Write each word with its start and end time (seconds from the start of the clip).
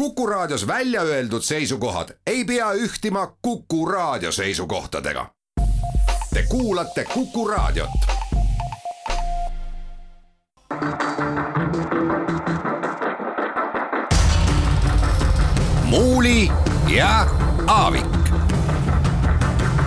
Kuku 0.00 0.26
Raadios 0.26 0.66
välja 0.66 1.02
öeldud 1.02 1.42
seisukohad 1.42 2.08
ei 2.26 2.44
pea 2.44 2.72
ühtima 2.72 3.36
Kuku 3.42 3.86
Raadio 3.86 4.32
seisukohtadega. 4.32 5.26
Te 6.34 6.42
kuulate 6.48 7.04
Kuku 7.04 7.48
Raadiot. 7.48 7.90
muuli 15.84 16.48
ja 16.94 17.26
Aavik. 17.66 18.06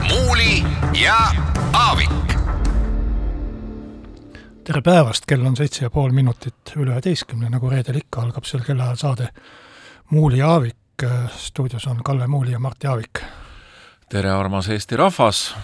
muuli 0.10 0.64
ja 1.02 1.18
Aavik 1.74 2.10
tere 4.64 4.82
päevast, 4.82 5.26
kell 5.28 5.46
on 5.46 5.56
seitse 5.56 5.86
ja 5.86 5.90
pool 5.90 6.12
minutit 6.12 6.72
üle 6.76 6.92
üheteistkümne, 6.92 7.50
nagu 7.50 7.70
reedel 7.70 7.96
ikka 7.96 8.22
algab 8.22 8.46
sel 8.46 8.62
kellaajal 8.64 8.96
saade 8.96 9.28
Muuli 10.14 10.42
Aavik, 10.42 10.76
stuudios 11.36 11.88
on 11.88 12.04
Kalle 12.04 12.28
Muuli 12.28 12.52
ja 12.52 12.60
Mart 12.60 12.84
Jaavik. 12.84 13.20
tere, 14.10 14.30
armas 14.32 14.70
Eesti 14.70 14.98
rahvas 14.98 15.56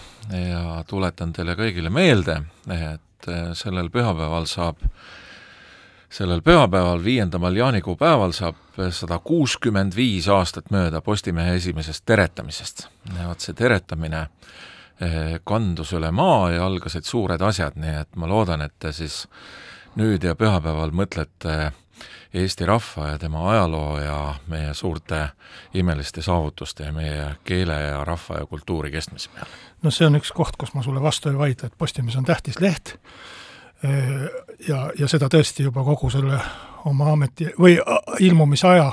ja 0.49 0.83
tuletan 0.87 1.33
teile 1.33 1.53
kõigile 1.53 1.91
meelde, 1.93 2.39
et 2.73 3.27
sellel 3.53 3.91
pühapäeval 3.93 4.47
saab, 4.49 4.81
sellel 6.09 6.41
pühapäeval, 6.41 7.03
viiendamal 7.03 7.55
jaanikuu 7.61 7.93
päeval 7.95 8.33
saab 8.33 8.79
sada 8.89 9.19
kuuskümmend 9.19 9.93
viis 9.95 10.27
aastat 10.33 10.71
mööda 10.73 11.01
Postimehe 11.01 11.53
esimesest 11.55 12.05
teretamisest. 12.05 12.87
ja 13.19 13.27
vot 13.27 13.45
see 13.45 13.53
teretamine 13.53 14.27
kandus 15.43 15.93
üle 15.93 16.09
maa 16.11 16.49
ja 16.51 16.65
algasid 16.65 17.05
suured 17.05 17.41
asjad, 17.41 17.77
nii 17.77 18.01
et 18.01 18.15
ma 18.15 18.27
loodan, 18.27 18.65
et 18.65 18.73
te 18.79 18.93
siis 18.97 19.27
nüüd 19.95 20.25
ja 20.25 20.33
pühapäeval 20.35 20.89
mõtlete 20.89 21.69
Eesti 22.33 22.65
rahva 22.65 23.07
ja 23.07 23.17
tema 23.17 23.43
ajaloo 23.51 23.99
ja 23.99 24.35
meie 24.47 24.73
suurte 24.73 25.29
imeliste 25.73 26.21
saavutuste 26.21 26.83
ja 26.83 26.93
meie 26.93 27.35
keele 27.43 27.81
ja 27.81 28.03
rahva 28.03 28.43
ja 28.43 28.45
kultuuri 28.45 28.91
kestmise 28.91 29.29
peale. 29.33 29.49
no 29.83 29.91
see 29.91 30.07
on 30.07 30.19
üks 30.19 30.31
koht, 30.35 30.57
kus 30.57 30.73
ma 30.73 30.83
sulle 30.83 31.01
vastu 31.01 31.29
ei 31.29 31.37
vaidle, 31.37 31.67
et 31.67 31.77
Postimees 31.77 32.15
on 32.15 32.25
tähtis 32.25 32.59
leht 32.61 32.95
ja, 34.67 34.91
ja 34.99 35.07
seda 35.07 35.29
tõesti 35.31 35.63
juba 35.63 35.83
kogu 35.87 36.09
selle 36.11 36.39
oma 36.89 37.11
ameti 37.13 37.49
või 37.59 37.77
ilmumisaja, 38.19 38.91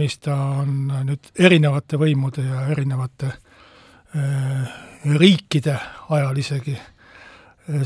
mis 0.00 0.18
ta 0.18 0.36
on 0.62 0.92
nüüd 1.08 1.32
erinevate 1.38 1.98
võimude 2.00 2.44
ja 2.44 2.66
erinevate 2.72 3.32
riikide 5.16 5.76
ajal 6.10 6.36
isegi 6.38 6.76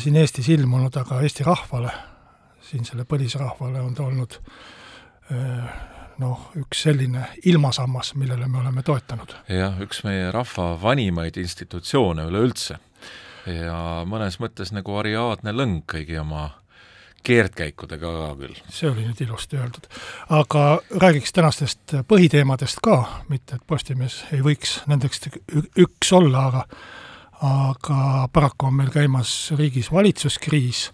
siin 0.00 0.16
Eestis 0.16 0.48
ilmunud, 0.48 0.94
aga 0.96 1.20
Eesti 1.20 1.44
rahvale, 1.44 1.92
siinsele 2.70 3.04
põlisrahvale 3.08 3.80
on 3.80 3.94
ta 3.94 4.06
olnud 4.06 4.38
noh, 6.20 6.48
üks 6.60 6.84
selline 6.86 7.26
ilmasammas, 7.48 8.14
millele 8.20 8.48
me 8.48 8.60
oleme 8.60 8.82
toetanud. 8.86 9.36
jah, 9.48 9.78
üks 9.82 10.04
meie 10.06 10.30
rahva 10.34 10.74
vanimaid 10.82 11.38
institutsioone 11.40 12.26
üleüldse. 12.30 12.78
ja 13.46 14.04
mõnes 14.08 14.38
mõttes 14.40 14.72
nagu 14.72 14.96
Ariaadne 15.00 15.52
lõng 15.52 15.82
kõigi 15.90 16.20
oma 16.20 16.50
keerdkäikudega 17.24 18.10
ka 18.18 18.32
küll. 18.40 18.58
see 18.68 18.90
oli 18.90 19.06
nüüd 19.06 19.22
ilusti 19.24 19.58
öeldud. 19.60 19.88
aga 20.28 20.64
räägiks 21.00 21.32
tänastest 21.32 21.96
põhiteemadest 22.08 22.82
ka, 22.84 23.24
mitte 23.28 23.56
et 23.58 23.66
Postimees 23.66 24.22
ei 24.32 24.44
võiks 24.44 24.82
nendeks 24.90 25.28
üks 25.76 26.12
olla, 26.12 26.46
aga 26.50 26.66
aga 27.44 28.28
paraku 28.32 28.70
on 28.70 28.78
meil 28.78 28.92
käimas 28.94 29.52
riigis 29.58 29.90
valitsuskriis, 29.92 30.86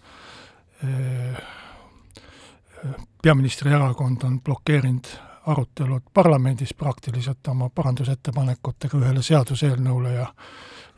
peaministri 3.23 3.73
erakond 3.73 4.23
on 4.25 4.41
blokeerinud 4.41 5.07
arutelud 5.47 6.03
parlamendis 6.15 6.75
praktiliselt 6.75 7.49
oma 7.49 7.71
parandusettepanekutega 7.75 8.99
ühele 8.99 9.23
seaduseelnõule 9.23 10.13
ja 10.15 10.27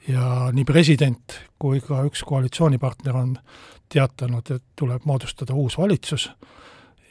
ja 0.08 0.50
nii 0.52 0.64
president 0.66 1.36
kui 1.58 1.80
ka 1.80 2.02
üks 2.08 2.24
koalitsioonipartner 2.26 3.16
on 3.16 3.36
teatanud, 3.92 4.50
et 4.50 4.64
tuleb 4.78 5.04
moodustada 5.04 5.54
uus 5.54 5.78
valitsus 5.78 6.30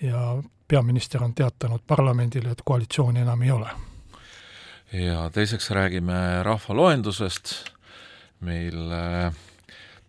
ja 0.02 0.42
peaminister 0.68 1.24
on 1.24 1.34
teatanud 1.36 1.84
parlamendile, 1.88 2.52
et 2.52 2.64
koalitsiooni 2.66 3.22
enam 3.22 3.42
ei 3.42 3.52
ole. 3.52 3.70
ja 4.94 5.30
teiseks 5.30 5.70
räägime 5.72 6.44
rahvaloendusest, 6.44 7.54
mille 8.40 9.32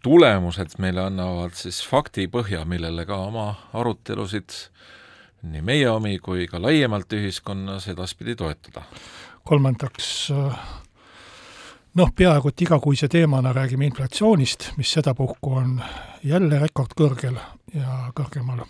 tulemused 0.03 0.79
meile 0.79 1.07
annavad 1.07 1.55
siis 1.55 1.81
fakti 1.89 2.27
põhja, 2.29 2.65
millele 2.69 3.07
ka 3.07 3.17
oma 3.29 3.55
arutelusid 3.73 4.55
nii 5.43 5.63
meie 5.63 5.89
omi 5.91 6.19
kui 6.23 6.47
ka 6.51 6.61
laiemalt 6.63 7.13
ühiskonnas 7.13 7.89
edaspidi 7.91 8.37
toetada. 8.39 8.83
kolmandaks 9.45 10.31
noh, 11.95 12.13
peaaegu 12.17 12.49
et 12.49 12.63
igakuise 12.63 13.09
teemana 13.09 13.53
räägime 13.53 13.87
inflatsioonist, 13.87 14.71
mis 14.77 14.93
sedapuhku 14.93 15.55
on 15.55 15.83
jälle 16.25 16.59
rekordkõrgel 16.63 17.37
ja 17.75 17.99
kõrgemal, 18.15 18.65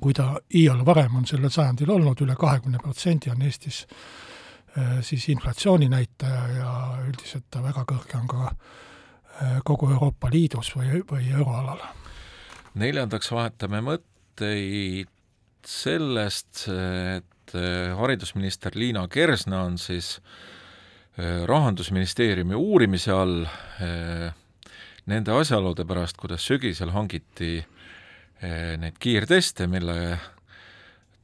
kui 0.00 0.14
ta 0.14 0.34
iial 0.54 0.84
varem 0.86 1.16
on 1.16 1.26
sellel 1.26 1.50
sajandil 1.50 1.90
olnud, 1.90 2.20
üle 2.24 2.36
kahekümne 2.38 2.78
protsendi 2.82 3.30
on 3.30 3.42
Eestis 3.42 3.86
siis 5.02 5.28
inflatsiooninäitaja 5.28 6.42
ja 6.48 6.72
üldiselt 7.08 7.48
ta 7.50 7.62
väga 7.62 7.82
kõrge 7.88 8.18
on 8.20 8.28
ka 8.30 8.52
kogu 9.68 9.90
Euroopa 9.92 10.30
Liidus 10.32 10.72
või, 10.76 11.02
või 11.04 11.30
euroalal. 11.34 11.82
neljandaks 12.78 13.32
vahetame 13.32 13.82
mõtteid 13.84 15.10
sellest, 15.66 16.64
et 16.68 17.56
haridusminister 17.98 18.76
Liina 18.76 19.06
Kersna 19.08 19.64
on 19.66 19.78
siis 19.80 20.18
rahandusministeeriumi 21.18 22.54
uurimise 22.54 23.12
all 23.12 23.42
nende 25.08 25.34
asjaolude 25.34 25.84
pärast, 25.88 26.16
kuidas 26.20 26.46
sügisel 26.46 26.92
hangiti 26.94 27.56
neid 28.78 29.00
kiirteste, 29.02 29.66
mille 29.66 30.18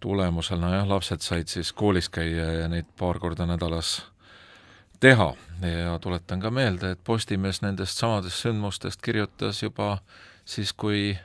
tulemusena 0.02 0.74
jah, 0.74 0.88
lapsed 0.88 1.22
said 1.24 1.48
siis 1.48 1.72
koolis 1.72 2.10
käia 2.12 2.50
ja 2.60 2.68
neid 2.68 2.88
paar 2.98 3.20
korda 3.22 3.46
nädalas 3.48 4.00
teha 5.00 5.34
ja 5.62 5.98
tuletan 5.98 6.40
ka 6.40 6.50
meelde, 6.50 6.94
et 6.94 7.04
Postimees 7.04 7.62
nendest 7.62 7.98
samadest 7.98 8.42
sündmustest 8.44 9.02
kirjutas 9.02 9.62
juba 9.62 9.98
siis, 10.44 10.72
kui, 10.72 11.16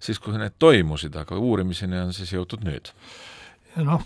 siis 0.00 0.18
kui 0.18 0.38
need 0.38 0.56
toimusid, 0.58 1.16
aga 1.16 1.36
uurimiseni 1.38 2.00
on 2.00 2.12
siis 2.12 2.32
jõutud 2.32 2.64
nüüd. 2.66 2.92
noh, 3.76 4.02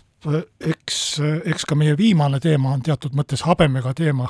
eks, 0.61 0.99
eks 1.45 1.65
ka 1.69 1.79
meie 1.79 1.97
viimane 1.99 2.41
teema 2.41 2.75
on 2.75 2.83
teatud 2.83 3.17
mõttes 3.17 3.47
habemega 3.47 3.95
teema, 3.95 4.29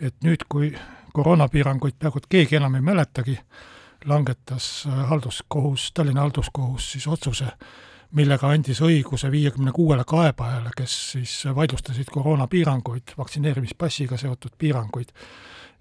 et 0.00 0.14
nüüd, 0.24 0.46
kui 0.48 0.72
koroonapiiranguid 1.12 1.98
peaaegu 2.00 2.18
et 2.18 2.28
keegi 2.28 2.56
enam 2.56 2.74
ei 2.74 2.84
mäletagi, 2.84 3.38
langetas 4.08 4.88
halduskohus, 5.08 5.92
Tallinna 5.94 6.24
halduskohus 6.24 6.92
siis 6.92 7.06
otsuse, 7.06 7.52
millega 8.12 8.50
andis 8.52 8.80
õiguse 8.84 9.30
viiekümne 9.32 9.72
kuuele 9.72 10.04
kaebajale, 10.08 10.70
kes 10.76 10.96
siis 11.12 11.36
vaidlustasid 11.54 12.10
koroonapiiranguid, 12.12 13.14
vaktsineerimispassiga 13.18 14.18
seotud 14.20 14.56
piiranguid, 14.58 15.14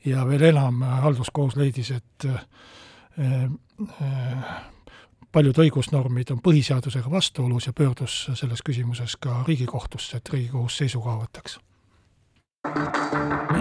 ja 0.06 0.26
veel 0.28 0.50
enam, 0.52 0.82
halduskohus 0.82 1.56
leidis, 1.60 1.92
et 1.92 2.28
äh, 2.30 2.44
äh, 4.02 4.62
paljud 5.32 5.60
õigusnormid 5.64 6.32
on 6.34 6.42
põhiseadusega 6.44 7.12
vastuolus 7.12 7.70
ja 7.70 7.74
pöördus 7.74 8.28
selles 8.36 8.64
küsimuses 8.66 9.16
ka 9.20 9.44
Riigikohtusse, 9.48 10.18
et 10.18 10.30
Riigikohus 10.34 10.78
seisukoha 10.82 11.22
võtaks. 11.24 11.60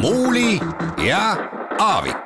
muuli 0.00 0.60
ja 1.06 1.36
Aavik. 1.78 2.16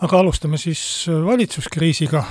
aga 0.00 0.18
alustame 0.18 0.58
siis 0.58 1.06
valitsuskriisiga. 1.26 2.24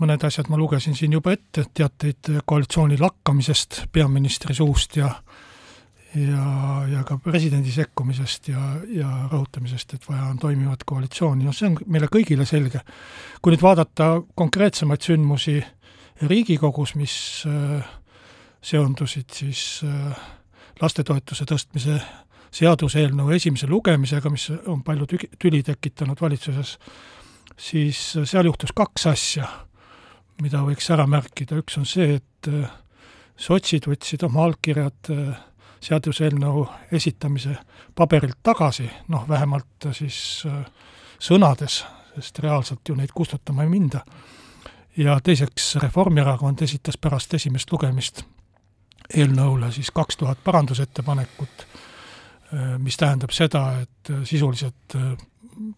Mõned 0.00 0.24
asjad 0.26 0.48
ma 0.48 0.58
lugesin 0.60 0.96
siin 0.96 1.12
juba 1.12 1.34
ette, 1.36 1.66
teateid 1.74 2.32
koalitsiooni 2.48 2.98
lakkamisest 3.00 3.84
peaministri 3.92 4.56
suust 4.56 4.96
ja 4.96 5.12
ja, 6.14 6.44
ja 6.90 7.02
ka 7.06 7.18
presidendi 7.22 7.72
sekkumisest 7.72 8.48
ja, 8.50 8.62
ja 8.90 9.10
rõhutamisest, 9.30 9.94
et 9.94 10.08
vaja 10.08 10.26
on 10.30 10.40
toimivat 10.42 10.82
koalitsiooni, 10.86 11.46
noh 11.46 11.54
see 11.54 11.68
on 11.70 11.78
meile 11.86 12.08
kõigile 12.10 12.46
selge. 12.48 12.82
kui 13.42 13.54
nüüd 13.54 13.62
vaadata 13.62 14.16
konkreetsemaid 14.34 15.06
sündmusi 15.06 15.60
Riigikogus, 16.20 16.94
mis 17.00 17.14
äh, 17.48 17.86
seondusid 18.60 19.30
siis 19.32 19.80
äh, 19.86 20.18
lastetoetuse 20.82 21.46
tõstmise 21.48 22.00
seaduseelnõu 22.52 23.30
esimese 23.32 23.68
lugemisega, 23.70 24.30
mis 24.32 24.50
on 24.50 24.82
palju 24.84 25.06
tüli, 25.38 25.62
tekitanud 25.64 26.20
valitsuses, 26.20 26.76
siis 27.56 28.00
seal 28.24 28.50
juhtus 28.50 28.74
kaks 28.76 29.06
asja, 29.06 29.48
mida 30.42 30.62
võiks 30.64 30.88
ära 30.92 31.06
märkida, 31.08 31.58
üks 31.60 31.78
on 31.80 31.86
see, 31.88 32.18
et 32.20 32.48
äh, 32.50 32.68
sotsid 33.40 33.88
võtsid 33.90 34.24
oma 34.26 34.46
allkirjad 34.48 35.12
äh, 35.14 35.30
seaduseelnõu 35.84 36.66
esitamise 36.96 37.56
paberilt 37.96 38.40
tagasi, 38.44 38.88
noh 39.12 39.26
vähemalt 39.28 39.90
siis 39.96 40.42
äh, 40.48 40.60
sõnades, 41.20 41.82
sest 42.16 42.42
reaalselt 42.44 42.88
ju 42.88 42.96
neid 42.98 43.12
kustutama 43.14 43.64
ei 43.64 43.72
minda. 43.72 44.04
ja 44.96 45.20
teiseks, 45.20 45.76
Reformierakond 45.82 46.62
esitas 46.62 46.96
pärast 46.96 47.34
esimest 47.34 47.72
lugemist 47.72 48.24
eelnõule 49.14 49.70
siis 49.72 49.90
kaks 49.90 50.16
tuhat 50.16 50.38
parandusettepanekut, 50.44 51.66
mis 52.78 52.96
tähendab 52.96 53.30
seda, 53.30 53.80
et 53.80 54.10
sisuliselt 54.26 54.96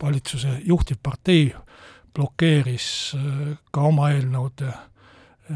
valitsuse 0.03 0.59
juhtivpartei 0.65 1.53
blokeeris 2.15 3.17
ka 3.73 3.87
oma 3.89 4.11
eelnõude 4.13 4.73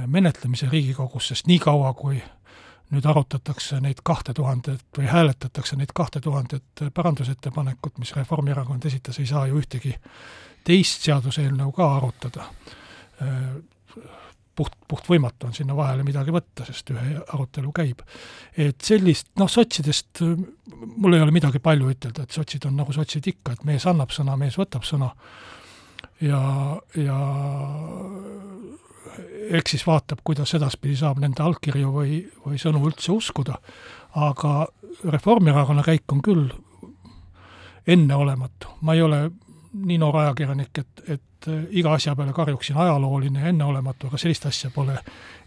menetlemise 0.06 0.68
Riigikogus, 0.70 1.28
sest 1.28 1.46
niikaua, 1.46 1.92
kui 1.94 2.18
nüüd 2.94 3.06
arutatakse 3.06 3.80
neid 3.82 4.02
kahte 4.06 4.34
tuhandet 4.34 4.84
või 4.98 5.08
hääletatakse 5.10 5.76
neid 5.76 5.92
kahte 5.94 6.20
tuhandet 6.22 6.84
parandusettepanekut, 6.94 7.98
mis 7.98 8.14
Reformierakond 8.16 8.84
esitas, 8.86 9.18
ei 9.18 9.26
saa 9.26 9.46
ju 9.50 9.58
ühtegi 9.58 9.94
teist 10.66 11.06
seaduseelnõu 11.06 11.72
ka 11.74 11.88
arutada. 11.96 12.50
puht, 14.56 14.72
puht 14.88 15.08
võimatu 15.08 15.46
on 15.46 15.54
sinna 15.54 15.76
vahele 15.76 16.04
midagi 16.04 16.32
võtta, 16.32 16.64
sest 16.64 16.90
ühe 16.90 17.20
arutelu 17.32 17.72
käib. 17.72 18.02
et 18.56 18.80
sellist, 18.80 19.28
noh, 19.36 19.50
sotsidest 19.50 20.22
mul 20.96 21.14
ei 21.14 21.20
ole 21.20 21.30
midagi 21.30 21.58
palju 21.58 21.90
ütelda, 21.90 22.22
et 22.22 22.30
sotsid 22.30 22.66
on 22.66 22.76
nagu 22.76 22.92
sotsid 22.92 23.26
ikka, 23.26 23.52
et 23.52 23.64
mees 23.64 23.86
annab 23.86 24.10
sõna, 24.10 24.36
mees 24.36 24.58
võtab 24.58 24.84
sõna 24.84 25.10
ja, 26.20 26.40
ja 26.96 27.18
eks 29.50 29.70
siis 29.70 29.86
vaatab, 29.86 30.18
kuidas 30.24 30.54
edaspidi 30.54 30.96
saab 30.96 31.20
nende 31.22 31.42
allkirju 31.42 31.92
või, 31.92 32.20
või 32.46 32.60
sõnu 32.60 32.84
üldse 32.88 33.12
uskuda. 33.12 33.58
aga 34.14 34.66
Reformierakonna 35.04 35.82
käik 35.84 36.12
on 36.12 36.22
küll 36.24 36.48
enneolematu, 37.86 38.78
ma 38.80 38.94
ei 38.94 39.02
ole 39.02 39.30
nii 39.76 39.98
noor 40.00 40.16
ajakirjanik, 40.22 40.78
et, 40.78 41.02
et 41.08 41.48
iga 41.70 41.92
asja 41.94 42.16
peale 42.16 42.32
karjuksin 42.32 42.76
ajalooline 42.80 43.40
ja 43.40 43.48
enneolematu, 43.52 44.06
aga 44.08 44.18
sellist 44.18 44.46
asja 44.48 44.70
pole 44.74 44.96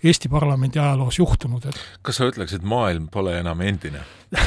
Eesti 0.04 0.30
parlamendi 0.30 0.80
ajaloos 0.80 1.18
juhtunud, 1.20 1.66
et 1.66 1.80
kas 2.06 2.22
sa 2.22 2.30
ütleksid, 2.30 2.64
maailm 2.64 3.10
pole 3.12 3.40
enam 3.40 3.62
endine 3.66 4.04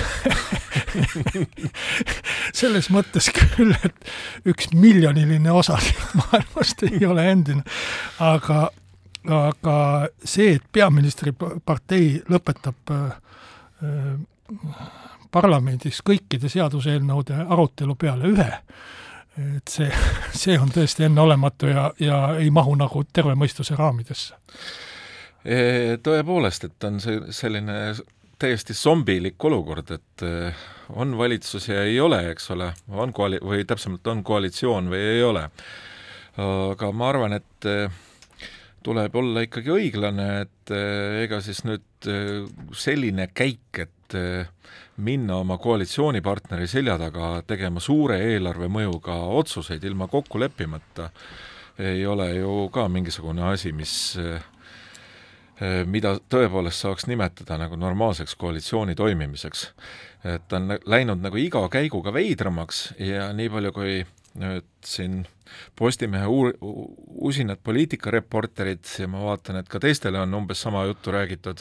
selles 2.62 2.88
mõttes 2.94 3.28
küll, 3.34 3.74
et 3.84 4.12
üks 4.48 4.70
miljoniline 4.74 5.52
osa 5.52 5.78
maailmast 6.20 6.86
ei 6.90 7.02
ole 7.06 7.26
endine, 7.32 7.66
aga 8.22 8.68
aga 9.22 9.74
see, 10.24 10.56
et 10.56 10.64
peaministripartei 10.74 12.16
lõpetab 12.30 12.90
äh, 12.90 13.12
parlamendis 15.32 16.02
kõikide 16.04 16.50
seaduseelnõude 16.52 17.44
arutelu 17.48 17.94
peale 17.98 18.32
ühe, 18.32 18.48
et 19.56 19.70
see, 19.70 19.88
see 20.34 20.58
on 20.60 20.72
tõesti 20.74 21.06
enneolematu 21.06 21.70
ja, 21.70 21.86
ja 22.02 22.18
ei 22.38 22.50
mahu 22.50 22.74
nagu 22.78 23.04
terve 23.12 23.36
mõistuse 23.38 23.78
raamidesse. 23.78 24.36
E, 25.42 25.98
tõepoolest, 26.02 26.68
et 26.68 26.84
on 26.86 27.00
see 27.02 27.22
selline 27.34 27.78
täiesti 28.42 28.74
zombilik 28.74 29.44
olukord, 29.44 29.90
et 29.94 30.26
on 30.92 31.16
valitsus 31.18 31.68
ja 31.68 31.82
ei 31.84 32.00
ole, 32.00 32.20
eks 32.30 32.50
ole, 32.54 32.72
on 32.88 33.12
koali-, 33.16 33.40
või 33.42 33.66
täpsemalt, 33.68 34.06
on 34.06 34.22
koalitsioon 34.24 34.90
või 34.92 35.02
ei 35.16 35.22
ole. 35.22 35.48
aga 36.42 36.92
ma 36.92 37.08
arvan, 37.08 37.36
et 37.36 37.68
tuleb 38.82 39.16
olla 39.16 39.44
ikkagi 39.46 39.72
õiglane, 39.72 40.28
et 40.44 40.72
eh, 40.74 41.22
ega 41.24 41.40
siis 41.44 41.62
nüüd 41.66 42.10
eh, 42.10 42.42
selline 42.76 43.28
käik, 43.34 43.82
et 43.84 44.16
eh, 44.18 44.50
minna 45.02 45.38
oma 45.42 45.58
koalitsioonipartneri 45.62 46.68
selja 46.70 46.98
taga 47.00 47.34
tegema 47.48 47.80
suure 47.82 48.18
eelarve 48.32 48.68
mõjuga 48.72 49.16
otsuseid 49.38 49.84
ilma 49.88 50.08
kokku 50.12 50.40
leppimata, 50.42 51.10
ei 51.80 52.04
ole 52.06 52.28
ju 52.36 52.68
ka 52.72 52.84
mingisugune 52.92 53.46
asi, 53.48 53.72
mis 53.72 53.94
mida 55.86 56.16
tõepoolest 56.32 56.82
saaks 56.82 57.06
nimetada 57.06 57.58
nagu 57.60 57.76
normaalseks 57.78 58.34
koalitsiooni 58.40 58.94
toimimiseks. 58.98 59.68
et 60.24 60.42
ta 60.48 60.56
on 60.56 60.78
läinud 60.86 61.22
nagu 61.22 61.36
iga 61.36 61.62
käiguga 61.68 62.12
veidramaks 62.14 62.92
ja 62.98 63.32
nii 63.36 63.50
palju, 63.50 63.72
kui 63.72 63.94
nüüd 64.38 64.68
siin 64.86 65.22
Postimehe 65.76 66.24
uur-, 66.24 66.54
usinad 67.20 67.60
poliitikareporterid 67.64 68.88
ja 69.02 69.08
ma 69.10 69.20
vaatan, 69.26 69.58
et 69.60 69.68
ka 69.68 69.80
teistele 69.82 70.20
on 70.22 70.34
umbes 70.34 70.62
sama 70.64 70.84
juttu 70.88 71.12
räägitud, 71.12 71.60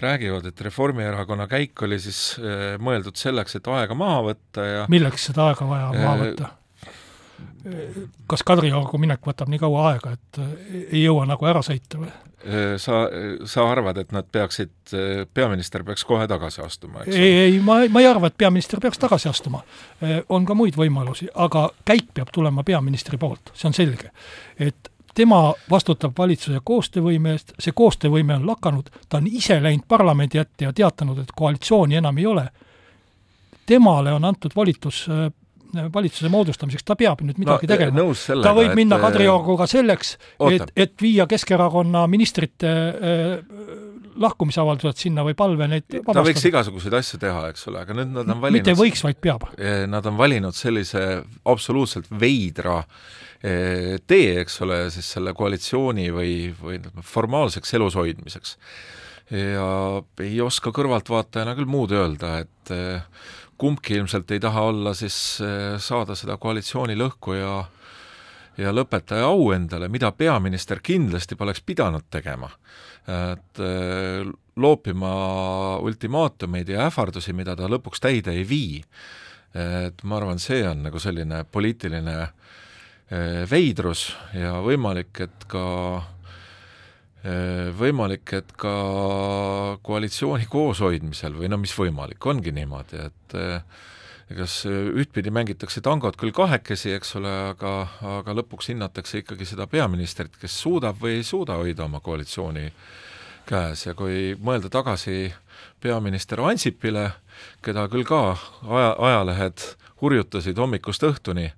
räägivad, 0.00 0.46
et 0.48 0.60
Reformierakonna 0.60 1.44
käik 1.50 1.82
oli 1.84 1.98
siis 2.00 2.22
äh, 2.40 2.78
mõeldud 2.80 3.20
selleks, 3.20 3.58
et 3.58 3.68
aega 3.68 3.96
maha 3.98 4.22
võtta 4.30 4.64
ja 4.64 4.86
milleks 4.88 5.28
seda 5.28 5.50
aega 5.50 5.68
vaja 5.68 5.92
maha 5.92 6.14
äh, 6.14 6.22
võtta? 6.24 6.50
Kas 8.30 8.42
Kadriorgu 8.46 8.98
minek 8.98 9.24
võtab 9.26 9.50
nii 9.52 9.60
kaua 9.60 9.86
aega, 9.90 10.14
et 10.16 10.40
ei 10.90 11.02
jõua 11.02 11.26
nagu 11.28 11.46
ära 11.46 11.62
sõita 11.64 12.00
või? 12.00 12.10
sa, 12.80 13.02
sa 13.44 13.64
arvad, 13.68 13.98
et 14.00 14.12
nad 14.16 14.24
peaksid, 14.32 14.72
peaminister 15.34 15.84
peaks 15.84 16.06
kohe 16.08 16.24
tagasi 16.28 16.62
astuma, 16.64 17.02
eks 17.04 17.16
ei, 17.16 17.34
ei, 17.42 17.58
ma, 17.64 17.82
ma 17.92 18.00
ei 18.00 18.08
arva, 18.08 18.30
et 18.30 18.38
peaminister 18.40 18.80
peaks 18.80 18.98
tagasi 18.98 19.28
astuma. 19.28 19.60
on 20.28 20.46
ka 20.48 20.56
muid 20.56 20.78
võimalusi, 20.80 21.28
aga 21.34 21.68
käik 21.84 22.14
peab 22.16 22.32
tulema 22.32 22.64
peaministri 22.64 23.20
poolt, 23.20 23.52
see 23.54 23.68
on 23.68 23.76
selge. 23.76 24.08
et 24.58 24.88
tema 25.14 25.52
vastutab 25.70 26.16
valitsuse 26.18 26.62
koostöövõime 26.64 27.34
eest, 27.36 27.52
see 27.58 27.76
koostöövõime 27.76 28.38
on 28.38 28.46
lakanud, 28.46 28.88
ta 29.08 29.20
on 29.20 29.28
ise 29.28 29.60
läinud 29.62 29.84
parlamendi 29.88 30.40
ette 30.40 30.64
ja 30.64 30.72
teatanud, 30.72 31.18
et 31.20 31.32
koalitsiooni 31.36 32.00
enam 32.00 32.18
ei 32.18 32.26
ole. 32.26 32.48
temale 33.66 34.12
on 34.12 34.24
antud 34.24 34.56
volitus 34.56 35.06
valitsuse 35.94 36.30
moodustamiseks, 36.32 36.84
ta 36.86 36.96
peab 36.98 37.22
nüüd 37.26 37.38
midagi 37.40 37.68
no, 37.68 37.74
tegema. 37.74 38.06
ta 38.44 38.54
võib 38.56 38.72
et... 38.72 38.78
minna 38.78 38.98
äh, 38.98 39.04
Kadriorguga 39.06 39.68
selleks, 39.70 40.16
et, 40.50 40.72
et 40.74 40.94
viia 41.02 41.26
Keskerakonna 41.30 42.06
ministrite 42.10 42.70
äh, 42.70 43.88
lahkumisavaldused 44.20 45.00
sinna 45.00 45.24
või 45.26 45.36
palve 45.38 45.68
neid 45.70 45.86
vabastada. 45.88 46.20
ta 46.20 46.26
võiks 46.26 46.46
igasuguseid 46.50 46.96
asju 46.98 47.20
teha, 47.22 47.46
eks 47.52 47.66
ole, 47.70 47.82
aga 47.84 47.96
nüüd 47.96 48.12
nad 48.12 48.26
on 48.26 48.42
valinud 48.42 48.58
mitte 48.58 48.76
võiks, 48.78 49.02
vaid 49.06 49.20
peab. 49.22 49.46
Nad 49.90 50.08
on 50.10 50.18
valinud 50.18 50.56
sellise 50.56 51.04
absoluutselt 51.48 52.10
veidra 52.20 52.80
eh, 52.82 53.98
tee, 54.06 54.40
eks 54.42 54.60
ole, 54.66 54.82
siis 54.94 55.08
selle 55.16 55.34
koalitsiooni 55.36 56.08
või, 56.14 56.34
või 56.60 56.80
formaalseks 57.06 57.78
elus 57.78 57.98
hoidmiseks. 58.00 58.56
ja 59.30 59.68
ei 60.26 60.40
oska 60.42 60.72
kõrvaltvaatajana 60.74 61.54
küll 61.58 61.70
muud 61.70 61.94
öelda, 61.94 62.40
et 62.42 62.74
kumbki 63.60 63.98
ilmselt 63.98 64.30
ei 64.32 64.40
taha 64.40 64.62
olla 64.72 64.94
siis 64.96 65.16
eh, 65.44 65.76
saada 65.82 66.16
seda 66.16 66.38
koalitsiooni 66.40 66.96
lõhku 66.98 67.36
ja 67.36 67.54
ja 68.60 68.72
lõpetaja 68.74 69.28
au 69.30 69.52
endale, 69.54 69.88
mida 69.88 70.10
peaminister 70.12 70.82
kindlasti 70.84 71.36
poleks 71.38 71.62
pidanud 71.64 72.08
tegema. 72.10 72.50
et 73.08 73.60
eh, 73.64 74.26
loopima 74.56 75.12
ultimaatumeid 75.80 76.68
ja 76.68 76.86
ähvardusi, 76.88 77.32
mida 77.32 77.56
ta 77.56 77.68
lõpuks 77.68 78.00
täide 78.00 78.34
ei 78.36 78.44
vii. 78.48 78.84
et 79.54 80.02
ma 80.04 80.16
arvan, 80.16 80.38
see 80.38 80.62
on 80.68 80.84
nagu 80.86 80.98
selline 80.98 81.44
poliitiline 81.44 82.16
eh, 82.22 83.50
veidrus 83.50 84.10
ja 84.34 84.60
võimalik, 84.62 85.20
et 85.20 85.46
ka 85.48 85.64
võimalik, 87.76 88.32
et 88.38 88.52
ka 88.56 88.74
koalitsiooni 89.84 90.46
kooshoidmisel 90.48 91.34
või 91.36 91.50
no 91.52 91.58
mis 91.60 91.74
võimalik, 91.76 92.24
ongi 92.26 92.52
niimoodi, 92.56 93.02
et 93.10 93.36
kas 94.36 94.60
ühtpidi 94.66 95.32
mängitakse 95.34 95.82
tangot 95.82 96.16
küll 96.20 96.32
kahekesi, 96.34 96.94
eks 96.96 97.16
ole, 97.18 97.32
aga, 97.50 97.74
aga 98.20 98.34
lõpuks 98.38 98.70
hinnatakse 98.70 99.24
ikkagi 99.24 99.48
seda 99.48 99.66
peaministrit, 99.70 100.36
kes 100.40 100.54
suudab 100.62 101.00
või 101.02 101.18
ei 101.18 101.26
suuda 101.26 101.58
hoida 101.60 101.84
oma 101.84 102.00
koalitsiooni 102.04 102.70
käes. 103.50 103.86
Ja 103.88 103.96
kui 103.98 104.36
mõelda 104.38 104.70
tagasi 104.72 105.32
peaminister 105.82 106.40
Ansipile, 106.46 107.10
keda 107.64 107.88
küll 107.90 108.06
ka 108.06 108.22
aja, 108.30 108.94
ajalehed 108.96 109.64
hurjutasid 110.00 110.58
hommikust 110.60 111.04
õhtuni, 111.04 111.50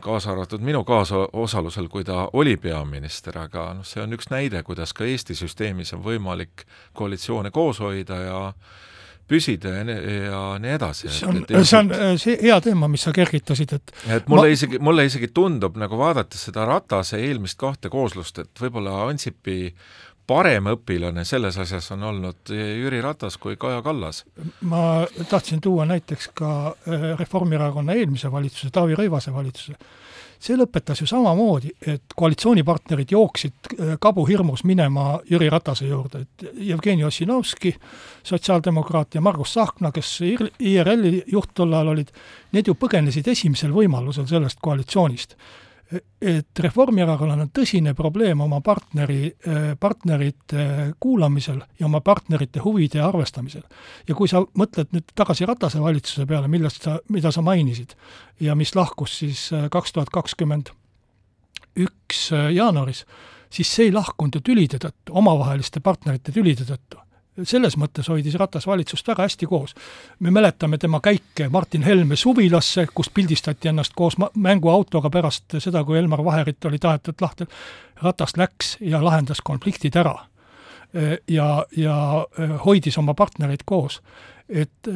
kaasa 0.00 0.30
arvatud 0.32 0.62
minu 0.64 0.80
kaasosalusel, 0.88 1.90
kui 1.92 2.04
ta 2.08 2.28
oli 2.32 2.56
peaminister, 2.56 3.36
aga 3.38 3.72
noh, 3.76 3.84
see 3.84 4.00
on 4.00 4.16
üks 4.16 4.30
näide, 4.32 4.62
kuidas 4.64 4.94
ka 4.96 5.04
Eesti 5.04 5.36
süsteemis 5.36 5.92
on 5.92 6.00
võimalik 6.04 6.64
koalitsioone 6.96 7.52
koos 7.52 7.82
hoida 7.84 8.20
ja 8.24 8.38
püsida 9.28 9.74
ja, 9.76 9.84
ja 9.84 10.40
nii 10.60 10.72
edasi. 10.72 11.10
see 11.12 11.28
on, 11.28 11.42
see 11.68 11.80
on 11.82 12.20
see 12.20 12.38
hea 12.40 12.56
teema, 12.64 12.88
mis 12.88 13.04
sa 13.04 13.12
kergitasid, 13.12 13.74
et 13.76 13.92
et 14.16 14.28
mulle 14.32 14.48
ma... 14.48 14.56
isegi, 14.56 14.80
mulle 14.80 15.04
isegi 15.08 15.28
tundub 15.36 15.76
nagu 15.80 16.00
vaadates 16.00 16.48
seda 16.48 16.64
Ratase 16.68 17.20
eelmist 17.20 17.60
kahte 17.60 17.92
kooslust, 17.92 18.40
et 18.44 18.64
võib-olla 18.64 19.02
Ansipi 19.04 19.74
parem 20.28 20.68
õpilane 20.74 21.24
selles 21.26 21.56
asjas 21.60 21.88
on 21.94 22.04
olnud 22.10 22.52
Jüri 22.52 23.00
Ratas 23.04 23.38
kui 23.40 23.56
Kaja 23.60 23.80
Kallas. 23.82 24.24
ma 24.60 25.06
tahtsin 25.28 25.60
tuua 25.60 25.86
näiteks 25.88 26.30
ka 26.34 26.50
äh, 26.68 27.08
Reformierakonna 27.18 27.96
eelmise 27.96 28.32
valitsuse, 28.32 28.70
Taavi 28.72 28.98
Rõivase 28.98 29.32
valitsuse. 29.34 29.78
see 30.38 30.54
lõpetas 30.54 31.00
ju 31.02 31.06
samamoodi, 31.10 31.72
et 31.86 32.14
koalitsioonipartnerid 32.16 33.10
jooksid 33.10 33.70
äh, 33.72 33.94
kabuhirmus 34.00 34.64
minema 34.64 35.18
Jüri 35.30 35.48
Ratase 35.50 35.88
juurde, 35.88 36.20
et 36.20 36.44
Jevgeni 36.54 37.04
Ossinovski, 37.04 37.74
sotsiaaldemokraat 38.22 39.14
ja 39.14 39.20
Margus 39.20 39.56
Tsahkna, 39.56 39.92
kes 39.92 40.20
IRL-i 40.58 41.22
juht 41.32 41.54
tol 41.54 41.72
ajal 41.72 41.94
olid, 41.94 42.12
need 42.52 42.68
ju 42.68 42.74
põgenesid 42.74 43.32
esimesel 43.32 43.72
võimalusel 43.72 44.28
sellest 44.28 44.60
koalitsioonist 44.62 45.36
et 46.20 46.60
Reformierakonnal 46.60 47.40
on 47.46 47.50
tõsine 47.54 47.94
probleem 47.96 48.40
oma 48.44 48.60
partneri, 48.64 49.30
partnerite 49.80 50.66
kuulamisel 51.00 51.62
ja 51.80 51.86
oma 51.86 52.02
partnerite 52.04 52.60
huvide 52.64 53.00
arvestamisel. 53.00 53.62
ja 54.08 54.14
kui 54.14 54.28
sa 54.28 54.42
mõtled 54.42 54.92
nüüd 54.92 55.14
tagasi 55.16 55.48
Ratase 55.48 55.80
valitsuse 55.80 56.26
peale, 56.26 56.48
millest 56.48 56.84
sa, 56.84 56.98
mida 57.08 57.32
sa 57.32 57.42
mainisid, 57.42 57.96
ja 58.40 58.54
mis 58.54 58.74
lahkus 58.76 59.18
siis 59.22 59.48
kaks 59.70 59.92
tuhat 59.92 60.12
kakskümmend 60.12 60.74
üks 61.78 62.28
jaanuaris, 62.52 63.04
siis 63.50 63.74
see 63.74 63.88
ei 63.88 63.92
lahkunud 63.92 64.34
ju 64.34 64.44
tülide 64.44 64.80
tõttu, 64.82 65.14
omavaheliste 65.16 65.80
partnerite 65.80 66.34
tülide 66.34 66.68
tõttu 66.68 67.00
selles 67.42 67.76
mõttes 67.78 68.08
hoidis 68.08 68.34
Ratas 68.38 68.66
valitsust 68.66 69.08
väga 69.08 69.26
hästi 69.26 69.46
koos. 69.46 69.74
me 70.18 70.30
mäletame 70.30 70.78
tema 70.78 71.00
käike 71.00 71.48
Martin 71.48 71.82
Helme 71.82 72.16
suvilasse, 72.16 72.86
kus 72.94 73.10
pildistati 73.10 73.68
ennast 73.68 73.92
koos 73.96 74.16
mänguautoga 74.34 75.10
pärast 75.10 75.58
seda, 75.58 75.84
kui 75.84 75.98
Elmar 75.98 76.24
Vaherit 76.24 76.64
oli 76.64 76.78
tahetud 76.78 77.14
lahti. 77.20 77.44
Ratas 78.02 78.36
läks 78.36 78.76
ja 78.80 79.04
lahendas 79.04 79.40
konfliktid 79.44 79.96
ära. 79.96 80.16
ja, 81.28 81.66
ja 81.76 82.26
hoidis 82.64 82.98
oma 82.98 83.14
partnereid 83.14 83.60
koos 83.64 84.00
et 84.48 84.88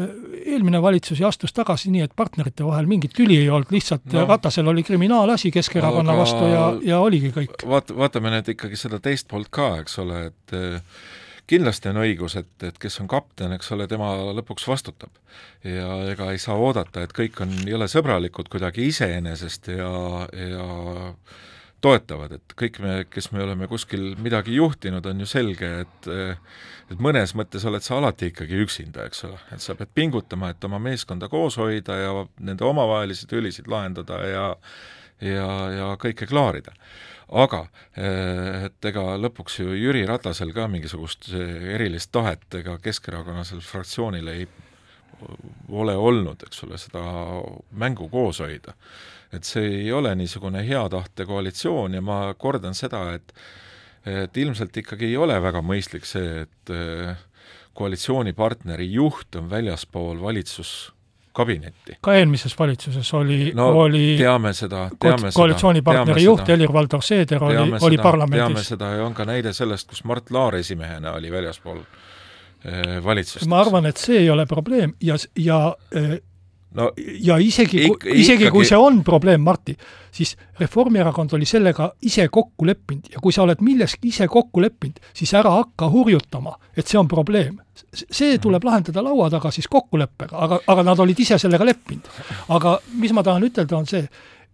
eelmine 0.47 0.81
valitsus 0.83 1.21
ju 1.21 1.27
astus 1.29 1.53
tagasi 1.53 1.91
nii, 1.93 2.07
et 2.07 2.15
partnerite 2.17 2.65
vahel 2.65 2.87
mingit 2.89 3.13
tüli 3.17 3.37
ei 3.37 3.51
olnud, 3.53 3.69
lihtsalt 3.75 4.07
no. 4.13 4.25
Ratasel 4.29 4.69
oli 4.69 4.83
kriminaalasi 4.87 5.51
Keskerakonna 5.53 6.15
aga... 6.15 6.21
vastu 6.23 6.49
ja, 6.49 6.63
ja 6.95 7.01
oligi 7.05 7.33
kõik. 7.35 7.67
vaat-, 7.69 7.93
vaatame 7.97 8.33
nüüd 8.33 8.49
ikkagi 8.55 8.81
seda 8.81 9.01
teist 9.05 9.29
poolt 9.29 9.53
ka, 9.53 9.75
eks 9.83 9.99
ole, 10.01 10.25
et 10.31 10.57
kindlasti 11.51 11.91
on 11.91 12.03
õigus, 12.03 12.37
et, 12.41 12.53
et 12.65 12.79
kes 12.81 13.01
on 13.03 13.09
kapten, 13.11 13.53
eks 13.57 13.73
ole, 13.75 13.87
tema 13.91 14.13
lõpuks 14.39 14.67
vastutab. 14.69 15.15
ja 15.65 15.89
ega 16.13 16.31
ei 16.33 16.39
saa 16.43 16.57
oodata, 16.59 17.03
et 17.03 17.15
kõik 17.17 17.41
on 17.45 17.55
jõle 17.69 17.89
sõbralikud 17.89 18.51
kuidagi 18.53 18.87
iseenesest 18.89 19.73
ja, 19.75 19.93
ja 20.33 20.69
toetavad, 21.83 22.37
et 22.39 22.55
kõik 22.59 22.79
me, 22.83 22.95
kes 23.11 23.33
me 23.35 23.43
oleme 23.43 23.67
kuskil 23.71 24.13
midagi 24.23 24.55
juhtinud, 24.55 25.07
on 25.07 25.25
ju 25.25 25.27
selge, 25.27 25.73
et 25.87 26.11
et 26.93 27.01
mõnes 27.01 27.33
mõttes 27.39 27.65
oled 27.65 27.83
sa 27.83 27.97
alati 27.97 28.29
ikkagi 28.29 28.59
üksinda, 28.63 29.07
eks 29.09 29.25
ole, 29.25 29.39
et 29.55 29.63
sa 29.65 29.75
pead 29.79 29.91
pingutama, 29.95 30.53
et 30.53 30.65
oma 30.69 30.79
meeskonda 30.83 31.29
koos 31.33 31.57
hoida 31.57 31.97
ja 31.97 32.11
nende 32.39 32.67
omavahelisi 32.69 33.27
tülisid 33.31 33.71
lahendada 33.71 34.21
ja 34.29 34.47
ja, 35.23 35.49
ja 35.71 35.89
kõike 36.03 36.27
klaarida 36.27 36.75
aga 37.33 37.63
eh, 37.97 38.67
et 38.69 38.91
ega 38.91 39.17
lõpuks 39.21 39.61
ju 39.63 39.77
Jüri 39.77 40.05
Ratasel 40.09 40.53
ka 40.55 40.67
mingisugust 40.71 41.31
eh, 41.33 41.73
erilist 41.77 42.13
tahet 42.13 42.45
ega 42.61 42.77
Keskerakonna 42.83 43.45
sel 43.49 43.63
fraktsioonil 43.65 44.29
ei 44.33 44.47
ole 45.71 45.95
olnud, 45.95 46.43
eks 46.47 46.65
ole, 46.67 46.79
seda 46.81 47.03
mängu 47.79 48.09
koos 48.11 48.41
hoida. 48.43 48.75
et 49.33 49.45
see 49.49 49.85
ei 49.85 49.93
ole 49.93 50.15
niisugune 50.19 50.61
hea 50.67 50.83
tahte 50.93 51.25
koalitsioon 51.25 51.95
ja 51.95 52.01
ma 52.05 52.35
kordan 52.39 52.75
seda, 52.75 53.13
et 53.15 53.33
et 54.05 54.37
ilmselt 54.37 54.77
ikkagi 54.77 55.13
ei 55.13 55.17
ole 55.17 55.37
väga 55.43 55.63
mõistlik 55.63 56.05
see, 56.05 56.43
et 56.43 56.73
eh, 56.75 57.15
koalitsioonipartneri 57.79 58.89
juht 58.93 59.37
on 59.39 59.49
väljaspool 59.51 60.21
valitsus 60.21 60.93
kabinetti. 61.33 61.97
ka 62.01 62.15
eelmises 62.15 62.55
valitsuses 62.59 63.15
oli 63.15 63.53
no, 63.55 63.69
oli 63.85 64.17
teame 64.19 64.53
seda, 64.57 64.87
teame 65.01 65.31
ko 65.31 65.41
koalitsioonipartneri 65.41 66.25
juht 66.25 66.49
Helir-Valdor 66.49 67.05
Seeder 67.05 67.45
oli, 67.45 67.79
oli 67.81 67.99
parlamendis. 67.99 68.47
teame 68.47 68.65
seda 68.67 68.91
ja 68.97 69.07
on 69.07 69.15
ka 69.15 69.27
näide 69.29 69.53
sellest, 69.57 69.89
kus 69.89 70.05
Mart 70.09 70.31
Laar 70.31 70.59
esimehena 70.61 71.17
oli 71.19 71.33
väljaspool 71.33 71.81
eh, 71.81 72.99
valitsust. 73.05 73.47
ma 73.47 73.63
arvan, 73.65 73.87
et 73.87 73.97
see 73.97 74.21
ei 74.25 74.31
ole 74.31 74.47
probleem 74.47 74.95
ja, 75.01 75.17
ja 75.37 75.63
eh, 75.97 76.19
no 76.75 76.91
ja 76.97 77.37
isegi, 77.43 77.85
isegi 78.15 78.51
kui 78.53 78.67
see 78.69 78.79
on 78.79 79.03
probleem, 79.05 79.43
Marti, 79.45 79.75
siis 80.13 80.35
Reformierakond 80.61 81.33
oli 81.37 81.49
sellega 81.49 81.93
ise 82.09 82.29
kokku 82.33 82.67
leppinud 82.69 83.13
ja 83.13 83.23
kui 83.23 83.35
sa 83.35 83.45
oled 83.47 83.63
milleski 83.65 84.13
ise 84.13 84.29
kokku 84.31 84.63
leppinud, 84.65 85.01
siis 85.17 85.33
ära 85.39 85.57
hakka 85.59 85.91
hurjutama, 85.93 86.57
et 86.77 86.87
see 86.87 87.01
on 87.01 87.09
probleem. 87.09 87.59
See 87.93 88.39
tuleb 88.39 88.65
lahendada 88.65 89.05
laua 89.05 89.29
taga 89.31 89.51
siis 89.51 89.69
kokkuleppega, 89.69 90.37
aga, 90.39 90.61
aga 90.67 90.85
nad 90.87 90.99
olid 91.05 91.19
ise 91.21 91.39
sellega 91.39 91.67
leppinud. 91.67 92.09
aga 92.49 92.79
mis 93.01 93.13
ma 93.13 93.23
tahan 93.23 93.45
ütelda, 93.49 93.77
on 93.77 93.87
see, 93.87 94.07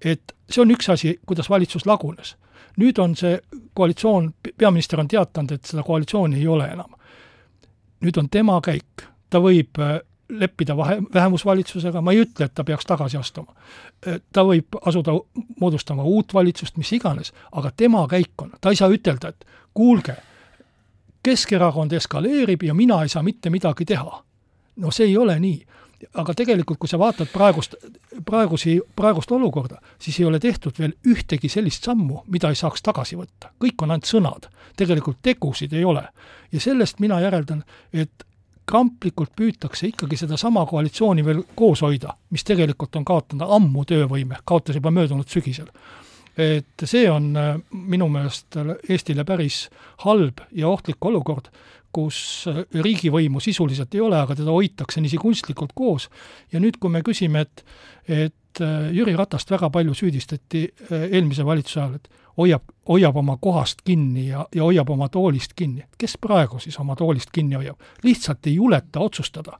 et 0.02 0.34
see 0.50 0.62
on 0.62 0.74
üks 0.74 0.90
asi, 0.92 1.18
kuidas 1.26 1.50
valitsus 1.50 1.86
lagunes. 1.86 2.36
nüüd 2.78 2.98
on 3.02 3.16
see 3.16 3.38
koalitsioon, 3.74 4.32
peaminister 4.58 5.00
on 5.00 5.08
teatanud, 5.08 5.52
et 5.52 5.64
seda 5.64 5.82
koalitsiooni 5.82 6.38
ei 6.38 6.46
ole 6.46 6.66
enam. 6.66 6.90
nüüd 8.00 8.18
on 8.18 8.28
tema 8.28 8.60
käik, 8.60 9.06
ta 9.30 9.38
võib 9.42 9.78
leppida 10.28 10.76
vahe, 10.76 10.98
vähemusvalitsusega, 11.14 12.00
ma 12.00 12.12
ei 12.12 12.22
ütle, 12.22 12.48
et 12.48 12.54
ta 12.54 12.64
peaks 12.64 12.86
tagasi 12.86 13.16
astuma. 13.16 13.54
ta 14.32 14.44
võib 14.44 14.78
asuda 14.86 15.14
moodustama 15.60 16.02
uut 16.02 16.34
valitsust, 16.34 16.76
mis 16.76 16.92
iganes, 16.92 17.32
aga 17.52 17.70
tema 17.76 18.06
käik 18.08 18.42
on, 18.42 18.52
ta 18.60 18.70
ei 18.70 18.76
saa 18.76 18.90
ütelda, 18.92 19.28
et 19.28 19.46
kuulge, 19.74 20.16
Keskerakond 21.22 21.92
eskaleerib 21.92 22.62
ja 22.62 22.74
mina 22.74 23.02
ei 23.02 23.08
saa 23.08 23.22
mitte 23.22 23.50
midagi 23.50 23.84
teha. 23.84 24.24
no 24.76 24.90
see 24.90 25.06
ei 25.06 25.16
ole 25.16 25.38
nii. 25.40 25.66
aga 26.14 26.34
tegelikult, 26.34 26.78
kui 26.78 26.88
sa 26.88 26.98
vaatad 26.98 27.26
praegust, 27.32 27.74
praegusi, 28.24 28.80
praegust 28.96 29.32
olukorda, 29.32 29.80
siis 29.98 30.20
ei 30.20 30.26
ole 30.26 30.38
tehtud 30.38 30.78
veel 30.78 30.92
ühtegi 31.06 31.48
sellist 31.48 31.84
sammu, 31.84 32.22
mida 32.26 32.48
ei 32.48 32.54
saaks 32.54 32.82
tagasi 32.82 33.16
võtta. 33.16 33.50
kõik 33.64 33.82
on 33.82 33.90
ainult 33.90 34.06
sõnad, 34.06 34.48
tegelikult 34.76 35.18
tegusid 35.22 35.72
ei 35.72 35.84
ole. 35.84 36.08
ja 36.52 36.60
sellest 36.60 37.00
mina 37.00 37.20
järeldan, 37.20 37.64
et 37.92 38.24
kramplikult 38.68 39.32
püütakse 39.36 39.88
ikkagi 39.88 40.18
sedasama 40.20 40.66
koalitsiooni 40.68 41.24
veel 41.24 41.42
koos 41.56 41.82
hoida, 41.86 42.14
mis 42.30 42.44
tegelikult 42.44 42.96
on 43.00 43.06
kaotanud 43.08 43.54
ammu 43.56 43.84
töövõime, 43.88 44.42
kaotas 44.44 44.76
juba 44.76 44.92
möödunud 44.94 45.28
sügisel. 45.28 45.70
Et 46.38 46.86
see 46.86 47.08
on 47.10 47.32
äh, 47.36 47.56
minu 47.70 48.08
meelest 48.12 48.56
Eestile 48.88 49.24
päris 49.26 49.66
halb 50.04 50.44
ja 50.54 50.68
ohtlik 50.70 51.04
olukord, 51.10 51.50
kus 51.92 52.20
äh, 52.50 52.62
riigivõimu 52.74 53.42
sisuliselt 53.42 53.94
ei 53.96 54.04
ole, 54.04 54.20
aga 54.20 54.36
teda 54.38 54.54
hoitakse 54.54 55.02
niiviisi 55.02 55.22
kunstlikult 55.22 55.74
koos 55.74 56.08
ja 56.52 56.62
nüüd, 56.62 56.78
kui 56.80 56.92
me 56.94 57.02
küsime, 57.06 57.46
et 57.46 57.64
et 58.08 58.62
äh, 58.64 58.88
Jüri 58.94 59.16
Ratast 59.18 59.50
väga 59.50 59.68
palju 59.70 59.94
süüdistati 59.94 60.62
eelmise 61.10 61.44
valitsuse 61.44 61.80
ajal, 61.80 61.98
et 61.98 62.08
hoiab, 62.38 62.70
hoiab 62.88 63.18
oma 63.20 63.36
kohast 63.42 63.82
kinni 63.84 64.28
ja, 64.28 64.46
ja 64.54 64.64
hoiab 64.64 64.90
oma 64.94 65.10
toolist 65.12 65.52
kinni. 65.58 65.84
kes 65.98 66.16
praegu 66.22 66.62
siis 66.62 66.78
oma 66.78 66.96
toolist 66.96 67.34
kinni 67.34 67.58
hoiab? 67.58 67.82
lihtsalt 68.02 68.46
ei 68.46 68.54
juleta 68.54 69.00
otsustada. 69.00 69.58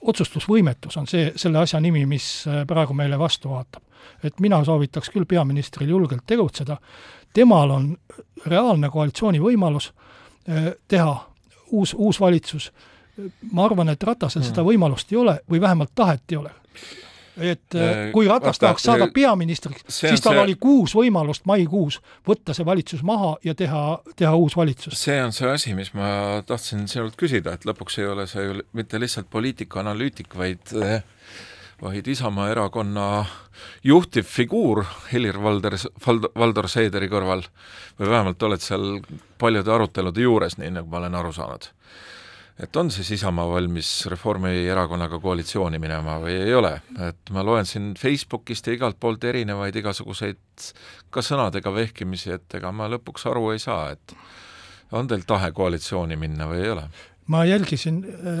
Otsustusvõimetus 0.00 0.96
on 0.96 1.06
see, 1.06 1.32
selle 1.36 1.58
asja 1.60 1.80
nimi, 1.80 2.06
mis 2.08 2.44
praegu 2.66 2.94
meile 2.96 3.18
vastu 3.18 3.50
vaatab. 3.50 3.82
et 4.24 4.40
mina 4.40 4.64
soovitaks 4.64 5.10
küll 5.10 5.24
peaministril 5.28 5.88
julgelt 5.88 6.22
tegutseda, 6.26 6.76
temal 7.32 7.70
on 7.70 7.96
reaalne 8.46 8.90
koalitsiooni 8.90 9.40
võimalus 9.40 9.92
teha 10.88 11.26
uus, 11.70 11.94
uus 11.98 12.20
valitsus, 12.20 12.72
ma 13.52 13.64
arvan, 13.64 13.88
et 13.88 14.02
Ratasel 14.02 14.42
hmm. 14.42 14.48
seda 14.48 14.64
võimalust 14.64 15.12
ei 15.12 15.18
ole 15.20 15.38
või 15.50 15.60
vähemalt 15.60 15.92
tahet 15.94 16.22
ei 16.32 16.36
ole 16.36 16.50
et 17.40 17.76
äh, 17.78 18.10
kui 18.14 18.28
Ratas 18.28 18.60
tahaks 18.60 18.84
saada 18.88 19.08
peaministriks, 19.14 19.84
siis 19.88 20.22
tal 20.22 20.36
see... 20.36 20.42
oli 20.44 20.56
kuus 20.60 20.94
võimalust 20.96 21.46
maikuus 21.50 22.00
võtta 22.28 22.54
see 22.56 22.66
valitsus 22.66 23.04
maha 23.06 23.34
ja 23.44 23.54
teha, 23.58 23.84
teha 24.16 24.34
uus 24.36 24.56
valitsus. 24.58 24.96
see 25.00 25.18
on 25.22 25.34
see 25.36 25.50
asi, 25.50 25.74
mis 25.78 25.92
ma 25.96 26.42
tahtsin 26.46 26.86
sinult 26.90 27.16
küsida, 27.20 27.56
et 27.56 27.66
lõpuks 27.68 28.00
ei 28.00 28.10
ole 28.10 28.26
see 28.30 28.46
ju 28.46 28.60
mitte 28.76 29.00
lihtsalt 29.00 29.30
poliitikaanalüütik, 29.32 30.36
vaid 30.38 30.74
vaid 31.80 32.06
Isamaa 32.12 32.50
erakonna 32.52 33.24
juhtivfiguur 33.84 34.84
Helir-Valdor, 35.12 35.76
Valdor 36.36 36.68
Seederi 36.68 37.08
kõrval 37.08 37.46
või 37.98 38.10
vähemalt 38.10 38.42
oled 38.44 38.60
seal 38.60 38.98
paljude 39.40 39.72
arutelude 39.72 40.20
juures, 40.20 40.58
nii 40.60 40.74
nagu 40.76 40.92
ma 40.92 41.00
olen 41.00 41.16
aru 41.22 41.32
saanud 41.32 41.70
et 42.62 42.76
on 42.76 42.90
siis 42.90 43.10
Isamaa 43.10 43.48
valmis 43.48 44.06
Reformierakonnaga 44.06 45.18
koalitsiooni 45.20 45.78
minema 45.78 46.18
või 46.20 46.34
ei 46.44 46.54
ole, 46.54 46.74
et 47.08 47.32
ma 47.34 47.44
loen 47.44 47.66
siin 47.66 47.92
Facebookist 47.98 48.66
ja 48.66 48.76
igalt 48.76 48.98
poolt 49.00 49.24
erinevaid 49.24 49.76
igasuguseid 49.76 50.70
ka 51.10 51.24
sõnadega 51.24 51.72
vehkimisi, 51.74 52.34
et 52.36 52.58
ega 52.60 52.72
ma 52.72 52.88
lõpuks 52.92 53.26
aru 53.30 53.50
ei 53.54 53.62
saa, 53.62 53.90
et 53.96 54.14
on 54.92 55.08
teil 55.08 55.24
tahe 55.26 55.52
koalitsiooni 55.52 56.18
minna 56.20 56.48
või 56.50 56.64
ei 56.64 56.74
ole? 56.76 56.88
ma 57.30 57.44
jälgisin 57.44 58.02
äh, 58.04 58.38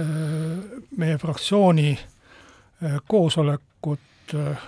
meie 0.96 1.18
fraktsiooni 1.18 1.92
äh, 1.94 2.96
koosolekut 3.08 4.34
äh,, 4.34 4.64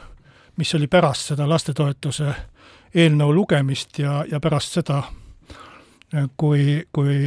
mis 0.57 0.75
oli 0.75 0.87
pärast 0.87 1.33
seda 1.33 1.49
lastetoetuse 1.49 2.35
eelnõu 2.95 3.35
lugemist 3.35 3.99
ja, 3.99 4.23
ja 4.31 4.41
pärast 4.41 4.79
seda 4.79 5.03
kui, 6.37 6.83
kui, 6.93 7.19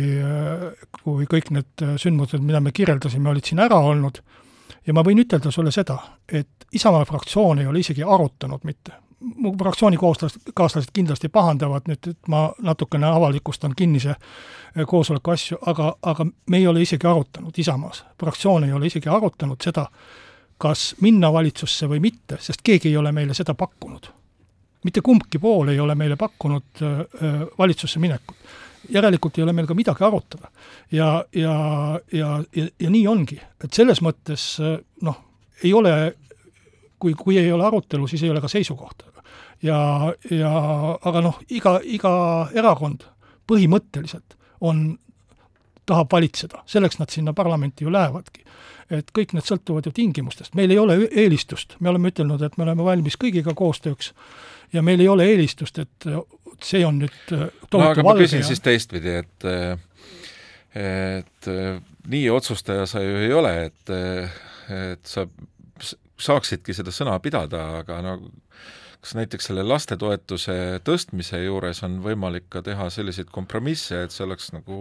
kui 1.04 1.30
kõik 1.30 1.52
need 1.56 1.86
sündmused, 2.02 2.44
mida 2.46 2.62
me 2.62 2.74
kirjeldasime, 2.76 3.30
olid 3.32 3.48
siin 3.48 3.64
ära 3.64 3.80
olnud, 3.82 4.22
ja 4.86 4.94
ma 4.94 5.04
võin 5.06 5.24
ütelda 5.24 5.52
sulle 5.52 5.74
seda, 5.74 5.98
et 6.30 6.50
Isamaa 6.76 7.06
fraktsioon 7.06 7.62
ei 7.62 7.68
ole 7.70 7.80
isegi 7.80 8.04
arutanud 8.04 8.66
mitte, 8.68 8.98
mu 9.20 9.54
fraktsiooni 9.58 9.98
kooslased, 9.98 10.52
kaaslased 10.56 10.92
kindlasti 10.94 11.30
pahandavad 11.34 11.88
nüüd, 11.90 12.10
et 12.12 12.30
ma 12.32 12.50
natukene 12.64 13.08
avalikustan 13.08 13.74
kinnise 13.78 14.16
koosoleku 14.88 15.32
asju, 15.32 15.58
aga, 15.66 15.94
aga 16.02 16.26
me 16.26 16.58
ei 16.58 16.68
ole 16.68 16.84
isegi 16.84 17.08
arutanud 17.08 17.58
Isamaas, 17.58 18.04
fraktsioon 18.20 18.68
ei 18.68 18.74
ole 18.74 18.92
isegi 18.92 19.10
arutanud 19.10 19.62
seda, 19.64 19.88
kas 20.58 20.94
minna 21.02 21.32
valitsusse 21.34 21.88
või 21.92 22.02
mitte, 22.04 22.40
sest 22.42 22.64
keegi 22.64 22.92
ei 22.92 22.98
ole 22.98 23.12
meile 23.16 23.34
seda 23.34 23.54
pakkunud. 23.54 24.12
Mitte 24.86 25.02
kumbki 25.02 25.40
pool 25.42 25.72
ei 25.74 25.80
ole 25.80 25.96
meile 25.96 26.16
pakkunud 26.16 26.84
äh, 26.84 27.00
valitsusse 27.58 28.00
minekut. 28.00 28.38
Järelikult 28.90 29.38
ei 29.38 29.44
ole 29.44 29.54
meil 29.54 29.68
ka 29.68 29.78
midagi 29.78 30.04
arutada. 30.04 30.52
ja, 30.92 31.26
ja, 31.36 31.56
ja, 32.12 32.44
ja, 32.56 32.68
ja 32.80 32.90
nii 32.90 33.08
ongi, 33.08 33.40
et 33.64 33.74
selles 33.74 34.02
mõttes 34.02 34.56
noh, 35.02 35.18
ei 35.64 35.74
ole, 35.74 36.16
kui, 37.00 37.14
kui 37.14 37.38
ei 37.40 37.52
ole 37.52 37.66
arutelu, 37.66 38.08
siis 38.08 38.24
ei 38.24 38.30
ole 38.30 38.42
ka 38.42 38.52
seisukohta. 38.52 39.06
ja, 39.64 40.14
ja 40.30 40.54
aga 41.02 41.22
noh, 41.22 41.42
iga, 41.50 41.80
iga 41.84 42.14
erakond 42.54 43.08
põhimõtteliselt 43.48 44.38
on, 44.62 44.98
tahab 45.86 46.10
valitseda, 46.12 46.64
selleks 46.66 46.98
nad 47.00 47.14
sinna 47.14 47.34
parlamenti 47.34 47.86
ju 47.86 47.92
lähevadki. 47.94 48.42
Et 48.94 49.08
kõik 49.18 49.34
need 49.34 49.46
sõltuvad 49.46 49.88
ju 49.88 49.92
tingimustest, 49.98 50.54
meil 50.58 50.70
ei 50.74 50.78
ole 50.78 50.98
eelistust, 51.08 51.74
me 51.80 51.90
oleme 51.90 52.12
ütelnud, 52.14 52.42
et 52.46 52.58
me 52.58 52.66
oleme 52.68 52.86
valmis 52.86 53.18
kõigiga 53.18 53.56
koostööks. 53.58 54.12
Ja 54.74 54.82
meil 54.86 55.02
ei 55.02 55.08
ole 55.10 55.26
eelistust, 55.30 55.80
et 55.82 56.08
see 56.64 56.86
on 56.86 57.00
nüüd 57.04 57.18
tohutu 57.28 57.82
no 57.82 57.90
aga 57.92 58.06
ma 58.06 58.16
küsin 58.20 58.44
ja... 58.44 58.48
siis 58.48 58.64
teistpidi, 58.64 59.20
et 59.24 59.50
et 60.76 61.50
nii 62.12 62.30
otsustaja 62.36 62.86
sa 62.90 63.02
ju 63.04 63.20
ei 63.24 63.34
ole, 63.34 63.54
et, 63.70 63.94
et 64.76 65.08
sa 65.08 65.24
saaksidki 66.20 66.76
seda 66.76 66.94
sõna 66.96 67.16
pidada, 67.24 67.62
aga 67.82 68.02
no 68.04 68.18
kas 69.06 69.14
näiteks 69.14 69.52
selle 69.52 69.64
lastetoetuse 69.70 70.54
tõstmise 70.88 71.38
juures 71.44 71.84
on 71.86 72.00
võimalik 72.02 72.48
ka 72.50 72.64
teha 72.66 72.90
selliseid 72.90 73.30
kompromisse, 73.30 74.02
et 74.02 74.14
see 74.14 74.26
oleks 74.26 74.50
nagu 74.56 74.78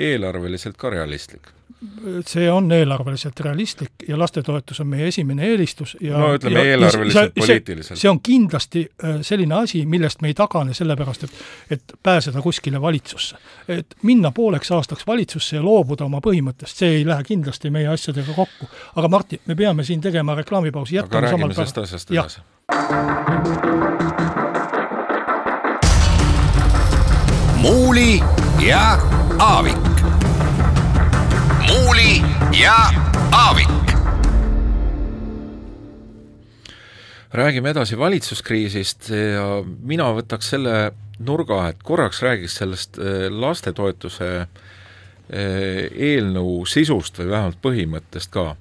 eelarveliselt 0.00 0.80
ka 0.80 0.92
realistlik? 0.96 1.50
see 2.26 2.50
on 2.50 2.72
eelarveliselt 2.72 3.40
realistlik 3.40 4.04
ja 4.08 4.18
lastetoetus 4.18 4.80
on 4.82 4.88
meie 4.90 5.06
esimene 5.08 5.46
eelistus 5.48 5.94
ja 6.00 6.18
no 6.18 6.34
ütleme 6.36 6.60
ja, 6.60 6.74
eelarveliselt, 6.74 7.32
poliitiliselt. 7.38 8.00
see 8.00 8.10
on 8.10 8.20
kindlasti 8.20 8.82
äh, 9.04 9.20
selline 9.24 9.54
asi, 9.62 9.84
millest 9.88 10.20
me 10.20 10.28
ei 10.28 10.36
tagane, 10.36 10.74
sellepärast 10.76 11.24
et 11.24 11.40
et 11.76 11.94
pääseda 12.02 12.42
kuskile 12.42 12.80
valitsusse. 12.80 13.36
et 13.68 13.96
minna 14.02 14.32
pooleks 14.32 14.72
aastaks 14.76 15.06
valitsusse 15.06 15.56
ja 15.56 15.64
loobuda 15.64 16.04
oma 16.04 16.20
põhimõttest, 16.24 16.80
see 16.84 17.00
ei 17.00 17.06
lähe 17.06 17.24
kindlasti 17.24 17.70
meie 17.70 17.88
asjadega 17.88 18.32
kokku. 18.36 18.68
aga 18.96 19.08
Martin, 19.08 19.40
me 19.46 19.56
peame 19.56 19.84
siin 19.84 20.00
tegema 20.00 20.34
reklaamipausi, 20.34 20.96
jätkame 20.96 21.28
samal 21.28 21.54
päeval. 21.54 22.00
edasi. 22.10 22.40
Muuli 27.62 28.20
ja 28.66 28.98
Aavik. 29.38 29.76
muuli 31.68 32.22
ja 32.62 32.76
Aavik. 33.32 33.68
räägime 37.32 37.70
edasi 37.70 37.98
valitsuskriisist 37.98 39.08
ja 39.10 39.44
mina 39.82 40.08
võtaks 40.16 40.50
selle 40.50 40.92
nurga, 41.18 41.68
et 41.68 41.82
korraks 41.82 42.22
räägiks 42.22 42.56
sellest 42.58 42.98
eh, 42.98 43.28
lastetoetuse 43.30 44.30
eh, 44.40 45.84
eelnõu 45.94 46.64
sisust 46.66 47.18
või 47.20 47.30
vähemalt 47.30 47.60
põhimõttest 47.62 48.32
ka 48.32 48.56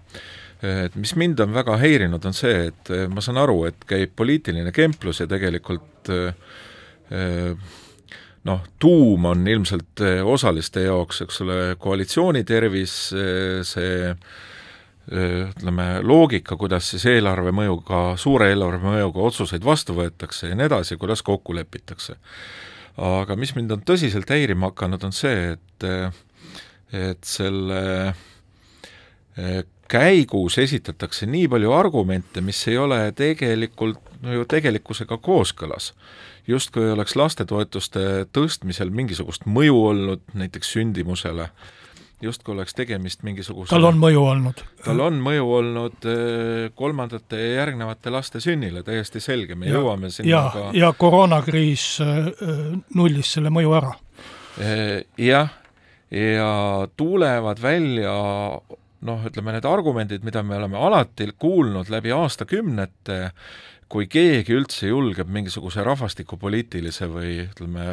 et 0.63 0.96
mis 1.00 1.13
mind 1.16 1.39
on 1.39 1.54
väga 1.56 1.78
häirinud, 1.80 2.25
on 2.25 2.36
see, 2.36 2.68
et 2.70 2.92
eh, 2.92 3.06
ma 3.12 3.24
saan 3.24 3.39
aru, 3.39 3.63
et 3.70 3.86
käib 3.88 4.12
poliitiline 4.20 4.74
kemplus 4.75 5.22
ja 5.24 5.28
tegelikult 5.32 6.12
eh, 6.12 6.34
eh, 7.16 7.78
noh, 8.50 8.62
tuum 8.80 9.30
on 9.32 9.48
ilmselt 9.48 10.04
osaliste 10.28 10.84
jaoks, 10.88 11.24
eks 11.25 11.42
ole, 11.46 11.58
koalitsiooni 11.80 12.44
tervis, 12.48 12.94
see 13.68 14.13
ütleme, 15.10 15.86
loogika, 16.06 16.54
kuidas 16.60 16.92
siis 16.92 17.04
eelarve 17.10 17.51
mõjuga, 17.56 18.13
suure 18.22 18.51
eelarve 18.51 18.84
mõjuga 18.84 19.24
otsuseid 19.25 19.63
vastu 19.66 19.96
võetakse 19.98 20.51
ja 20.51 20.58
nii 20.58 20.68
edasi, 20.70 21.00
kuidas 21.01 21.24
kokku 21.25 21.56
lepitakse. 21.58 22.16
aga 23.00 23.36
mis 23.36 23.56
mind 23.56 23.72
on 23.72 23.82
tõsiselt 23.88 24.30
häirima 24.30 24.70
hakanud, 24.70 25.04
on 25.04 25.16
see, 25.16 25.56
et 25.56 25.88
et 26.94 27.24
selle 27.25 27.82
käigus 29.89 30.58
esitatakse 30.62 31.28
nii 31.30 31.47
palju 31.52 31.73
argumente, 31.73 32.41
mis 32.45 32.62
ei 32.69 32.78
ole 32.78 33.02
tegelikult 33.15 33.99
no 34.23 34.34
ju 34.34 34.45
tegelikkusega 34.45 35.17
kooskõlas. 35.17 35.93
justkui 36.47 36.91
oleks 36.91 37.15
lastetoetuste 37.15 38.25
tõstmisel 38.34 38.89
mingisugust 38.89 39.45
mõju 39.45 39.75
olnud 39.86 40.21
näiteks 40.34 40.71
sündimusele, 40.73 41.49
justkui 42.21 42.56
oleks 42.56 42.73
tegemist 42.73 43.23
mingisuguse 43.23 43.69
tal 43.69 43.86
on 43.86 43.99
mõju 44.02 44.23
olnud? 44.32 44.63
tal 44.86 44.99
on 45.06 45.21
mõju 45.23 45.45
olnud 45.60 46.10
äh, 46.10 46.65
kolmandate 46.75 47.39
ja 47.39 47.54
järgnevate 47.62 48.13
laste 48.13 48.41
sünnile, 48.43 48.84
täiesti 48.84 49.21
selge, 49.23 49.56
me 49.56 49.69
ja, 49.69 49.78
jõuame 49.78 50.12
sinna 50.13 50.30
ja, 50.32 50.43
ka 50.54 50.65
ja 50.78 50.91
koroonakriis 50.97 51.88
äh, 52.06 52.30
nullis 52.95 53.34
selle 53.38 53.54
mõju 53.54 53.78
ära. 53.78 53.95
Äh, 54.60 55.06
jah, 55.17 55.54
ja 56.12 56.52
tulevad 56.97 57.62
välja 57.62 58.13
noh, 59.08 59.26
ütleme 59.30 59.56
need 59.56 59.68
argumendid, 59.68 60.24
mida 60.28 60.44
me 60.44 60.58
oleme 60.58 60.80
alati 60.80 61.30
kuulnud 61.40 61.92
läbi 61.92 62.14
aastakümnete, 62.16 63.20
kui 63.90 64.06
keegi 64.12 64.54
üldse 64.54 64.92
julgeb 64.92 65.30
mingisuguse 65.34 65.84
rahvastikupoliitilise 65.86 67.10
või 67.10 67.36
ütleme, 67.48 67.86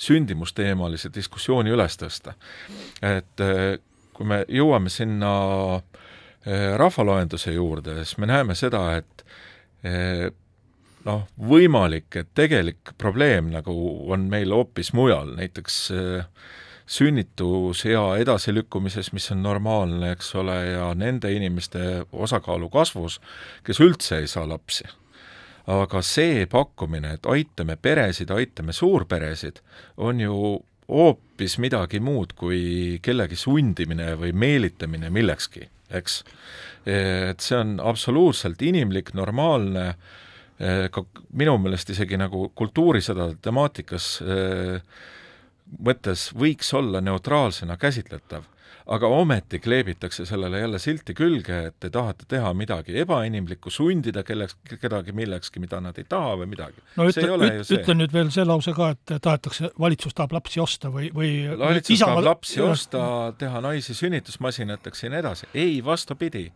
sündimusteemalise 0.00 1.12
diskussiooni 1.14 1.74
üles 1.74 1.98
tõsta. 2.00 2.34
et 3.02 3.40
eh, 3.40 3.78
kui 4.12 4.28
me 4.28 4.44
jõuame 4.48 4.92
sinna 4.92 5.32
eh, 5.76 6.72
rahvaloenduse 6.80 7.52
juurde, 7.52 8.00
siis 8.04 8.18
me 8.18 8.30
näeme 8.30 8.56
seda, 8.56 8.86
et 9.02 9.26
eh, 9.84 10.30
noh, 11.06 11.26
võimalik, 11.36 12.10
et 12.16 12.30
tegelik 12.34 12.94
probleem 12.98 13.50
nagu 13.52 13.74
on 14.12 14.28
meil 14.30 14.52
hoopis 14.54 14.92
mujal, 14.96 15.34
näiteks 15.38 15.78
äh, 15.96 16.26
sünnitusea 16.92 18.02
edasilükkumises, 18.20 19.12
mis 19.16 19.30
on 19.32 19.42
normaalne, 19.42 20.12
eks 20.12 20.34
ole, 20.40 20.56
ja 20.74 20.90
nende 20.98 21.32
inimeste 21.32 22.02
osakaalu 22.12 22.68
kasvus, 22.72 23.18
kes 23.64 23.80
üldse 23.80 24.20
ei 24.22 24.28
saa 24.30 24.48
lapsi. 24.48 24.88
aga 25.62 26.00
see 26.02 26.46
pakkumine, 26.50 27.12
et 27.14 27.26
aitame 27.30 27.76
peresid, 27.78 28.32
aitame 28.34 28.72
suurperesid, 28.74 29.60
on 29.96 30.20
ju 30.20 30.34
hoopis 30.90 31.54
midagi 31.62 32.00
muud 32.02 32.32
kui 32.34 32.98
kellegi 33.02 33.38
sundimine 33.38 34.16
või 34.18 34.32
meelitamine 34.34 35.10
millekski, 35.14 35.68
eks. 35.94 36.24
et 36.84 37.40
see 37.40 37.60
on 37.60 37.76
absoluutselt 37.78 38.62
inimlik, 38.62 39.14
normaalne, 39.14 39.94
ka 40.58 41.06
minu 41.38 41.56
meelest 41.62 41.94
isegi 41.94 42.18
nagu 42.18 42.48
kultuurisõdade 42.58 43.38
temaatikas 43.42 44.08
äh, 44.22 44.82
mõttes 45.78 46.30
võiks 46.36 46.72
olla 46.74 47.00
neutraalsena 47.00 47.76
käsitletav, 47.76 48.44
aga 48.86 49.06
ometi 49.06 49.58
kleebitakse 49.62 50.26
sellele 50.26 50.58
jälle 50.60 50.78
silti 50.78 51.14
külge, 51.14 51.58
et 51.68 51.76
te 51.80 51.90
tahate 51.90 52.26
teha 52.28 52.52
midagi 52.56 52.96
ebainimlikku, 53.02 53.70
sundida 53.70 54.24
kelleks, 54.26 54.56
kedagi 54.80 55.14
millekski, 55.16 55.60
mida 55.62 55.80
nad 55.80 55.98
ei 55.98 56.06
taha 56.08 56.34
või 56.40 56.48
midagi. 56.54 56.82
no 56.96 57.06
ütle, 57.10 57.50
üt, 57.60 57.72
ütle 57.78 57.96
nüüd 57.98 58.14
veel 58.14 58.32
see 58.34 58.44
lause 58.48 58.74
ka, 58.76 58.92
et 58.96 59.14
tahetakse, 59.22 59.72
valitsus 59.80 60.16
tahab 60.18 60.34
lapsi 60.38 60.62
osta 60.62 60.90
või, 60.94 61.10
või 61.14 61.32
valitsus 61.58 61.96
Isamaa... 61.96 62.16
tahab 62.16 62.28
lapsi 62.30 62.62
osta, 62.64 63.04
teha 63.38 63.62
naisi 63.64 63.94
sünnitusmasinateks 63.94 65.06
ja 65.06 65.12
nii 65.12 65.22
edasi. 65.22 65.50
ei, 65.54 65.78
vastupidi, 65.84 66.48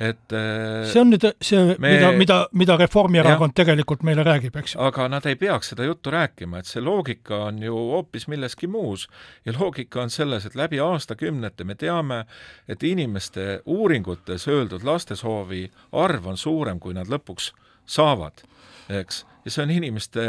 et 0.00 0.36
äh, 0.36 0.86
see 0.88 1.02
on 1.02 1.12
nüüd 1.12 1.28
see, 1.44 1.76
mida, 1.82 2.12
mida, 2.16 2.40
mida 2.56 2.78
Reformierakond 2.80 3.52
ja. 3.52 3.60
tegelikult 3.64 4.06
meile 4.06 4.24
räägib, 4.26 4.56
eks 4.62 4.76
ju. 4.76 4.80
aga 4.86 5.10
nad 5.12 5.28
ei 5.28 5.36
peaks 5.36 5.74
seda 5.74 5.84
juttu 5.84 6.14
rääkima, 6.14 6.62
et 6.62 6.70
see 6.70 6.80
loogika 6.84 7.46
on 7.50 7.60
ju 7.62 7.76
hoopis 7.92 8.28
milleski 8.32 8.70
muus 8.70 9.06
ja 9.44 9.52
loogika 9.58 10.02
on 10.02 10.10
selles, 10.10 10.48
et 10.48 10.56
läbi 10.56 10.80
aastakümnete 10.80 11.65
me 11.66 11.76
teame, 11.78 12.22
et 12.68 12.82
inimeste 12.86 13.60
uuringutes 13.66 14.48
öeldud 14.48 14.86
lastesoovi 14.86 15.64
arv 15.92 16.26
on 16.32 16.38
suurem, 16.40 16.80
kui 16.80 16.94
nad 16.96 17.10
lõpuks 17.10 17.52
saavad, 17.86 18.44
eks, 18.88 19.24
ja 19.44 19.54
see 19.54 19.64
on 19.66 19.74
inimeste 19.74 20.28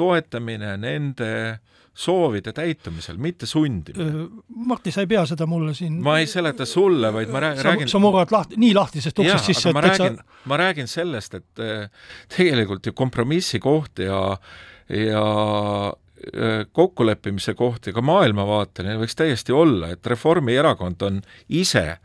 toetamine 0.00 0.76
nende 0.80 1.32
soovide 2.00 2.52
täitumisel, 2.56 3.18
mitte 3.20 3.46
sundimine. 3.46 4.26
Martti, 4.70 4.92
sa 4.94 5.02
ei 5.04 5.08
pea 5.10 5.24
seda 5.28 5.46
mulle 5.50 5.74
siin 5.76 5.98
ma 6.04 6.16
ei 6.22 6.28
seleta 6.30 6.64
sulle, 6.68 7.10
vaid 7.12 7.32
ma 7.34 7.42
sa, 7.50 7.66
räägin 7.66 7.90
sa 7.90 8.00
murrad 8.00 8.32
lahti, 8.32 8.56
nii 8.62 8.72
lahtisest 8.76 9.20
uksest 9.20 9.50
sisse, 9.50 9.72
et 9.72 9.76
ma 9.76 9.82
räägin 9.84 10.16
sa..., 10.20 10.44
ma 10.48 10.60
räägin 10.60 10.90
sellest, 10.90 11.36
et 11.40 11.64
tegelikult 12.36 12.86
ju 12.88 12.94
kompromissi 12.96 13.60
koht 13.60 14.04
ja 14.06 14.22
ja 14.90 15.24
kokkuleppimise 16.72 17.54
koht 17.54 17.86
ja 17.86 17.92
ka 17.96 18.02
maailmavaateline 18.04 18.98
võiks 19.00 19.16
täiesti 19.16 19.54
olla, 19.56 19.88
et 19.94 20.06
Reformierakond 20.06 21.02
on 21.06 21.22
ise 21.48 21.98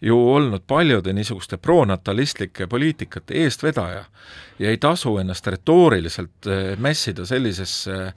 ju 0.00 0.18
olnud 0.34 0.62
paljude 0.66 1.12
niisuguste 1.12 1.56
pronatalistlike 1.56 2.66
poliitikate 2.66 3.34
eestvedaja 3.34 4.04
ja 4.58 4.70
ei 4.70 4.78
tasu 4.78 5.16
ennast 5.18 5.46
retooriliselt 5.46 6.46
äh, 6.46 6.78
mässida 6.78 7.26
sellisesse 7.26 7.96
äh, 8.06 8.14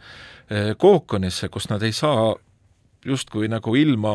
kookonisse, 0.77 1.49
kus 1.49 1.69
nad 1.69 1.81
ei 1.81 1.91
saa 1.91 2.35
justkui 3.05 3.47
nagu 3.49 3.75
ilma 3.75 4.13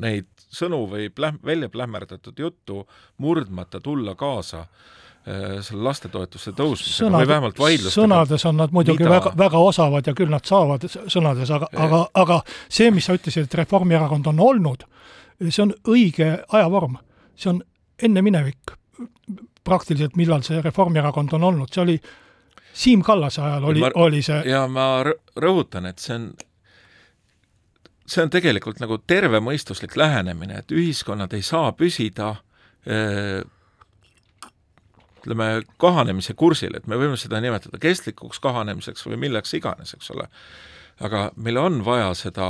neid 0.00 0.28
sõnu 0.56 0.86
või 0.88 1.10
pläh-, 1.12 1.40
välja 1.44 1.68
plähmerdatud 1.68 2.38
juttu 2.38 2.86
murdmata 3.18 3.80
tulla 3.80 4.14
kaasa. 4.14 4.60
äh, 4.60 4.96
selle 5.26 5.82
lastetoetuse 5.82 6.52
tõusmisega 6.54 7.08
Sõnad, 7.08 7.24
või 7.24 7.28
vähemalt 7.32 7.58
vaidlustega. 7.58 7.94
sõnades 7.94 8.44
on 8.46 8.60
nad 8.60 8.74
muidugi 8.74 9.02
mida... 9.02 9.16
väga, 9.16 9.32
väga 9.38 9.58
osavad 9.58 10.06
ja 10.06 10.14
küll 10.14 10.30
nad 10.30 10.46
saavad 10.46 10.86
sõnades, 10.86 11.50
aga, 11.50 11.66
aga, 11.74 12.02
aga 12.14 12.36
see, 12.68 12.92
mis 12.94 13.08
sa 13.08 13.16
ütlesid, 13.18 13.48
et 13.48 13.56
Reformierakond 13.58 14.30
on 14.30 14.42
olnud, 14.46 14.84
see 15.48 15.64
on 15.64 15.74
õige 15.90 16.28
ajavorm. 16.46 17.00
see 17.34 17.50
on 17.50 17.58
enne 18.02 18.22
minevik 18.22 18.76
praktiliselt, 19.66 20.14
millal 20.16 20.46
see 20.46 20.60
Reformierakond 20.62 21.34
on 21.34 21.50
olnud, 21.50 21.74
see 21.74 21.82
oli 21.82 21.98
Siim 22.76 23.02
Kallase 23.02 23.42
ajal 23.42 23.64
oli, 23.72 23.82
oli 23.94 24.22
see 24.22 24.42
ja 24.46 24.66
ma 24.70 25.02
rõhutan, 25.02 25.88
et 25.90 25.98
see 25.98 26.14
on 26.14 26.30
see 28.06 28.22
on 28.22 28.30
tegelikult 28.30 28.78
nagu 28.78 29.00
tervemõistuslik 29.02 29.96
lähenemine, 29.98 30.62
et 30.62 30.72
ühiskonnad 30.72 31.34
ei 31.34 31.42
saa 31.42 31.72
püsida 31.74 32.36
eh, 32.86 33.42
ütleme, 35.26 35.62
kahanemise 35.82 36.36
kursil, 36.38 36.76
et 36.78 36.86
me 36.86 36.98
võime 37.00 37.18
seda 37.18 37.40
nimetada 37.42 37.80
kestlikuks 37.82 38.38
kahanemiseks 38.42 39.02
või 39.08 39.18
milleks 39.26 39.54
iganes, 39.58 39.94
eks 39.96 40.10
ole. 40.14 40.28
aga 41.00 41.30
meil 41.36 41.58
on 41.58 41.82
vaja 41.84 42.14
seda 42.14 42.46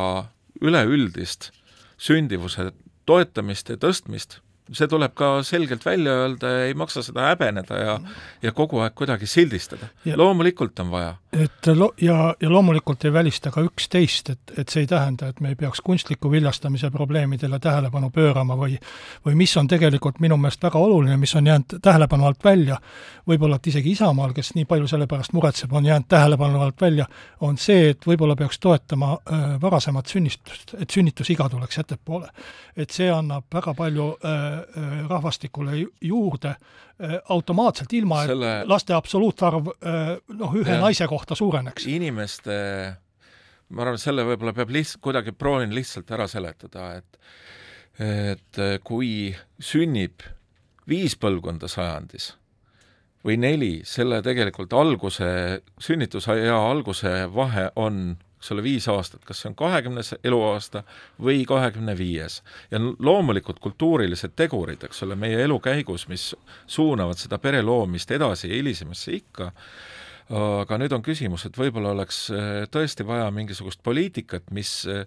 üleüldist 0.61 1.51
sündivuse 1.99 2.71
toetamist 3.07 3.73
ja 3.73 3.77
tõstmist 3.81 4.41
see 4.73 4.89
tuleb 4.91 5.15
ka 5.15 5.43
selgelt 5.47 5.85
välja 5.87 6.13
öelda 6.23 6.51
ja 6.51 6.65
ei 6.67 6.75
maksa 6.75 7.03
seda 7.03 7.29
häbeneda 7.31 7.79
ja 7.79 7.99
ja 8.43 8.53
kogu 8.53 8.81
aeg 8.83 8.95
kuidagi 8.95 9.27
sildistada. 9.27 9.89
loomulikult 10.17 10.79
on 10.79 10.91
vaja. 10.91 11.15
et 11.33 11.67
lo-, 11.67 11.95
ja, 12.01 12.35
ja 12.41 12.51
loomulikult 12.51 13.05
ei 13.05 13.13
välista 13.13 13.51
ka 13.51 13.61
üksteist, 13.61 14.31
et, 14.31 14.53
et 14.59 14.69
see 14.69 14.83
ei 14.83 14.87
tähenda, 14.87 15.29
et 15.29 15.41
me 15.41 15.49
ei 15.49 15.55
peaks 15.55 15.81
kunstliku 15.81 16.31
viljastamise 16.31 16.91
probleemidele 16.91 17.59
tähelepanu 17.59 18.11
pöörama 18.11 18.57
või 18.57 18.79
või 19.27 19.35
mis 19.35 19.57
on 19.57 19.69
tegelikult 19.69 20.21
minu 20.21 20.37
meelest 20.37 20.63
väga 20.63 20.79
oluline, 20.79 21.17
mis 21.17 21.35
on 21.35 21.47
jäänud 21.47 21.79
tähelepanu 21.83 22.27
alt 22.27 22.45
välja, 22.45 22.79
võib-olla 23.29 23.57
et 23.57 23.67
isegi 23.67 23.91
Isamaal, 23.91 24.33
kes 24.33 24.55
nii 24.55 24.65
palju 24.65 24.89
selle 24.91 25.07
pärast 25.07 25.33
muretseb, 25.33 25.73
on 25.73 25.87
jäänud 25.87 26.09
tähelepanu 26.09 26.61
alt 26.63 26.81
välja, 26.81 27.07
on 27.41 27.59
see, 27.59 27.91
et 27.91 28.07
võib-olla 28.07 28.37
peaks 28.37 28.59
toetama 28.59 29.13
äh, 29.17 29.47
varasemat 29.63 30.07
sünnitust, 30.07 30.75
et 30.81 30.91
sünnitusiga 30.91 31.49
tuleks 31.49 31.79
ettepoole. 31.79 32.29
et 32.77 32.91
see 32.91 33.09
annab 33.11 33.45
väga 33.53 33.75
palju 33.75 34.11
äh, 34.25 34.56
rahvastikule 35.09 35.79
juurde 36.05 36.53
äh, 36.55 37.16
automaatselt, 37.33 37.92
ilma 37.99 38.23
et 38.25 38.33
Selle... 38.33 38.53
laste 38.69 38.95
absoluutarv 38.97 39.73
äh, 39.77 40.14
noh, 40.37 40.55
ühe 40.57 40.77
ja. 40.77 40.81
naise 40.83 41.09
kohta 41.11 41.38
suureneks. 41.38 41.87
inimeste, 41.90 42.57
ma 43.69 43.87
arvan, 43.87 44.01
selle 44.01 44.27
võib-olla 44.29 44.55
peab 44.57 44.73
lihtsalt, 44.77 45.03
kuidagi 45.09 45.37
proovin 45.37 45.75
lihtsalt 45.77 46.11
ära 46.16 46.29
seletada, 46.31 46.95
et 47.01 47.21
et 47.97 48.59
kui 48.85 49.31
sünnib 49.57 50.21
viis 50.85 51.14
põlvkonda 51.16 51.64
sajandis 51.73 52.35
või 53.27 53.38
neli, 53.40 53.73
selle 53.88 54.21
tegelikult 54.23 54.75
alguse, 54.77 55.29
sünnitusea 55.83 56.55
alguse 56.57 57.12
vahe 57.33 57.71
on 57.81 58.19
eks 58.37 58.53
ole, 58.53 58.62
viis 58.62 58.87
aastat, 58.92 59.25
kas 59.25 59.40
see 59.40 59.51
on 59.51 59.57
kahekümnes 59.59 60.14
eluaasta 60.25 60.83
või 61.22 61.44
kahekümne 61.49 61.96
viies. 61.99 62.42
ja 62.70 62.81
loomulikult 62.81 63.59
kultuurilised 63.64 64.37
tegurid, 64.37 64.85
eks 64.85 65.03
ole, 65.03 65.16
meie 65.16 65.42
elu 65.44 65.59
käigus, 65.61 66.09
mis 66.09 66.35
suunavad 66.66 67.18
seda 67.18 67.38
pere 67.38 67.62
loomist 67.62 68.11
edasi 68.11 68.53
hilisemasse 68.53 69.16
ikka, 69.16 69.53
aga 70.31 70.79
nüüd 70.79 70.92
on 70.92 71.03
küsimus, 71.07 71.46
et 71.46 71.57
võib-olla 71.59 71.94
oleks 71.94 72.27
äh, 72.35 72.66
tõesti 72.70 73.07
vaja 73.07 73.31
mingisugust 73.31 73.83
poliitikat, 73.87 74.51
mis 74.51 74.83
äh, 74.90 75.07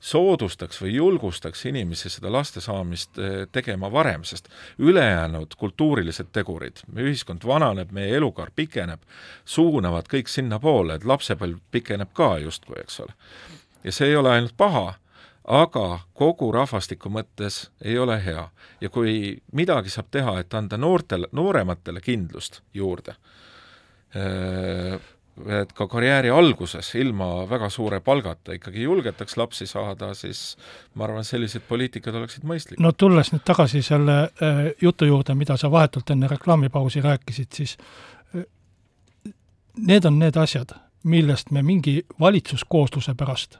soodustaks 0.00 0.80
või 0.82 0.94
julgustaks 0.94 1.64
inimesi 1.68 2.10
seda 2.10 2.32
laste 2.32 2.60
saamist 2.64 3.18
eh, 3.18 3.44
tegema 3.52 3.90
varem, 3.92 4.24
sest 4.24 4.48
ülejäänud 4.78 5.54
kultuurilised 5.60 6.32
tegurid, 6.32 6.80
meie 6.92 7.10
ühiskond 7.10 7.44
vananeb, 7.46 7.92
meie 7.92 8.16
elukaar 8.16 8.50
pikeneb, 8.56 9.02
suunavad 9.44 10.08
kõik 10.08 10.32
sinnapoole, 10.32 10.96
et 10.96 11.04
lapsepõlv 11.04 11.60
pikeneb 11.70 12.14
ka 12.16 12.32
justkui, 12.40 12.80
eks 12.80 13.00
ole. 13.04 13.14
ja 13.84 13.92
see 13.92 14.08
ei 14.08 14.16
ole 14.16 14.32
ainult 14.32 14.56
paha, 14.56 14.94
aga 15.44 16.00
kogu 16.14 16.50
rahvastiku 16.52 17.12
mõttes 17.12 17.66
ei 17.84 17.98
ole 17.98 18.16
hea. 18.24 18.48
ja 18.80 18.88
kui 18.88 19.42
midagi 19.52 19.90
saab 19.90 20.08
teha, 20.10 20.38
et 20.40 20.54
anda 20.54 20.76
noortele, 20.76 21.28
noorematele 21.32 22.00
kindlust 22.00 22.62
juurde, 22.74 23.16
eh, 24.14 24.96
et 25.60 25.72
ka 25.72 25.86
karjääri 25.88 26.30
alguses 26.34 26.94
ilma 26.98 27.46
väga 27.48 27.70
suure 27.72 28.00
palgata 28.04 28.54
ikkagi 28.56 28.82
julgetaks 28.82 29.36
lapsi 29.40 29.66
saada, 29.66 30.12
siis 30.14 30.56
ma 30.94 31.06
arvan, 31.06 31.24
sellised 31.24 31.64
poliitikad 31.68 32.14
oleksid 32.14 32.44
mõistlikud. 32.44 32.82
no 32.82 32.92
tulles 32.92 33.32
nüüd 33.32 33.44
tagasi 33.46 33.82
selle 33.86 34.18
äh, 34.22 34.62
jutu 34.82 35.08
juurde, 35.08 35.34
mida 35.34 35.56
sa 35.56 35.70
vahetult 35.70 36.10
enne 36.10 36.28
reklaamipausi 36.30 37.00
rääkisid, 37.04 37.52
siis 37.54 37.76
äh, 38.36 38.44
need 39.78 40.04
on 40.04 40.18
need 40.18 40.36
asjad, 40.36 40.74
millest 41.04 41.50
me 41.50 41.62
mingi 41.62 42.00
valitsuskoosluse 42.20 43.14
pärast 43.14 43.58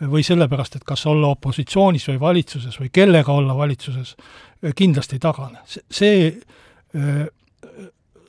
või 0.00 0.22
sellepärast, 0.24 0.78
et 0.78 0.86
kas 0.88 1.04
olla 1.06 1.34
opositsioonis 1.34 2.06
või 2.08 2.20
valitsuses 2.20 2.78
või 2.80 2.88
kellega 2.92 3.32
olla 3.32 3.56
valitsuses, 3.56 4.16
äh, 4.64 4.72
kindlasti 4.76 5.18
ei 5.18 5.26
tagane. 5.26 5.60
see 5.90 6.38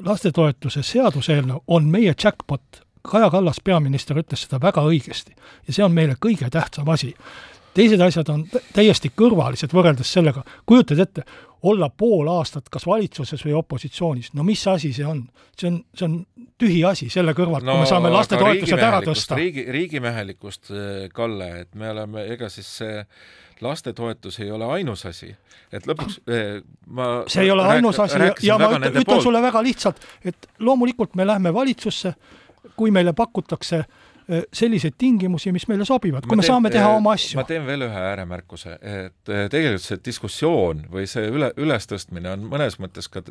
lastetoetuse 0.05 0.83
seaduseelnõu 0.83 1.63
on 1.67 1.89
meie 1.91 2.13
jackpot. 2.23 2.83
Kaja 3.01 3.31
Kallas, 3.33 3.57
peaminister, 3.63 4.17
ütles 4.21 4.43
seda 4.45 4.59
väga 4.61 4.83
õigesti 4.85 5.33
ja 5.67 5.73
see 5.73 5.85
on 5.85 5.93
meile 5.93 6.15
kõige 6.21 6.49
tähtsam 6.53 6.89
asi. 6.89 7.15
teised 7.73 8.01
asjad 8.01 8.29
on 8.29 8.43
täiesti 8.73 9.09
kõrvalised 9.15 9.73
võrreldes 9.73 10.13
sellega, 10.13 10.43
kujutad 10.65 10.99
ette, 10.99 11.23
olla 11.63 11.89
pool 11.89 12.27
aastat 12.31 12.69
kas 12.73 12.85
valitsuses 12.87 13.43
või 13.45 13.53
opositsioonis, 13.59 14.31
no 14.33 14.45
mis 14.47 14.63
asi 14.67 14.93
see 14.93 15.05
on? 15.05 15.23
see 15.57 15.69
on, 15.69 15.77
see 15.93 16.07
on 16.07 16.15
tühi 16.61 16.81
asi 16.87 17.09
selle 17.11 17.35
kõrvalt 17.37 17.65
no,, 17.65 17.75
kui 17.75 17.85
me 17.85 17.89
saame 17.89 18.09
lastetoetused 18.13 18.81
ära 18.81 19.01
tõsta. 19.05 19.37
riigi, 19.37 19.65
riigimehelikkust, 19.69 20.73
Kalle, 21.13 21.49
et 21.65 21.75
me 21.77 21.91
oleme, 21.91 22.25
ega 22.33 22.49
siis 22.49 22.69
see 22.81 23.03
lastetoetus 23.61 24.39
ei 24.41 24.51
ole 24.51 24.65
ainus 24.77 25.05
asi, 25.05 25.29
et 25.71 25.85
lõpuks 25.89 26.21
eh, 26.33 26.61
ma 26.89 27.09
see 27.29 27.45
ei 27.45 27.51
ole 27.53 27.67
ainus 27.75 27.99
asi 28.01 28.17
ja, 28.17 28.31
ja 28.53 28.59
ma 28.61 28.71
ütlen, 28.77 29.01
ütlen 29.03 29.21
sulle 29.21 29.41
väga 29.43 29.61
lihtsalt, 29.65 30.01
et 30.25 30.49
loomulikult 30.59 31.13
me 31.19 31.27
lähme 31.29 31.53
valitsusse, 31.53 32.15
kui 32.77 32.93
meile 32.95 33.13
pakutakse 33.17 33.83
eh, 33.83 33.99
selliseid 34.53 34.95
tingimusi, 35.01 35.51
mis 35.55 35.67
meile 35.69 35.85
sobivad, 35.87 36.25
kui 36.27 36.37
me 36.37 36.43
teen, 36.43 36.51
saame 36.53 36.71
teha 36.73 36.89
eh, 36.89 36.97
oma 36.99 37.15
asju. 37.17 37.39
ma 37.39 37.45
teen 37.47 37.65
veel 37.67 37.85
ühe 37.87 38.03
ääremärkuse, 38.11 38.77
et 38.81 39.31
tegelikult 39.53 39.85
see 39.85 40.01
diskussioon 40.05 40.85
või 40.91 41.07
see 41.09 41.31
üle, 41.31 41.51
ülestõstmine 41.61 42.31
on 42.35 42.45
mõnes 42.51 42.77
mõttes 42.81 43.09
ka, 43.11 43.23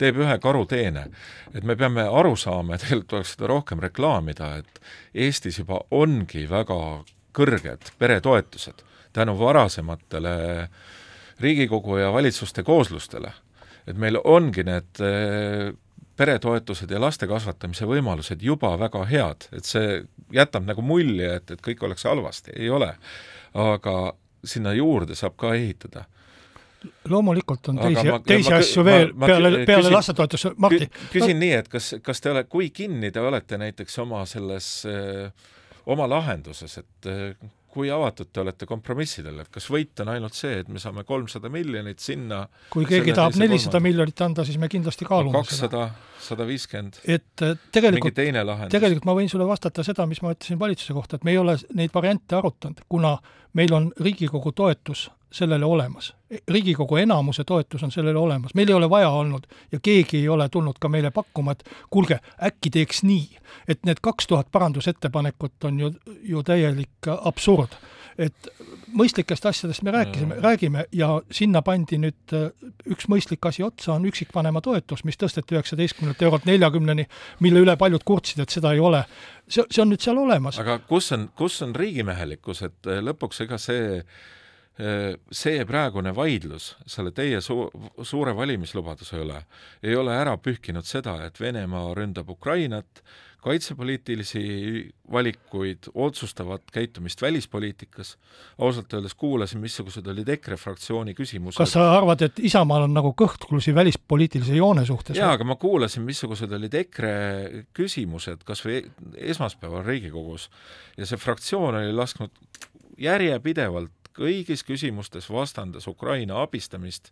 teeb 0.00 0.22
ühe 0.24 0.38
karuteene. 0.42 1.06
et 1.54 1.64
me 1.64 1.76
peame 1.76 2.06
aru 2.08 2.34
saama 2.40 2.74
ja 2.74 2.84
tegelikult 2.84 3.12
tuleks 3.14 3.36
seda 3.36 3.52
rohkem 3.52 3.84
reklaamida, 3.84 4.56
et 4.64 4.82
Eestis 5.26 5.60
juba 5.60 5.82
ongi 5.94 6.48
väga 6.50 6.80
kõrged 7.34 7.94
peretoetused 7.98 8.84
tänu 9.14 9.38
varasematele 9.38 10.68
Riigikogu 11.40 11.96
ja 11.96 12.12
valitsuste 12.12 12.62
kooslustele. 12.62 13.32
et 13.86 13.98
meil 14.00 14.16
ongi 14.24 14.62
need 14.64 15.00
eh, 15.04 15.74
peretoetused 16.16 16.90
ja 16.90 17.00
laste 17.00 17.26
kasvatamise 17.26 17.86
võimalused 17.90 18.42
juba 18.42 18.74
väga 18.78 19.04
head, 19.10 19.48
et 19.52 19.66
see 19.68 20.02
jätab 20.34 20.66
nagu 20.68 20.82
mulje, 20.82 21.30
et, 21.40 21.54
et 21.56 21.62
kõik 21.64 21.82
oleks 21.86 22.04
halvasti, 22.04 22.54
ei 22.56 22.70
ole. 22.70 22.94
aga 23.54 24.14
sinna 24.44 24.72
juurde 24.74 25.14
saab 25.14 25.36
ka 25.38 25.54
ehitada 25.54 26.04
loomulikult 27.08 27.68
on 27.68 27.78
teisi, 27.78 28.08
teisi 28.26 28.50
ma, 28.50 28.56
asju 28.60 28.84
veel 28.84 29.12
ma, 29.12 29.20
ma, 29.22 29.26
peale, 29.30 29.50
peale 29.68 29.90
lastetoetuse, 29.92 30.52
Martti. 30.60 30.88
küsin 31.12 31.38
nii, 31.40 31.52
et 31.62 31.68
kas, 31.72 31.94
kas 32.04 32.20
te 32.20 32.32
ole, 32.32 32.44
kui 32.50 32.70
kinni 32.74 33.10
te 33.12 33.22
olete 33.24 33.58
näiteks 33.60 33.98
oma 34.04 34.24
selles 34.28 34.68
äh, 34.90 35.30
oma 35.86 36.08
lahenduses, 36.10 36.78
et 36.82 37.08
äh, 37.10 37.50
kui 37.74 37.90
avatud 37.92 38.30
te 38.32 38.42
olete 38.42 38.68
kompromissidele, 38.70 39.44
et 39.44 39.52
kas 39.54 39.66
võit 39.72 40.02
on 40.04 40.12
ainult 40.14 40.36
see, 40.38 40.60
et 40.62 40.70
me 40.70 40.82
saame 40.82 41.04
kolmsada 41.08 41.50
miljonit 41.52 42.02
sinna 42.02 42.44
kui 42.72 42.86
keegi 42.88 43.14
tahab 43.16 43.38
nelisada 43.40 43.80
miljonit 43.82 44.24
anda, 44.26 44.46
siis 44.46 44.60
me 44.62 44.70
kindlasti 44.72 45.08
kaalume 45.08 45.42
kakssada, 45.42 45.88
sada 46.22 46.46
viiskümmend. 46.48 47.00
et 47.04 47.44
tegelikult, 47.74 48.14
tegelikult 48.14 49.08
ma 49.08 49.16
võin 49.18 49.30
sulle 49.32 49.48
vastata 49.48 49.84
seda, 49.86 50.06
mis 50.10 50.22
ma 50.24 50.34
ütlesin 50.36 50.60
valitsuse 50.60 50.96
kohta, 50.96 51.18
et 51.18 51.26
me 51.26 51.34
ei 51.34 51.42
ole 51.42 51.58
neid 51.74 51.94
variante 51.94 52.38
arutanud, 52.38 52.86
kuna 52.88 53.16
meil 53.58 53.74
on 53.74 53.90
Riigikogu 54.00 54.54
toetus 54.54 55.08
sellele 55.34 55.64
olemas. 55.64 56.14
riigikogu 56.48 56.96
enamuse 56.96 57.44
toetus 57.44 57.82
on 57.82 57.90
sellele 57.92 58.18
olemas, 58.18 58.54
meil 58.54 58.68
ei 58.68 58.74
ole 58.74 58.90
vaja 58.90 59.08
olnud 59.08 59.46
ja 59.72 59.78
keegi 59.82 60.18
ei 60.18 60.28
ole 60.28 60.48
tulnud 60.48 60.78
ka 60.80 60.88
meile 60.88 61.10
pakkuma, 61.10 61.52
et 61.52 61.64
kuulge, 61.90 62.18
äkki 62.42 62.70
teeks 62.70 63.02
nii. 63.02 63.38
et 63.68 63.82
need 63.86 64.02
kaks 64.02 64.26
tuhat 64.26 64.48
parandusettepanekut 64.52 65.64
on 65.64 65.80
ju, 65.80 65.90
ju 66.22 66.42
täielik 66.42 67.10
absurd. 67.20 67.74
et 68.18 68.50
mõistlikest 68.94 69.46
asjadest 69.46 69.82
me 69.82 69.90
rääkisime, 69.90 70.36
räägime 70.42 70.84
ja 70.92 71.08
sinna 71.30 71.62
pandi 71.62 71.98
nüüd 71.98 72.34
äh, 72.34 72.44
üks 72.86 73.08
mõistlik 73.10 73.46
asi 73.48 73.62
otsa, 73.66 73.96
on 73.96 74.06
üksikvanema 74.06 74.62
toetus, 74.62 75.02
mis 75.04 75.18
tõsteti 75.18 75.56
üheksateistkümnelt 75.56 76.22
eurolt 76.22 76.46
neljakümneni, 76.46 77.08
mille 77.40 77.64
üle 77.64 77.74
paljud 77.80 78.06
kurtsid, 78.06 78.44
et 78.44 78.54
seda 78.54 78.72
ei 78.72 78.80
ole. 78.80 79.02
see, 79.48 79.66
see 79.70 79.82
on 79.82 79.90
nüüd 79.90 80.04
seal 80.04 80.18
olemas. 80.18 80.58
aga 80.62 80.78
kus 80.88 81.10
on, 81.12 81.28
kus 81.36 81.58
on 81.66 81.74
riigimehelikkus, 81.74 82.62
et 82.70 82.90
äh, 82.90 83.02
lõpuks 83.02 83.42
ega 83.46 83.58
see 83.58 84.00
see 84.74 85.66
praegune 85.68 86.10
vaidlus 86.16 86.72
selle 86.90 87.12
teie 87.14 87.38
su-, 87.44 87.68
suure 88.02 88.32
valimislubaduse 88.34 89.20
üle 89.22 89.44
ei 89.86 89.94
ole 89.94 90.16
ära 90.18 90.34
pühkinud 90.42 90.86
seda, 90.88 91.20
et 91.28 91.38
Venemaa 91.38 91.92
ründab 91.94 92.32
Ukrainat, 92.34 93.04
kaitsepoliitilisi 93.44 94.42
valikuid, 95.12 95.90
otsustavat 95.94 96.62
käitumist 96.72 97.22
välispoliitikas, 97.22 98.16
ausalt 98.58 98.94
öeldes 98.96 99.14
kuulasin, 99.14 99.60
missugused 99.60 100.06
olid 100.10 100.28
EKRE 100.32 100.56
fraktsiooni 100.56 101.14
küsimused. 101.14 101.60
kas 101.60 101.76
sa 101.76 101.84
arvad, 101.94 102.24
et 102.24 102.40
Isamaal 102.40 102.88
on 102.88 102.96
nagu 102.96 103.12
kõhtklusi 103.20 103.74
välispoliitilise 103.76 104.56
joone 104.56 104.86
suhtes? 104.88 105.18
jaa, 105.20 105.34
aga 105.36 105.46
ma 105.46 105.58
kuulasin, 105.60 106.02
missugused 106.08 106.52
olid 106.56 106.74
EKRE 106.80 107.16
küsimused 107.76 108.42
kas 108.48 108.64
või 108.64 108.80
esmaspäeval 109.34 109.84
Riigikogus 109.86 110.48
ja 110.96 111.06
see 111.06 111.20
fraktsioon 111.20 111.82
oli 111.82 111.92
lasknud 111.92 112.32
järjepidevalt 112.98 114.03
kõigis 114.14 114.64
küsimustes 114.66 115.30
vastandas 115.30 115.86
Ukraina 115.90 116.42
abistamist 116.42 117.10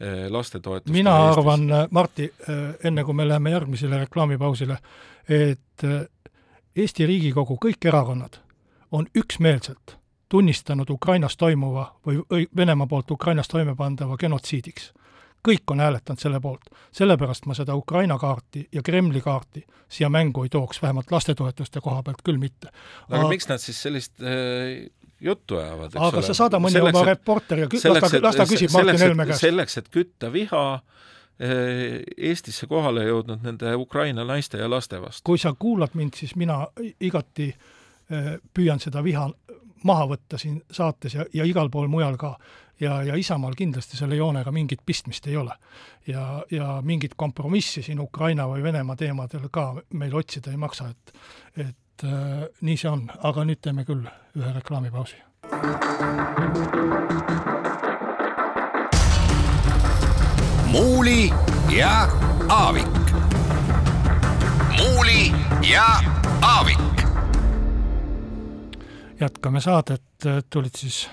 eh, 0.00 0.28
lastetoetustele 0.30 0.96
mina 0.96 1.16
Eestis. 1.16 1.38
arvan, 1.38 1.88
Marti, 1.90 2.28
eh, 2.48 2.62
enne 2.84 3.04
kui 3.04 3.14
me 3.14 3.28
läheme 3.28 3.50
järgmisele 3.50 4.04
reklaamipausile, 4.04 4.78
et 5.28 5.84
eh, 5.84 6.06
Eesti 6.76 7.06
Riigikogu 7.06 7.58
kõik 7.60 7.84
erakonnad 7.84 8.38
on 8.92 9.06
üksmeelselt 9.16 9.98
tunnistanud 10.32 10.90
Ukrainas 10.90 11.36
toimuva 11.36 11.90
või 12.06 12.46
Venemaa 12.56 12.86
poolt 12.86 13.10
Ukrainas 13.10 13.48
toime 13.48 13.74
pandava 13.76 14.16
genotsiidiks 14.16 14.92
kõik 15.48 15.74
on 15.74 15.80
hääletanud 15.80 16.20
selle 16.20 16.40
poolt. 16.40 16.70
sellepärast 16.92 17.46
ma 17.46 17.54
seda 17.54 17.74
Ukraina 17.74 18.18
kaarti 18.18 18.68
ja 18.72 18.82
Kremli 18.82 19.20
kaarti 19.20 19.64
siia 19.88 20.08
mängu 20.08 20.42
ei 20.42 20.48
tooks, 20.48 20.82
vähemalt 20.82 21.10
lastetoetuste 21.10 21.80
koha 21.80 22.02
pealt 22.02 22.22
küll 22.24 22.38
mitte. 22.38 22.70
aga, 23.10 23.28
miks 23.28 23.48
nad 23.48 23.58
siis 23.58 23.82
sellist 23.82 24.22
äh, 24.22 24.86
juttu 25.20 25.56
ajavad, 25.56 25.92
eks 25.92 26.00
aga 26.00 26.16
ole? 26.16 26.26
sa 26.26 26.34
saada 26.34 26.60
mõni 26.62 26.78
selleks, 26.78 26.98
oma 26.98 27.06
reporteri 27.10 27.66
ja 27.66 27.94
las 27.94 28.10
ta, 28.10 28.22
las 28.22 28.40
ta 28.40 28.48
küsib 28.48 28.72
Martin 28.72 29.00
Helme 29.02 29.26
käest. 29.26 29.46
selleks, 29.46 29.78
et 29.82 29.90
kütta 29.92 30.32
viha 30.32 30.64
äh, 30.74 32.00
Eestisse 32.16 32.66
kohale 32.70 33.06
jõudnud 33.08 33.44
nende 33.46 33.74
Ukraina 33.76 34.24
naiste 34.28 34.62
ja 34.62 34.70
laste 34.70 35.00
vastu. 35.02 35.26
kui 35.26 35.38
sa 35.38 35.54
kuulad 35.58 35.98
mind, 35.98 36.18
siis 36.18 36.36
mina 36.36 36.62
igati 37.00 37.52
äh, 37.52 38.36
püüan 38.54 38.80
seda 38.82 39.04
viha 39.04 39.28
maha 39.84 40.06
võtta 40.14 40.38
siin 40.38 40.60
saates 40.70 41.14
ja, 41.18 41.26
ja 41.34 41.44
igal 41.48 41.70
pool 41.70 41.88
mujal 41.90 42.16
ka 42.16 42.36
ja, 42.82 43.02
ja 43.02 43.14
Isamaal 43.14 43.54
kindlasti 43.56 43.96
selle 43.96 44.16
joonega 44.16 44.52
mingit 44.52 44.80
pistmist 44.86 45.26
ei 45.26 45.36
ole. 45.36 45.54
ja, 46.06 46.44
ja 46.50 46.80
mingit 46.82 47.14
kompromissi 47.16 47.82
siin 47.82 48.00
Ukraina 48.00 48.48
või 48.50 48.62
Venemaa 48.62 48.96
teemadel 48.96 49.48
ka 49.50 49.74
meil 49.94 50.14
otsida 50.14 50.50
ei 50.50 50.56
maksa, 50.56 50.88
et 50.90 51.14
et 51.68 52.04
äh, 52.04 52.48
nii 52.60 52.76
see 52.76 52.90
on, 52.90 53.06
aga 53.22 53.44
nüüd 53.46 53.60
teeme 53.62 53.84
küll 53.84 54.06
ühe 54.36 54.52
reklaamipausi. 54.56 55.16
muuli 60.72 61.30
ja 61.76 62.08
Aavik. 62.48 63.14
muuli 64.78 65.32
ja 65.70 65.86
Aavik. 66.42 67.06
jätkame 69.20 69.60
saadet, 69.60 70.02
tulid 70.50 70.74
siis 70.74 71.08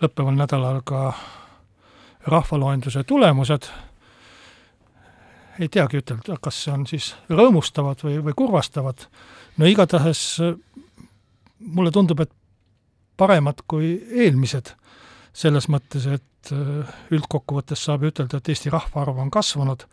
lõppeval 0.00 0.36
nädalal 0.38 0.80
ka 0.86 1.12
rahvaloenduse 2.30 3.04
tulemused, 3.04 3.68
ei 5.60 5.68
teagi 5.68 6.00
ütelda, 6.00 6.36
kas 6.40 6.58
on 6.72 6.86
siis 6.88 7.12
rõõmustavad 7.28 8.00
või, 8.04 8.18
või 8.24 8.36
kurvastavad, 8.36 9.04
no 9.60 9.68
igatahes 9.68 10.22
mulle 11.60 11.92
tundub, 11.92 12.20
et 12.24 12.32
paremad 13.20 13.60
kui 13.68 13.98
eelmised, 14.24 14.72
selles 15.36 15.68
mõttes, 15.70 16.06
et 16.08 16.52
äh, 16.54 16.94
üldkokkuvõttes 17.12 17.84
saab 17.84 18.06
ütelda, 18.08 18.40
et 18.40 18.48
Eesti 18.48 18.72
rahvaarv 18.72 19.20
on 19.20 19.30
kasvanud, 19.32 19.84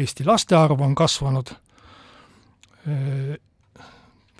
Eesti 0.00 0.24
laste 0.24 0.56
arv 0.56 0.80
on 0.80 0.96
kasvanud, 0.96 1.52
äh, 2.88 3.36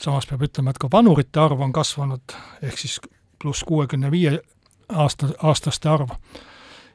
samas 0.00 0.28
peab 0.30 0.46
ütlema, 0.48 0.72
et 0.72 0.80
ka 0.80 0.88
vanurite 0.92 1.42
arv 1.42 1.60
on 1.60 1.74
kasvanud, 1.76 2.36
ehk 2.64 2.80
siis 2.80 2.96
pluss 3.40 3.64
kuuekümne 3.68 4.10
viie 4.12 4.38
aasta, 4.92 5.28
aastaste 5.42 5.88
arv. 5.88 6.08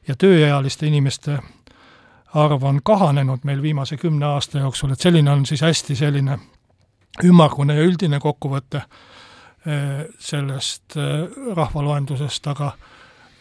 ja 0.08 0.14
tööealiste 0.14 0.86
inimeste 0.86 1.38
arv 2.34 2.62
on 2.62 2.80
kahanenud 2.84 3.44
meil 3.44 3.62
viimase 3.62 3.96
kümne 3.96 4.26
aasta 4.26 4.58
jooksul, 4.58 4.92
et 4.92 5.00
selline 5.00 5.30
on 5.30 5.46
siis 5.46 5.62
hästi 5.62 5.96
selline 5.96 6.38
ümmargune 7.24 7.76
ja 7.76 7.84
üldine 7.84 8.20
kokkuvõte 8.20 8.82
eh, 8.82 10.06
sellest 10.18 10.96
eh, 10.96 11.28
rahvaloendusest, 11.56 12.46
aga 12.52 12.72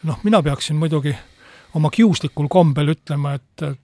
noh, 0.04 0.20
mina 0.24 0.42
peaksin 0.44 0.80
muidugi 0.80 1.16
oma 1.76 1.92
kiuslikul 1.92 2.48
kombel 2.48 2.94
ütlema, 2.96 3.36
et 3.36 3.66
eh, 3.68 3.76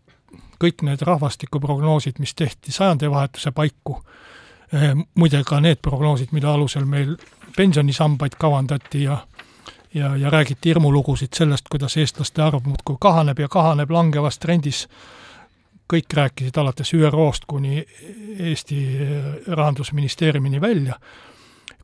kõik 0.62 0.86
need 0.88 1.02
rahvastikuprognoosid, 1.02 2.22
mis 2.22 2.36
tehti 2.38 2.72
sajandivahetuse 2.72 3.52
paiku, 3.52 3.98
muide 5.20 5.42
ka 5.44 5.58
need 5.60 5.82
prognoosid, 5.84 6.30
mille 6.32 6.48
alusel 6.48 6.86
meil 6.88 7.16
pensionisambaid 7.58 8.38
kavandati 8.40 9.02
ja 9.04 9.18
ja, 9.94 10.16
ja 10.18 10.30
räägiti 10.30 10.70
hirmulugusid 10.70 11.34
sellest, 11.36 11.66
kuidas 11.70 11.98
eestlaste 11.98 12.42
arv 12.42 12.66
muudkui 12.66 12.96
kahaneb 13.00 13.40
ja 13.40 13.48
kahaneb 13.48 13.92
langevas 13.92 14.40
trendis. 14.40 14.88
kõik 15.92 16.14
rääkisid 16.14 16.58
alates 16.58 16.94
ÜRO-st 16.94 17.44
kuni 17.48 17.86
Eesti 18.40 18.98
Rahandusministeeriumini 19.48 20.62
välja, 20.62 20.96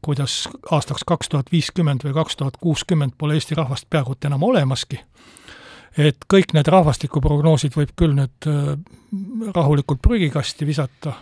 kuidas 0.01 0.49
aastaks 0.71 1.03
kaks 1.03 1.29
tuhat 1.29 1.51
viiskümmend 1.51 2.03
või 2.03 2.13
kaks 2.13 2.35
tuhat 2.35 2.57
kuuskümmend 2.57 3.11
pole 3.17 3.33
Eesti 3.33 3.55
rahvast 3.55 3.89
peaaegu 3.89 4.11
et 4.11 4.25
enam 4.25 4.43
olemaski 4.43 4.99
et 5.97 6.27
kõik 6.29 6.53
need 6.53 6.67
rahvastikuprognoosid 6.71 7.75
võib 7.77 7.93
küll 7.97 8.13
nüüd 8.17 8.49
äh, 8.49 8.73
rahulikult 9.55 10.01
prügikasti 10.01 10.67
visata, 10.67 11.13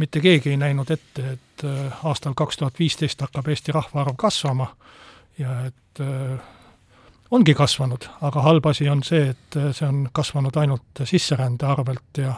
mitte 0.00 0.20
keegi 0.20 0.52
ei 0.52 0.60
näinud 0.60 0.90
ette, 0.90 1.36
et 1.36 1.64
äh, 1.64 2.04
aastal 2.04 2.36
kaks 2.36 2.60
tuhat 2.60 2.78
viisteist 2.78 3.20
hakkab 3.20 3.48
Eesti 3.48 3.72
rahvaarv 3.72 4.18
kasvama 4.20 4.70
ja 5.38 5.60
et 5.66 6.00
äh, 6.00 6.38
ongi 7.30 7.54
kasvanud, 7.54 8.06
aga 8.26 8.42
halb 8.44 8.66
asi 8.70 8.88
on 8.90 9.02
see, 9.06 9.30
et 9.34 9.58
äh, 9.58 9.70
see 9.76 9.88
on 9.88 10.06
kasvanud 10.12 10.56
ainult 10.60 11.04
sisserände 11.04 11.66
arvelt 11.66 12.22
ja 12.22 12.34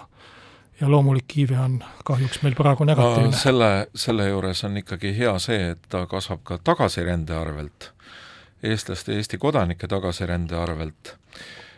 ja 0.80 0.88
loomulik 0.90 1.36
iive 1.38 1.58
on 1.60 1.76
kahjuks 2.04 2.40
meil 2.42 2.56
praegu 2.58 2.84
negatiivne 2.88 3.30
no,. 3.30 3.38
selle, 3.38 3.70
selle 3.94 4.26
juures 4.28 4.64
on 4.66 4.80
ikkagi 4.80 5.12
hea 5.14 5.34
see, 5.38 5.72
et 5.74 5.82
ta 5.92 6.06
kasvab 6.10 6.40
ka 6.48 6.58
tagasirände 6.64 7.36
arvelt, 7.38 7.92
eestlaste, 8.62 9.14
Eesti 9.14 9.38
kodanike 9.38 9.86
tagasirände 9.88 10.56
arvelt, 10.58 11.12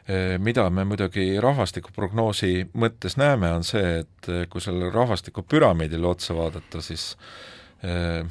äh, 0.08 0.38
mida 0.38 0.70
me 0.70 0.86
muidugi 0.88 1.34
rahvastikuprognoosi 1.42 2.70
mõttes 2.72 3.18
näeme, 3.20 3.52
on 3.52 3.66
see, 3.66 4.00
et 4.04 4.32
kui 4.48 4.64
sellele 4.64 4.88
rahvastikupüramiidile 4.94 6.08
otsa 6.14 6.38
vaadata, 6.38 6.80
siis 6.82 7.10
äh, 7.84 8.24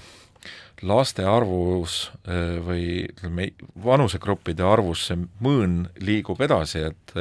laste 0.84 1.26
arvus 1.28 2.08
äh, 2.28 2.58
või 2.64 2.86
ütleme, 3.08 3.50
vanusegruppide 3.84 4.66
arvus 4.68 5.08
see 5.10 5.20
mõõn 5.44 5.84
liigub 6.04 6.42
edasi, 6.44 6.88
et 6.92 7.18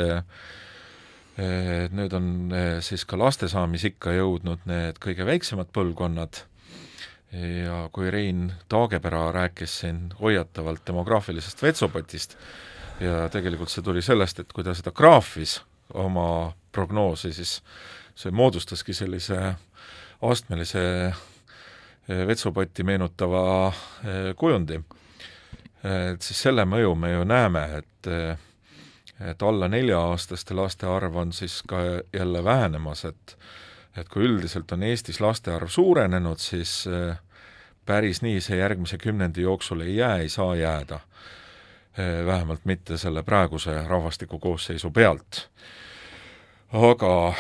et 1.40 1.94
nüüd 1.96 2.12
on 2.12 2.26
siis 2.84 3.06
ka 3.08 3.16
laste 3.16 3.48
saamisikka 3.48 4.12
jõudnud 4.12 4.66
need 4.68 4.98
kõige 5.00 5.24
väiksemad 5.24 5.70
põlvkonnad. 5.72 6.42
Ja 7.32 7.86
kui 7.88 8.10
Rein 8.12 8.50
Taagepera 8.68 9.30
rääkis 9.32 9.78
siin 9.80 10.10
hoiatavalt 10.18 10.84
demograafilisest 10.84 11.64
vetsupotist 11.64 12.36
ja 13.00 13.30
tegelikult 13.32 13.72
see 13.72 13.84
tuli 13.84 14.04
sellest, 14.04 14.42
et 14.42 14.52
kui 14.52 14.64
ta 14.64 14.74
seda 14.76 14.92
graafis, 14.92 15.62
oma 15.94 16.52
prognoosi, 16.72 17.32
siis 17.32 17.58
see 18.14 18.32
moodustaski 18.34 18.94
sellise 18.96 19.54
astmelise 20.22 20.84
Eh, 22.08 22.26
vetsupotti 22.26 22.82
meenutava 22.82 23.68
eh, 23.68 24.34
kujundi. 24.36 24.80
et 25.82 26.22
siis 26.22 26.38
selle 26.44 26.62
mõju 26.66 26.94
me 26.94 27.12
ju 27.12 27.24
näeme, 27.26 27.62
et 27.78 28.08
eh, 28.10 28.38
et 29.22 29.42
alla 29.42 29.68
nelja-aastaste 29.70 30.54
laste 30.54 30.86
arv 30.86 31.16
on 31.16 31.32
siis 31.32 31.60
ka 31.66 31.78
jälle 32.12 32.44
vähenemas, 32.44 33.04
et 33.04 33.36
et 33.96 34.08
kui 34.08 34.24
üldiselt 34.24 34.72
on 34.72 34.82
Eestis 34.82 35.20
laste 35.20 35.52
arv 35.52 35.68
suurenenud, 35.68 36.38
siis 36.38 36.88
päris 37.86 38.22
nii 38.22 38.40
see 38.40 38.56
järgmise 38.56 38.98
kümnendi 38.98 39.42
jooksul 39.42 39.80
ei 39.84 39.96
jää, 39.96 40.16
ei 40.18 40.28
saa 40.28 40.56
jääda. 40.56 41.00
vähemalt 42.26 42.64
mitte 42.64 42.96
selle 42.96 43.22
praeguse 43.22 43.84
rahvastiku 43.88 44.38
koosseisu 44.38 44.90
pealt. 44.90 45.50
aga 46.72 47.34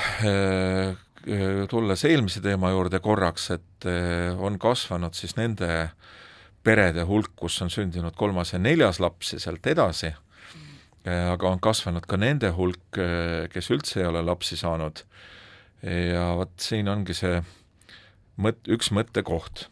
tulles 1.70 2.04
eelmise 2.08 2.42
teema 2.42 2.72
juurde 2.72 3.00
korraks, 3.00 3.50
et 3.54 3.86
äh, 3.86 4.32
on 4.38 4.58
kasvanud 4.58 5.14
siis 5.14 5.36
nende 5.38 5.90
perede 6.62 7.06
hulk, 7.06 7.32
kus 7.36 7.60
on 7.62 7.70
sündinud 7.70 8.14
kolmas 8.18 8.52
ja 8.52 8.60
neljas 8.62 9.00
laps 9.02 9.32
ja 9.34 9.40
sealt 9.42 9.66
edasi, 9.66 10.12
äh, 11.06 11.26
aga 11.32 11.50
on 11.50 11.62
kasvanud 11.62 12.06
ka 12.06 12.18
nende 12.18 12.52
hulk, 12.56 13.00
kes 13.52 13.70
üldse 13.74 14.02
ei 14.02 14.10
ole 14.10 14.22
lapsi 14.22 14.56
saanud. 14.56 15.04
ja 15.82 16.28
vot 16.38 16.52
siin 16.62 16.86
ongi 16.86 17.14
see 17.14 17.40
mõt-, 18.38 18.66
üks 18.70 18.92
mõttekoht. 18.94 19.68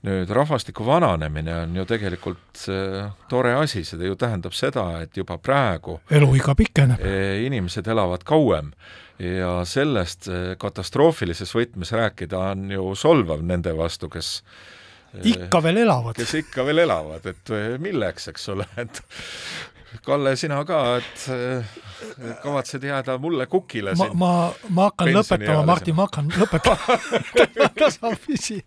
nüüd 0.00 0.30
rahvastiku 0.32 0.86
vananemine 0.86 1.52
on 1.60 1.74
ju 1.76 1.82
tegelikult 1.84 2.62
äh, 2.72 3.10
tore 3.28 3.52
asi, 3.58 3.82
see 3.84 4.06
ju 4.08 4.16
tähendab 4.16 4.54
seda, 4.56 5.02
et 5.04 5.16
juba 5.16 5.36
praegu 5.36 5.98
eluiga 6.10 6.54
pikeneb. 6.56 7.02
äh, 7.04 7.42
inimesed 7.44 7.86
elavad 7.86 8.24
kauem 8.24 8.72
ja 9.20 9.54
sellest 9.68 10.28
äh, 10.32 10.52
katastroofilises 10.60 11.54
võtmes 11.56 11.92
rääkida 11.96 12.44
on 12.54 12.70
ju 12.72 12.92
solvav 12.98 13.42
nende 13.46 13.74
vastu, 13.76 14.08
kes 14.12 14.38
ikka 15.26 15.62
veel 15.64 15.82
elavad. 15.82 16.16
kes 16.16 16.36
ikka 16.44 16.64
veel 16.68 16.84
elavad, 16.86 17.26
et 17.26 17.52
milleks, 17.82 18.30
eks 18.32 18.48
ole, 18.54 18.66
et 18.80 19.02
Kalle, 20.06 20.36
sina 20.38 20.60
ka, 20.64 20.80
et 21.00 21.24
kavatsed 22.42 22.84
jääda 22.86 23.16
mulle 23.18 23.46
kukile 23.50 23.94
ma, 23.98 24.06
ma, 24.14 24.32
ma 24.68 24.86
hakkan 24.88 25.10
lõpetama, 25.14 25.64
Martin, 25.66 25.96
ma 25.98 26.06
hakkan 26.06 26.30
lõpetama 26.30 26.98
tasapisi 27.80 28.60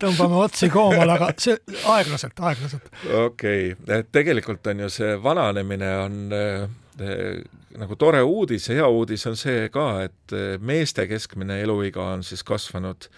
tõmbame 0.00 0.38
otsi 0.44 0.70
koomale, 0.72 1.16
aga 1.18 1.32
see 1.40 1.58
aeglaselt, 1.82 2.38
aeglaselt. 2.38 2.90
okei 3.24 3.72
okay., 3.74 3.98
et 3.98 4.12
tegelikult 4.14 4.70
on 4.72 4.84
ju 4.86 4.92
see 5.00 5.16
vananemine 5.22 5.90
on 6.04 6.18
eh, 6.38 7.42
nagu 7.78 7.98
tore 7.98 8.22
uudis 8.22 8.70
ja 8.70 8.80
hea 8.80 8.88
uudis 8.88 9.26
on 9.30 9.36
see 9.38 9.68
ka, 9.74 9.90
et 10.08 10.38
meeste 10.60 11.06
keskmine 11.10 11.60
eluiga 11.62 12.12
on 12.14 12.24
siis 12.26 12.42
kasvanud 12.46 13.10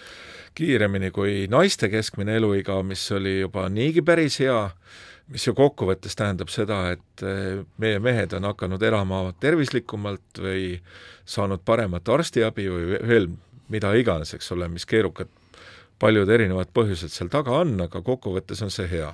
kiiremini 0.59 1.13
kui 1.15 1.47
naiste 1.51 1.89
keskmine 1.89 2.37
eluiga, 2.41 2.81
mis 2.83 3.05
oli 3.15 3.41
juba 3.41 3.69
niigi 3.73 4.03
päris 4.03 4.41
hea 4.43 4.71
mis 5.31 5.47
ju 5.47 5.55
kokkuvõttes 5.55 6.17
tähendab 6.19 6.51
seda, 6.53 6.81
et 6.97 7.25
eh, 7.27 7.63
meie 7.79 8.01
mehed 8.03 8.35
on 8.37 8.49
hakanud 8.51 8.83
elama 8.83 9.23
tervislikumalt 9.41 10.41
või 10.43 10.65
saanud 11.29 11.63
paremat 11.65 12.09
arstiabi 12.09 12.67
või 12.71 12.99
veel 12.99 13.31
mida 13.71 13.93
iganes, 13.95 14.35
eks 14.35 14.51
ole, 14.57 14.69
mis 14.73 14.87
keerukad, 14.91 15.31
paljud 16.01 16.31
erinevad 16.33 16.73
põhjused 16.75 17.13
seal 17.13 17.31
taga 17.31 17.61
on, 17.63 17.77
aga 17.85 18.03
kokkuvõttes 18.03 18.63
on 18.65 18.73
see 18.75 18.89
hea. 18.91 19.13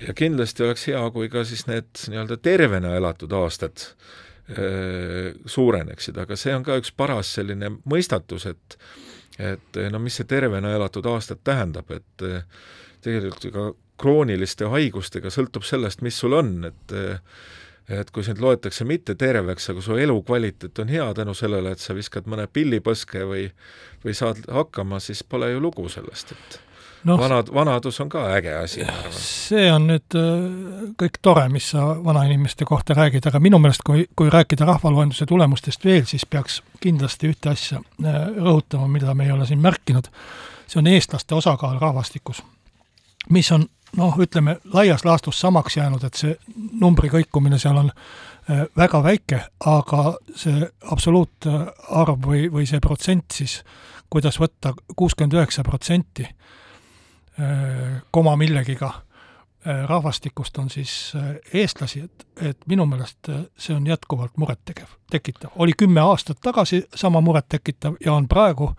ja 0.00 0.12
kindlasti 0.14 0.64
oleks 0.64 0.86
hea, 0.88 1.00
kui 1.10 1.28
ka 1.32 1.44
siis 1.44 1.66
need 1.66 1.88
nii-öelda 2.12 2.36
tervena 2.36 2.94
elatud 2.96 3.32
aastad 3.32 3.84
äh, 3.86 5.32
suureneksid, 5.44 6.18
aga 6.20 6.36
see 6.36 6.54
on 6.54 6.64
ka 6.64 6.76
üks 6.80 6.92
paras 6.96 7.34
selline 7.38 7.76
mõistatus, 7.84 8.46
et 8.46 8.78
et 9.36 9.76
no 9.92 9.98
mis 10.00 10.14
see 10.16 10.24
tervena 10.24 10.70
elatud 10.72 11.04
aastad 11.12 11.42
tähendab, 11.44 11.90
et 11.92 12.22
tegelikult 13.04 13.50
ka 13.52 13.64
krooniliste 14.00 14.68
haigustega 14.72 15.30
sõltub 15.32 15.64
sellest, 15.64 16.02
mis 16.02 16.18
sul 16.18 16.36
on, 16.36 16.58
et 16.68 16.98
et 17.86 18.10
kui 18.10 18.24
sind 18.26 18.40
loetakse 18.42 18.84
mitte 18.84 19.14
terveks, 19.14 19.68
aga 19.70 19.82
su 19.84 19.96
elukvaliteet 20.02 20.78
on 20.82 20.88
hea 20.90 21.06
tänu 21.14 21.34
sellele, 21.38 21.70
et 21.70 21.82
sa 21.82 21.94
viskad 21.94 22.26
mõne 22.26 22.48
pillipõske 22.50 23.22
või 23.22 23.44
või 24.04 24.14
saad 24.14 24.42
hakkama, 24.52 25.00
siis 25.00 25.22
pole 25.24 25.50
ju 25.52 25.60
lugu 25.62 25.88
sellest, 25.90 26.32
et 26.32 26.58
no, 27.06 27.16
vanad, 27.18 27.50
vanadus 27.54 28.00
on 28.00 28.10
ka 28.10 28.24
äge 28.36 28.54
asi, 28.58 28.86
see 29.14 29.68
on 29.72 29.88
nüüd 29.90 30.18
äh, 30.18 30.90
kõik 31.00 31.20
tore, 31.22 31.46
mis 31.52 31.70
sa 31.74 31.88
vanainimeste 32.04 32.66
kohta 32.68 32.94
räägid, 32.98 33.26
aga 33.30 33.40
minu 33.42 33.60
meelest, 33.62 33.84
kui, 33.86 34.06
kui 34.16 34.30
rääkida 34.32 34.66
rahvaloenduse 34.68 35.26
tulemustest 35.26 35.86
veel, 35.86 36.04
siis 36.10 36.26
peaks 36.26 36.60
kindlasti 36.82 37.30
ühte 37.32 37.54
asja 37.54 37.80
äh, 38.02 38.20
rõhutama, 38.36 38.90
mida 38.98 39.14
me 39.14 39.26
ei 39.26 39.34
ole 39.34 39.46
siin 39.46 39.62
märkinud, 39.62 40.10
see 40.66 40.82
on 40.82 40.90
eestlaste 40.90 41.34
osakaal 41.34 41.78
rahvastikus, 41.82 42.42
mis 43.30 43.50
on 43.52 43.66
noh, 43.96 44.18
ütleme 44.18 44.56
laias 44.72 45.04
laastus 45.04 45.40
samaks 45.40 45.76
jäänud, 45.76 46.04
et 46.04 46.18
see 46.18 46.36
numbri 46.80 47.10
kõikumine 47.12 47.58
seal 47.60 47.78
on 47.80 47.90
äh, 47.90 48.66
väga 48.76 49.02
väike, 49.04 49.40
aga 49.66 50.04
see 50.34 50.66
absoluutarv 50.92 52.26
või, 52.26 52.46
või 52.52 52.66
see 52.68 52.82
protsent 52.84 53.38
siis, 53.38 53.60
kuidas 54.10 54.38
võtta 54.40 54.74
kuuskümmend 54.96 55.34
üheksa 55.38 55.64
protsenti 55.66 56.26
äh, 56.26 58.02
koma 58.10 58.36
millegiga 58.36 58.92
äh, 58.92 59.82
rahvastikust 59.88 60.58
on 60.58 60.70
siis 60.70 61.14
eestlasi, 61.54 62.04
et, 62.06 62.28
et 62.52 62.68
minu 62.70 62.86
meelest 62.86 63.32
see 63.58 63.74
on 63.74 63.86
jätkuvalt 63.86 64.36
murettegev, 64.36 64.98
tekitav. 65.10 65.54
oli 65.56 65.76
kümme 65.78 66.00
aastat 66.04 66.42
tagasi 66.42 66.84
sama 66.94 67.20
murettekitav 67.20 68.00
ja 68.04 68.14
on 68.14 68.28
praegu 68.28 68.72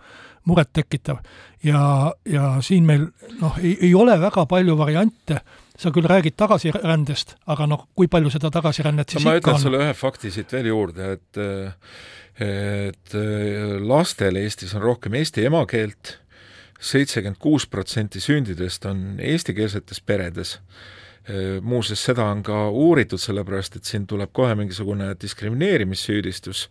murettekitav. 0.48 1.22
ja, 1.64 2.12
ja 2.28 2.50
siin 2.64 2.86
meil 2.88 3.08
noh, 3.40 3.56
ei, 3.62 3.76
ei 3.88 3.94
ole 3.94 4.18
väga 4.20 4.46
palju 4.50 4.76
variante, 4.78 5.40
sa 5.78 5.92
küll 5.94 6.08
räägid 6.10 6.36
tagasirändest, 6.38 7.36
aga 7.46 7.66
noh, 7.70 7.88
kui 7.94 8.08
palju 8.10 8.32
seda 8.34 8.50
tagasirännet 8.54 9.14
siis 9.14 9.24
no, 9.24 9.30
on? 9.30 9.34
ma 9.36 9.42
ütlen 9.42 9.60
sulle 9.62 9.82
ühe 9.86 9.98
fakti 9.98 10.32
siit 10.34 10.52
veel 10.54 10.72
juurde, 10.72 11.18
et 11.18 11.44
et 12.38 13.14
lastel 13.82 14.36
Eestis 14.38 14.70
on 14.78 14.84
rohkem 14.84 15.16
eesti 15.18 15.42
emakeelt, 15.48 16.12
seitsekümmend 16.78 17.40
kuus 17.42 17.66
protsenti 17.66 18.22
sündidest 18.22 18.86
on 18.86 19.18
eestikeelsetes 19.18 19.98
peredes, 20.06 20.58
muuseas, 21.62 22.04
seda 22.06 22.28
on 22.30 22.44
ka 22.46 22.68
uuritud, 22.70 23.20
sellepärast 23.20 23.76
et 23.76 23.88
siin 23.88 24.06
tuleb 24.08 24.30
kohe 24.32 24.54
mingisugune 24.56 25.10
diskrimineerimissüüdistus, 25.20 26.68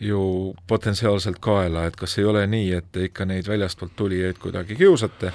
ju 0.00 0.54
potentsiaalselt 0.66 1.38
kaela, 1.40 1.86
et 1.86 1.96
kas 1.96 2.18
ei 2.18 2.24
ole 2.24 2.46
nii, 2.46 2.72
et 2.76 2.90
te 2.92 3.06
ikka 3.08 3.24
neid 3.24 3.48
väljastpoolt 3.48 3.96
tulijaid 3.96 4.40
kuidagi 4.42 4.76
kiusate, 4.76 5.32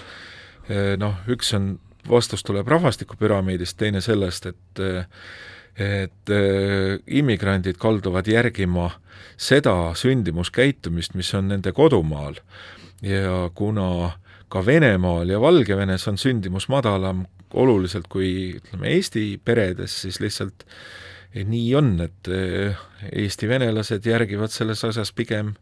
noh, 1.02 1.24
üks 1.34 1.54
on, 1.58 1.74
vastus 2.10 2.44
tuleb 2.46 2.68
rahvastikupüramiidist, 2.68 3.78
teine 3.78 4.02
sellest, 4.02 4.52
et 4.52 4.86
et 5.82 6.32
immigrandid 7.08 7.78
kalduvad 7.80 8.28
järgima 8.28 8.90
seda 9.40 9.94
sündimuskäitumist, 9.96 11.16
mis 11.16 11.34
on 11.34 11.48
nende 11.48 11.72
kodumaal. 11.72 12.36
Ja 13.02 13.50
kuna 13.56 14.12
ka 14.52 14.66
Venemaal 14.66 15.30
ja 15.30 15.40
Valgevenes 15.42 16.08
on 16.12 16.18
sündimus 16.18 16.68
madalam 16.70 17.24
oluliselt 17.54 18.08
kui 18.12 18.58
ütleme, 18.60 18.92
Eesti 18.92 19.40
peredes, 19.46 20.02
siis 20.04 20.20
lihtsalt 20.20 20.66
nii 21.36 21.76
on, 21.76 21.94
et 22.04 22.28
eh, 22.28 22.80
Eesti 23.12 23.48
venelased 23.48 24.06
järgivad 24.06 24.52
selles 24.52 24.84
asjas 24.84 25.14
pigem 25.16 25.54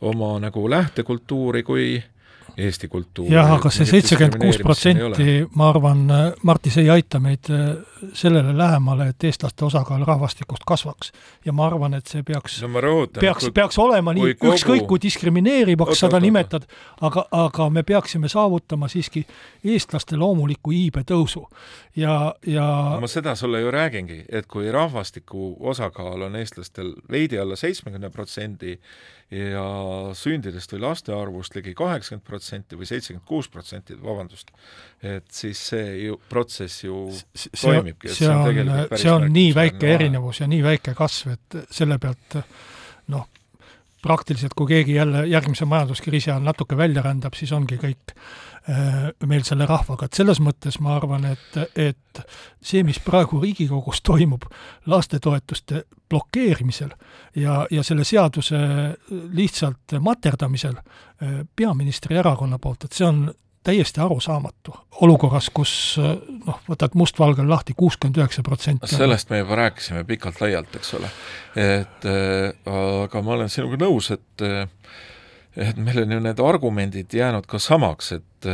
oma 0.00 0.36
nagu 0.40 0.68
lähtekultuuri 0.70 1.62
kui 1.66 1.88
Eesti 2.58 2.88
kultuuri. 2.88 3.34
jah, 3.34 3.52
aga 3.54 3.70
see 3.70 3.86
seitsekümmend 3.86 4.38
kuus 4.42 4.58
protsenti, 4.58 5.34
ma 5.54 5.68
arvan, 5.70 6.00
Marti, 6.42 6.72
see 6.74 6.88
ei 6.88 6.90
aita 6.96 7.20
meid 7.22 7.50
äh, 7.54 7.68
sellele 8.18 8.56
lähemale, 8.58 9.08
et 9.12 9.24
eestlaste 9.24 9.64
osakaal 9.64 10.02
rahvastikust 10.06 10.64
kasvaks. 10.66 11.12
ja 11.44 11.52
ma 11.52 11.66
arvan, 11.66 11.94
et 11.94 12.06
see 12.10 12.22
peaks 12.26 12.60
no, 12.62 12.82
rõhutan, 12.82 13.20
peaks, 13.22 13.50
peaks 13.54 13.78
olema 13.78 14.14
nii, 14.16 14.34
ükskõik 14.50 14.88
kui 14.90 15.02
diskrimineerivaks 15.02 16.02
seda 16.02 16.20
nimetad, 16.22 16.66
aga, 17.00 17.28
aga 17.30 17.68
me 17.70 17.84
peaksime 17.86 18.28
saavutama 18.28 18.88
siiski 18.90 19.22
eestlaste 19.64 20.18
loomuliku 20.18 20.74
iibe 20.74 21.04
tõusu. 21.06 21.44
ja, 21.96 22.34
ja 22.46 22.66
ma 23.00 23.10
seda 23.10 23.36
sulle 23.38 23.60
ju 23.60 23.70
räägingi, 23.70 24.24
et 24.28 24.46
kui 24.50 24.72
rahvastiku 24.72 25.54
osakaal 25.60 26.26
on 26.26 26.36
eestlastel 26.36 26.94
veidi 27.10 27.38
alla 27.38 27.56
seitsmekümne 27.56 28.10
protsendi, 28.10 28.78
ja 29.30 29.64
sündidest 30.16 30.72
või 30.72 30.80
laste 30.86 31.12
arvust 31.12 31.56
ligi 31.58 31.74
kaheksakümmend 31.76 32.24
protsenti 32.24 32.78
või 32.80 32.88
seitsekümmend 32.88 33.26
kuus 33.28 33.50
protsenti, 33.52 33.96
vabandust, 34.00 34.52
et 35.04 35.26
siis 35.34 35.60
see 35.72 35.90
ju, 36.06 36.16
protsess 36.30 36.84
ju 36.84 37.02
see, 37.12 37.52
toimibki. 37.60 38.08
see 38.14 38.30
on, 38.32 38.46
see 38.48 38.64
on, 38.64 38.96
see 38.96 39.12
on 39.12 39.26
nii 39.32 39.50
väike 39.56 39.92
erinevus 39.98 40.40
ja 40.40 40.48
nii 40.48 40.62
väike 40.64 40.96
kasv, 40.96 41.34
et 41.36 41.58
selle 41.80 42.00
pealt 42.00 42.38
noh, 43.12 43.28
praktiliselt 44.02 44.54
kui 44.54 44.68
keegi 44.70 44.94
jälle 44.94 45.26
järgmise 45.26 45.64
majanduskriisi 45.64 46.30
ajal 46.30 46.44
natuke 46.46 46.76
välja 46.76 47.02
rändab, 47.02 47.34
siis 47.34 47.52
ongi 47.52 47.80
kõik 47.80 48.14
Äh, 48.68 49.12
meil 49.24 49.46
selle 49.48 49.64
rahvaga, 49.64 50.04
et 50.04 50.16
selles 50.18 50.42
mõttes 50.44 50.76
ma 50.84 50.98
arvan, 50.98 51.22
et, 51.30 51.54
et 51.72 52.18
see, 52.60 52.82
mis 52.84 52.98
praegu 53.00 53.38
Riigikogus 53.40 54.02
toimub 54.04 54.44
lastetoetuste 54.92 55.86
blokeerimisel 56.10 56.90
ja, 57.40 57.62
ja 57.72 57.84
selle 57.86 58.04
seaduse 58.04 58.58
lihtsalt 59.38 59.96
materdamisel 60.04 60.76
äh, 60.76 61.38
peaministri 61.56 62.20
erakonna 62.20 62.58
poolt, 62.60 62.84
et 62.84 62.98
see 62.98 63.08
on 63.08 63.22
täiesti 63.68 64.00
arusaamatu 64.00 64.74
olukorras, 65.04 65.50
kus 65.54 65.72
noh, 65.98 66.62
võtad 66.68 66.96
mustvalgel 66.98 67.48
lahti 67.50 67.76
kuuskümmend 67.76 68.20
üheksa 68.22 68.44
protsenti. 68.46 68.88
sellest 68.90 69.30
me 69.30 69.42
juba 69.42 69.60
rääkisime 69.64 70.04
pikalt-laialt, 70.08 70.80
eks 70.80 70.94
ole. 70.98 71.10
et 71.56 72.08
äh, 72.08 72.72
aga 72.72 73.22
ma 73.22 73.36
olen 73.36 73.52
sinuga 73.52 73.80
nõus, 73.84 74.10
et 74.14 74.46
äh, 74.46 74.64
et 75.58 75.78
meil 75.82 76.04
on 76.04 76.12
ju 76.14 76.20
need 76.22 76.40
argumendid 76.42 77.14
jäänud 77.14 77.46
ka 77.50 77.58
samaks, 77.62 78.12
et 78.18 78.48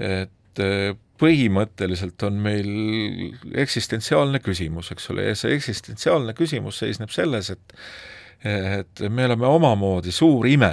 et 0.00 0.60
põhimõtteliselt 1.20 2.22
on 2.24 2.38
meil 2.40 2.70
eksistentsiaalne 3.60 4.40
küsimus, 4.44 4.90
eks 4.94 5.10
ole, 5.12 5.28
ja 5.30 5.36
see 5.36 5.52
eksistentsiaalne 5.58 6.34
küsimus 6.38 6.80
seisneb 6.80 7.12
selles, 7.14 7.52
et 7.52 7.76
et 8.40 9.02
me 9.12 9.26
oleme 9.28 9.44
omamoodi 9.44 10.12
suur 10.16 10.46
ime, 10.48 10.72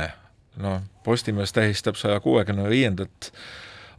noh, 0.63 0.79
Postimees 1.07 1.55
tähistab 1.55 1.95
saja 1.95 2.19
kuuekümne 2.19 2.67
viiendat 2.69 3.31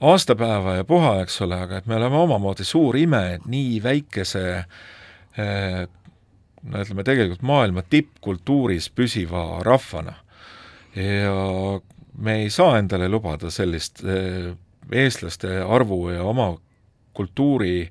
aastapäeva 0.05 0.75
ja 0.77 0.85
puha, 0.85 1.15
eks 1.25 1.41
ole, 1.47 1.57
aga 1.57 1.81
et 1.81 1.87
me 1.89 1.97
oleme 1.97 2.21
omamoodi 2.21 2.67
suur 2.69 2.97
ime 3.01 3.39
nii 3.49 3.79
väikese 3.83 4.45
no 5.39 6.83
ütleme, 6.83 7.05
tegelikult 7.07 7.43
maailma 7.47 7.85
tippkultuuris 7.91 8.91
püsiva 8.95 9.63
rahvana. 9.67 10.15
Ja 10.99 11.35
me 12.19 12.39
ei 12.43 12.51
saa 12.51 12.79
endale 12.81 13.09
lubada 13.11 13.53
sellist 13.55 14.03
eh, 14.05 14.55
eestlaste 14.93 15.61
arvu 15.63 16.09
ja 16.15 16.25
oma 16.27 16.55
kultuuri 17.19 17.91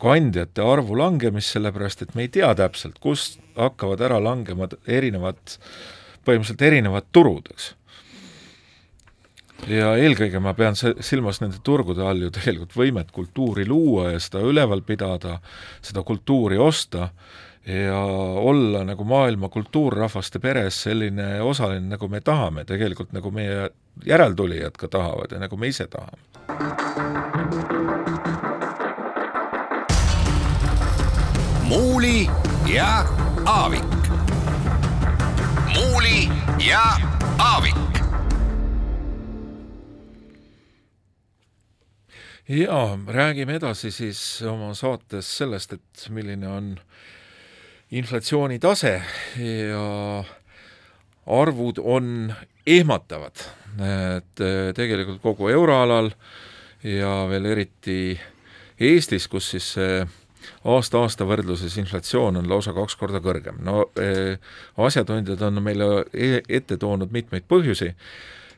kandjate 0.00 0.64
arvu 0.64 0.98
langemist, 0.98 1.54
sellepärast 1.54 2.04
et 2.04 2.14
me 2.14 2.26
ei 2.26 2.32
tea 2.32 2.50
täpselt, 2.56 2.98
kust 3.00 3.40
hakkavad 3.56 4.02
ära 4.04 4.20
langema 4.20 4.68
erinevad, 4.84 5.56
põhimõtteliselt 6.26 6.64
erinevad 6.68 7.08
turud, 7.16 7.48
eks 7.54 7.72
ja 9.64 9.94
eelkõige 9.96 10.40
ma 10.42 10.52
pean 10.54 10.76
silmas 10.76 11.40
nende 11.42 11.62
turgude 11.64 12.04
all 12.04 12.26
ju 12.26 12.30
tegelikult 12.34 12.76
võimet 12.76 13.10
kultuuri 13.14 13.66
luua 13.66 14.12
ja 14.12 14.20
seda 14.22 14.44
üleval 14.44 14.84
pidada, 14.86 15.40
seda 15.82 16.04
kultuuri 16.06 16.58
osta 16.60 17.10
ja 17.66 17.98
olla 17.98 18.84
nagu 18.86 19.04
maailma 19.04 19.48
kultuurrahvaste 19.48 20.38
peres 20.38 20.82
selline 20.86 21.40
osaline, 21.42 21.88
nagu 21.96 22.08
me 22.08 22.20
tahame, 22.20 22.64
tegelikult 22.64 23.12
nagu 23.16 23.32
meie 23.34 23.70
järeltulijad 24.06 24.76
ka 24.78 24.88
tahavad 24.88 25.34
ja 25.34 25.42
nagu 25.42 25.56
me 25.56 25.72
ise 25.72 25.88
tahame. 25.90 26.20
muuli 31.66 32.30
ja 32.74 33.04
Aavik. 33.46 33.82
muuli 35.74 36.28
ja 36.68 36.82
Aavik. 37.38 37.85
Jaa, 42.48 42.98
räägime 43.06 43.56
edasi 43.58 43.90
siis 43.90 44.42
oma 44.46 44.74
saates 44.74 45.28
sellest, 45.38 45.72
et 45.72 46.08
milline 46.14 46.48
on 46.48 46.74
inflatsiooni 47.90 48.58
tase 48.62 49.00
ja 49.38 50.24
arvud 51.26 51.80
on 51.82 52.34
ehmatavad, 52.66 53.42
et 54.16 54.42
eh, 54.42 54.70
tegelikult 54.74 55.22
kogu 55.22 55.50
euroalal 55.50 56.10
ja 56.86 57.26
veel 57.30 57.50
eriti 57.54 57.98
Eestis, 58.76 59.24
kus 59.32 59.50
siis 59.54 59.66
see 59.72 60.00
aasta-aasta 60.68 61.24
võrdluses 61.26 61.78
inflatsioon 61.80 62.36
on 62.36 62.48
lausa 62.50 62.74
kaks 62.76 62.96
korda 63.00 63.22
kõrgem. 63.24 63.58
no 63.64 63.88
eh, 63.98 64.38
asjatundjad 64.76 65.42
on 65.48 65.62
meile 65.62 66.04
e-, 66.12 66.42
ette 66.48 66.76
toonud 66.76 67.10
mitmeid 67.10 67.46
põhjusi 67.48 67.94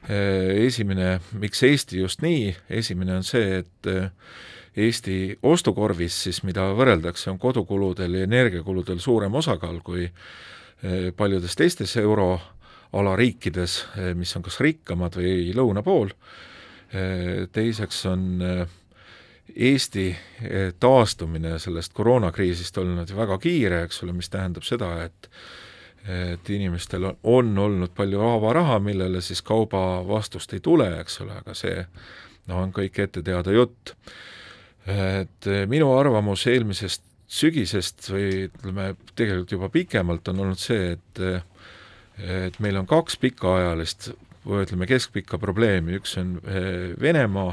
esimene, 0.07 1.19
miks 1.41 1.63
Eesti 1.67 1.99
just 1.99 2.23
nii, 2.23 2.53
esimene 2.71 3.19
on 3.19 3.27
see, 3.27 3.63
et 3.63 3.91
eh, 3.91 4.11
Eesti 4.79 5.39
ostukorvis 5.43 6.15
siis, 6.29 6.43
mida 6.47 6.69
võrreldakse, 6.79 7.31
on 7.33 7.39
kodukuludel 7.43 8.21
ja 8.21 8.29
energiakuludel 8.29 9.01
suurem 9.03 9.35
osakaal 9.35 9.81
kui 9.85 10.07
eh, 10.07 11.11
paljudes 11.17 11.57
teistes 11.59 11.97
euroala 11.99 13.17
riikides, 13.19 13.81
mis 14.17 14.37
on 14.39 14.47
kas 14.47 14.61
rikkamad 14.65 15.19
või 15.19 15.51
lõuna 15.57 15.83
pool, 15.85 16.13
teiseks 17.53 17.99
on 18.09 18.23
Eesti 19.59 20.07
taastumine 20.81 21.59
sellest 21.61 21.93
koroonakriisist 21.93 22.79
olnud 22.81 23.13
väga 23.13 23.37
kiire, 23.43 23.83
eks 23.85 24.01
ole, 24.07 24.15
mis 24.17 24.31
tähendab 24.33 24.65
seda, 24.65 24.95
et 25.05 25.29
et 26.09 26.51
inimestel 26.51 27.05
on, 27.05 27.19
on 27.23 27.59
olnud 27.59 27.93
palju 27.97 28.21
vaba 28.23 28.53
raha, 28.57 28.79
millele 28.81 29.21
siis 29.25 29.43
kauba 29.45 30.03
vastust 30.09 30.53
ei 30.57 30.63
tule, 30.65 30.89
eks 31.03 31.21
ole, 31.25 31.37
aga 31.43 31.57
see 31.59 31.83
no 32.49 32.63
on 32.63 32.73
kõik 32.75 33.03
ette 33.05 33.23
teada 33.25 33.53
jutt. 33.55 33.95
Et 34.89 35.49
eh, 35.51 35.65
minu 35.69 35.91
arvamus 35.97 36.47
eelmisest 36.49 37.05
sügisest 37.29 38.09
või 38.09 38.47
ütleme, 38.47 38.95
tegelikult 39.13 39.53
juba 39.53 39.69
pikemalt 39.73 40.31
on 40.33 40.47
olnud 40.47 40.61
see, 40.63 40.95
et 40.97 41.25
eh, 41.25 41.43
et 42.19 42.57
meil 42.59 42.75
on 42.81 42.87
kaks 42.89 43.15
pikaajalist 43.23 44.09
või 44.49 44.65
ütleme, 44.65 44.89
keskpikka 44.91 45.39
probleemi, 45.39 46.01
üks 46.01 46.17
on 46.19 46.39
eh, 46.47 46.97
Venemaa 46.99 47.53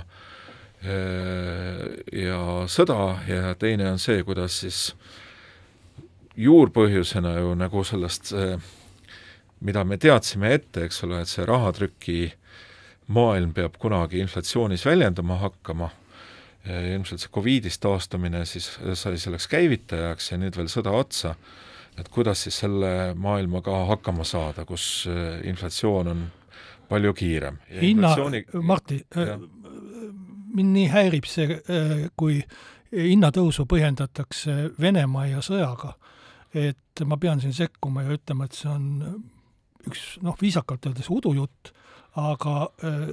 ja 2.14 2.40
sõda 2.70 2.98
ja 3.26 3.56
teine 3.58 3.88
on 3.90 3.98
see, 3.98 4.20
kuidas 4.22 4.60
siis 4.62 4.80
juurpõhjusena 6.38 7.36
ju 7.40 7.54
nagu 7.58 7.84
sellest, 7.88 8.34
mida 9.66 9.84
me 9.88 9.98
teadsime 9.98 10.54
ette, 10.58 10.86
eks 10.86 11.04
ole, 11.08 11.22
et 11.24 11.32
see 11.32 11.46
rahatrüki 11.48 12.20
maailm 13.16 13.54
peab 13.54 13.78
kunagi 13.80 14.20
inflatsioonis 14.24 14.86
väljenduma 14.86 15.38
hakkama. 15.44 15.92
Ilmselt 16.66 17.22
see 17.22 17.30
Covidist 17.34 17.84
taastumine 17.84 18.42
siis 18.50 18.72
sai 18.98 19.20
selleks 19.22 19.46
käivitajaks 19.52 20.32
ja 20.32 20.40
nüüd 20.42 20.58
veel 20.58 20.70
sõda 20.72 20.96
otsa, 20.98 21.36
et 22.00 22.10
kuidas 22.10 22.42
siis 22.48 22.58
selle 22.64 23.14
maailmaga 23.14 23.84
hakkama 23.92 24.26
saada, 24.26 24.66
kus 24.66 25.06
äh, 25.08 25.44
inflatsioon 25.48 26.10
on 26.12 26.24
palju 26.90 27.14
kiirem. 27.14 27.60
hinna 27.70 28.10
inflatsiooni..., 28.10 28.46
Martti, 28.66 29.00
mind 30.56 30.74
nii 30.74 30.88
häirib 30.90 31.30
see, 31.30 31.60
kui 32.18 32.40
hinnatõusu 32.96 33.66
põhjendatakse 33.70 34.72
Venemaa 34.82 35.28
ja 35.28 35.42
sõjaga, 35.46 35.96
et 36.56 37.04
ma 37.06 37.18
pean 37.20 37.42
siin 37.44 37.54
sekkuma 37.54 38.06
ja 38.06 38.16
ütlema, 38.16 38.48
et 38.48 38.56
see 38.58 38.70
on 38.72 38.86
üks 39.86 40.06
noh, 40.26 40.38
viisakalt 40.42 40.88
öeldes 40.88 41.10
udujutt, 41.14 41.74
aga 42.18 42.56
äh, 42.88 43.12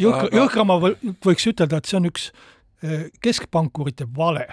jõhk-, 0.00 0.30
jõhkrama 0.34 0.78
võiks 1.24 1.48
ütelda, 1.50 1.80
et 1.80 1.88
see 1.88 1.98
on 1.98 2.08
üks 2.10 2.30
eh, 2.82 3.08
keskpankurite 3.24 4.08
vale. 4.16 4.46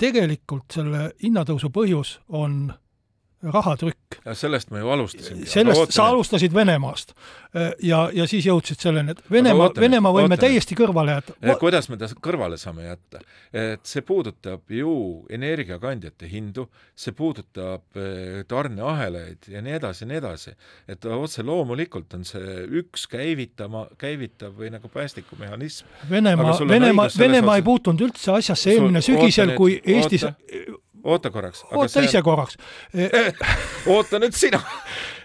tegelikult 0.00 0.72
selle 0.72 1.10
hinnatõusu 1.20 1.68
põhjus 1.70 2.18
on 2.28 2.72
rahatrükk. 3.42 4.20
ja 4.24 4.34
sellest 4.34 4.70
ma 4.70 4.78
ju 4.78 4.88
alustasin. 4.88 5.46
sellest, 5.46 5.92
sa 5.94 6.08
alustasid 6.08 6.54
Venemaast. 6.54 7.14
ja, 7.82 8.00
ja 8.12 8.26
siis 8.28 8.46
jõudsid 8.46 8.80
selleni, 8.82 9.14
et 9.16 9.22
Venemaa, 9.32 9.70
Venemaa 9.80 10.12
võime 10.12 10.36
ootan. 10.36 10.42
täiesti 10.44 10.76
kõrvale 10.78 11.16
jätta. 11.16 11.56
kuidas 11.60 11.88
me 11.88 11.96
ta 12.00 12.08
kõrvale 12.20 12.58
saame 12.60 12.84
jätta? 12.84 13.22
et 13.52 13.86
see 13.88 14.04
puudutab 14.06 14.70
ju 14.70 14.92
energiakandjate 15.30 16.28
hindu, 16.28 16.66
see 16.94 17.16
puudutab 17.16 17.96
eh, 17.96 18.42
tarneahelaid 18.48 19.48
ja 19.48 19.64
nii 19.64 19.78
edasi 19.80 20.04
ja 20.04 20.10
nii 20.12 20.20
edasi. 20.20 20.54
et 20.88 21.04
otse 21.04 21.42
loomulikult 21.46 22.14
on 22.18 22.24
see 22.28 22.66
üks 22.82 23.08
käivitama, 23.10 23.86
käivitav 23.98 24.52
või 24.58 24.72
nagu 24.74 24.88
päästikumehhanism. 24.92 25.88
Venemaa, 26.10 26.58
Venemaa, 26.68 27.08
Venemaa 27.18 27.56
ei 27.56 27.64
puutunud 27.64 28.08
üldse 28.10 28.36
asjasse 28.36 28.76
eelmine 28.76 29.00
sügisel, 29.04 29.56
kui 29.56 29.80
Eestis 29.80 30.28
oota 30.28 30.89
oota 31.04 31.30
korraks. 31.30 31.64
oota 31.70 32.02
ise 32.02 32.18
on... 32.18 32.24
korraks 32.24 32.58
oota 33.94 34.20
nüüd 34.22 34.36
sina 34.36 34.60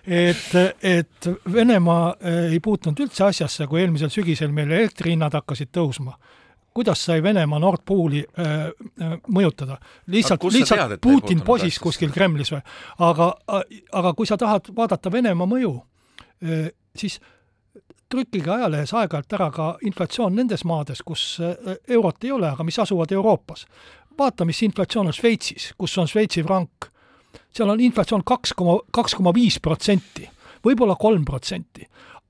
et, 0.07 0.55
et 0.83 1.29
Venemaa 1.53 2.15
eh, 2.21 2.39
ei 2.53 2.59
puutunud 2.63 2.99
üldse 3.05 3.25
asjasse, 3.25 3.67
kui 3.67 3.81
eelmisel 3.81 4.11
sügisel 4.13 4.53
meil 4.53 4.71
elektrihinnad 4.71 5.33
hakkasid 5.39 5.73
tõusma 5.75 6.15
kuidas 6.75 7.05
sai 7.05 7.23
Venemaa 7.23 7.59
Nord 7.59 7.85
Pooli 7.85 8.19
äh, 8.19 8.65
mõjutada? 9.31 9.77
lihtsalt, 10.11 10.43
lihtsalt 10.51 10.81
tead, 10.81 10.99
Putin 11.01 11.41
posis 11.45 11.79
kuskil 11.79 12.11
Kremlis 12.11 12.51
või? 12.51 12.59
aga, 12.99 13.31
aga 13.91 14.13
kui 14.13 14.27
sa 14.27 14.37
tahad 14.37 14.67
vaadata 14.75 15.11
Venemaa 15.11 15.47
mõju 15.47 15.77
äh,, 16.43 16.67
siis 16.95 17.21
trükkige 18.11 18.51
ajalehes 18.51 18.93
aeg-ajalt 18.93 19.33
ära 19.37 19.47
ka 19.51 19.69
inflatsioon 19.87 20.35
nendes 20.35 20.61
maades, 20.67 21.01
kus 21.01 21.39
eurot 21.87 22.23
ei 22.23 22.31
ole, 22.31 22.51
aga 22.53 22.63
mis 22.63 22.77
asuvad 22.79 23.11
Euroopas 23.11 23.65
vaata, 24.17 24.45
mis 24.45 24.61
inflatsioon 24.63 25.07
on 25.07 25.13
Šveitsis, 25.13 25.73
kus 25.77 25.97
on 25.97 26.07
Šveitsi 26.07 26.43
frank. 26.43 26.91
seal 27.55 27.69
on 27.69 27.79
inflatsioon 27.79 28.23
kaks 28.23 28.53
koma, 28.53 28.79
kaks 28.91 29.15
koma 29.15 29.33
viis 29.33 29.59
protsenti, 29.59 30.29
võib-olla 30.65 30.95
kolm 30.99 31.25
protsenti. 31.25 31.87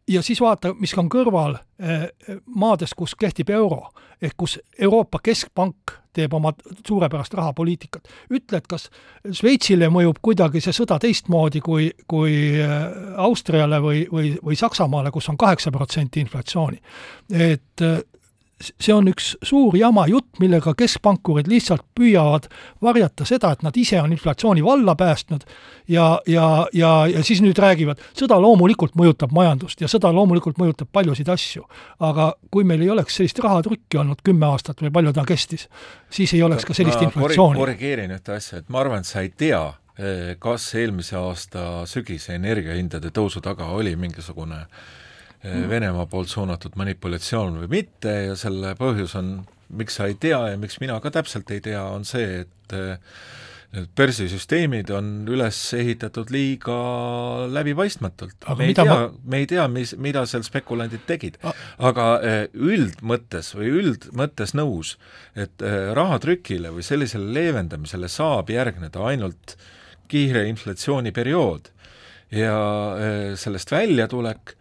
ja 0.08 0.22
siis 0.22 0.42
vaata, 0.42 0.74
mis 0.74 0.94
on 0.98 1.10
kõrval 1.10 1.58
eh, 1.80 2.10
maades, 2.46 2.94
kus 2.94 3.16
kehtib 3.16 3.50
euro, 3.50 3.90
ehk 4.22 4.34
kus 4.38 4.60
Euroopa 4.80 5.20
Keskpank 5.24 6.00
teeb 6.16 6.34
oma 6.34 6.54
suurepärast 6.88 7.34
rahapoliitikat. 7.34 8.08
ütle, 8.32 8.58
et 8.58 8.68
kas 8.68 8.90
Šveitsile 9.32 9.90
mõjub 9.90 10.22
kuidagi 10.22 10.62
see 10.62 10.74
sõda 10.74 11.00
teistmoodi 11.00 11.62
kui, 11.62 11.92
kui 12.08 12.36
eh, 12.62 12.74
Austriale 13.18 13.82
või, 13.82 14.06
või, 14.12 14.36
või 14.44 14.56
Saksamaale, 14.56 15.12
kus 15.12 15.30
on 15.30 15.38
kaheksa 15.38 15.72
protsenti 15.72 16.20
inflatsiooni. 16.20 16.82
et 17.30 17.82
eh, 17.82 18.02
see 18.62 18.94
on 18.96 19.10
üks 19.12 19.34
suur 19.44 19.76
jama 19.76 20.06
jutt, 20.08 20.40
millega 20.40 20.72
keskpankurid 20.78 21.50
lihtsalt 21.52 21.84
püüavad 21.98 22.48
varjata 22.84 23.28
seda, 23.28 23.52
et 23.52 23.66
nad 23.66 23.76
ise 23.78 24.00
on 24.00 24.14
inflatsiooni 24.16 24.64
valla 24.64 24.96
päästnud 24.96 25.44
ja, 25.92 26.08
ja, 26.28 26.48
ja, 26.74 26.92
ja 27.12 27.24
siis 27.26 27.44
nüüd 27.44 27.60
räägivad, 27.60 28.00
sõda 28.16 28.40
loomulikult 28.42 28.96
mõjutab 28.96 29.36
majandust 29.36 29.84
ja 29.84 29.92
sõda 29.92 30.14
loomulikult 30.16 30.60
mõjutab 30.62 30.92
paljusid 30.96 31.30
asju. 31.30 31.66
aga 32.00 32.32
kui 32.52 32.64
meil 32.64 32.82
ei 32.82 32.90
oleks 32.96 33.20
sellist 33.20 33.40
rahatrükki 33.44 34.00
olnud 34.00 34.24
kümme 34.24 34.48
aastat 34.48 34.82
või 34.82 34.94
palju 34.94 35.14
ta 35.14 35.26
kestis, 35.28 35.68
siis 36.10 36.34
ei 36.34 36.44
oleks 36.44 36.66
ka 36.66 36.74
sellist 36.74 37.02
ma 37.02 37.10
inflatsiooni. 37.10 37.60
korrigeerin 37.60 38.16
ühte 38.16 38.38
asja, 38.40 38.64
et 38.64 38.70
ma 38.70 38.86
arvan, 38.86 39.04
et 39.04 39.12
sa 39.12 39.22
ei 39.26 39.34
tea, 39.36 39.64
eh, 40.00 40.36
kas 40.40 40.72
eelmise 40.80 41.20
aasta 41.20 41.84
sügise 41.92 42.40
energiahindade 42.40 43.12
tõusu 43.12 43.44
taga 43.44 43.68
oli 43.76 43.96
mingisugune 44.00 44.64
äh, 44.64 45.04
Venemaa 45.70 46.06
poolt 46.10 46.32
suunatud 46.32 46.74
manipulatsioon 46.80 47.60
või 47.64 47.72
mitte 47.80 48.14
ja 48.32 48.36
selle 48.40 48.74
põhjus 48.80 49.16
on, 49.20 49.34
miks 49.78 50.00
sa 50.00 50.08
ei 50.10 50.16
tea 50.20 50.40
ja 50.54 50.58
miks 50.62 50.80
mina 50.82 51.00
ka 51.04 51.12
täpselt 51.14 51.52
ei 51.54 51.62
tea, 51.62 51.84
on 51.86 52.06
see, 52.08 52.46
et 52.46 52.74
eh, 52.74 52.96
need 53.76 53.90
börsisüsteemid 53.98 54.90
on 54.96 55.10
üles 55.30 55.58
ehitatud 55.76 56.32
liiga 56.34 56.76
läbipaistmatult. 57.52 58.48
Me 58.58 58.70
ei 58.70 58.74
tea 58.78 58.86
ma- 58.90 59.12
me 59.26 59.42
ei 59.44 59.48
tea, 59.50 59.68
mis, 59.72 59.96
mida 60.02 60.26
seal 60.30 60.46
spekulandid 60.48 61.06
tegid 61.10 61.38
A-. 61.44 61.54
aga 61.92 62.08
eh, 62.24 62.42
üldmõttes 62.56 63.54
või 63.58 63.72
üldmõttes 63.84 64.56
nõus, 64.58 64.96
et 65.36 65.62
eh, 65.62 65.92
rahatrükile 65.98 66.72
või 66.74 66.86
sellisele 66.88 67.32
leevendamisele 67.36 68.10
saab 68.12 68.50
järgneda 68.54 69.04
ainult 69.12 69.58
kiire 70.08 70.46
inflatsiooniperiood 70.50 71.72
ja 72.36 72.60
eh, 72.98 73.34
sellest 73.40 73.74
väljatulek 73.74 74.56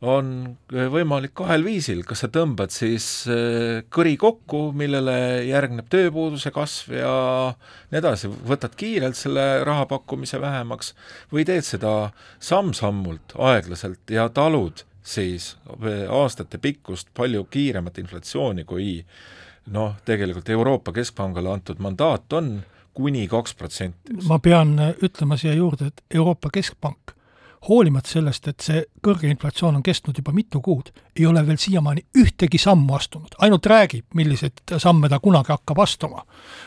on 0.00 0.56
võimalik 0.72 1.34
kahel 1.36 1.64
viisil, 1.66 2.02
kas 2.08 2.22
sa 2.24 2.30
tõmbad 2.32 2.72
siis 2.72 3.06
eh, 3.28 3.82
kõri 3.92 4.14
kokku, 4.20 4.70
millele 4.76 5.16
järgneb 5.48 5.90
tööpuuduse 5.92 6.52
kasv 6.54 6.94
ja 6.96 7.14
nii 7.90 8.00
edasi, 8.00 8.30
võtad 8.48 8.76
kiirelt 8.80 9.18
selle 9.18 9.64
raha 9.66 9.84
pakkumise 9.90 10.40
vähemaks 10.40 10.94
või 11.32 11.44
teed 11.48 11.66
seda 11.68 11.94
samm-sammult, 12.40 13.36
aeglaselt 13.36 14.14
ja 14.14 14.28
talud 14.32 14.86
siis 15.02 15.54
aastate 16.08 16.58
pikkust 16.60 17.08
palju 17.16 17.46
kiiremat 17.50 17.98
inflatsiooni, 18.00 18.64
kui 18.68 18.98
noh, 19.74 19.94
tegelikult 20.04 20.48
Euroopa 20.52 20.92
Keskpangale 20.96 21.52
antud 21.52 21.80
mandaat 21.82 22.32
on 22.36 22.58
kuni 22.94 23.26
kaks 23.28 23.54
protsenti. 23.54 24.16
ma 24.28 24.38
pean 24.38 24.76
ütlema 25.02 25.38
siia 25.40 25.54
juurde, 25.54 25.90
et 25.92 26.04
Euroopa 26.14 26.50
Keskpank, 26.52 27.14
hoolimata 27.68 28.08
sellest, 28.08 28.48
et 28.48 28.64
see 28.64 28.82
kõrge 29.04 29.28
inflatsioon 29.28 29.76
on 29.76 29.84
kestnud 29.84 30.16
juba 30.16 30.32
mitu 30.32 30.60
kuud, 30.64 30.90
ei 31.18 31.26
ole 31.26 31.42
veel 31.46 31.58
siiamaani 31.60 32.06
ühtegi 32.18 32.58
sammu 32.58 32.94
astunud, 32.96 33.36
ainult 33.38 33.66
räägib, 33.66 34.06
milliseid 34.14 34.76
samme 34.78 35.08
ta 35.08 35.20
kunagi 35.20 35.52
hakkab 35.52 35.78
astuma. 35.78 36.24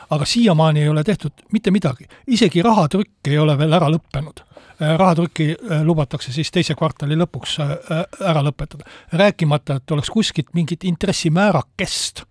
aga 0.09 0.25
siiamaani 0.25 0.81
ei 0.81 0.89
ole 0.89 1.03
tehtud 1.03 1.45
mitte 1.51 1.71
midagi, 1.71 2.05
isegi 2.27 2.61
rahatrükk 2.61 3.27
ei 3.27 3.37
ole 3.37 3.57
veel 3.57 3.73
ära 3.73 3.89
lõppenud 3.89 4.43
rahatrükki 4.79 5.55
äh, 5.71 5.81
lubatakse 5.83 6.31
siis 6.33 6.51
teise 6.51 6.75
kvartali 6.75 7.15
lõpuks 7.17 7.59
äh, 7.61 7.71
äh, 7.71 8.29
ära 8.29 8.43
lõpetada. 8.43 8.87
rääkimata, 9.13 9.75
et 9.75 9.91
oleks 9.91 10.09
kuskilt 10.09 10.53
mingit 10.53 10.83
intressimäärakest 10.83 12.23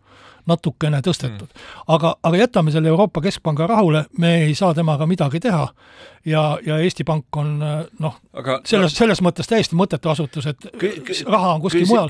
natukene 0.47 1.01
tõstetud. 1.05 1.49
Mm.. 1.49 1.85
aga, 1.95 2.15
aga 2.23 2.41
jätame 2.41 2.73
selle 2.75 2.91
Euroopa 2.91 3.21
Keskpanga 3.23 3.67
rahule, 3.71 4.05
me 4.19 4.35
ei 4.47 4.55
saa 4.59 4.75
temaga 4.75 5.07
midagi 5.07 5.41
teha. 5.41 5.69
Ja, 6.27 6.59
ja 6.67 6.79
Eesti 6.79 7.05
Pank 7.05 7.37
on 7.37 7.57
noh, 7.59 8.19
selles, 8.65 8.95
selles 8.95 9.23
mõttes 9.23 9.49
täiesti 9.51 9.79
mõttetu 9.79 10.13
asutus, 10.13 10.47
et 10.47 10.69
raha 11.27 11.57
on 11.57 11.65
kuskil 11.65 11.87
mujal. 11.91 12.09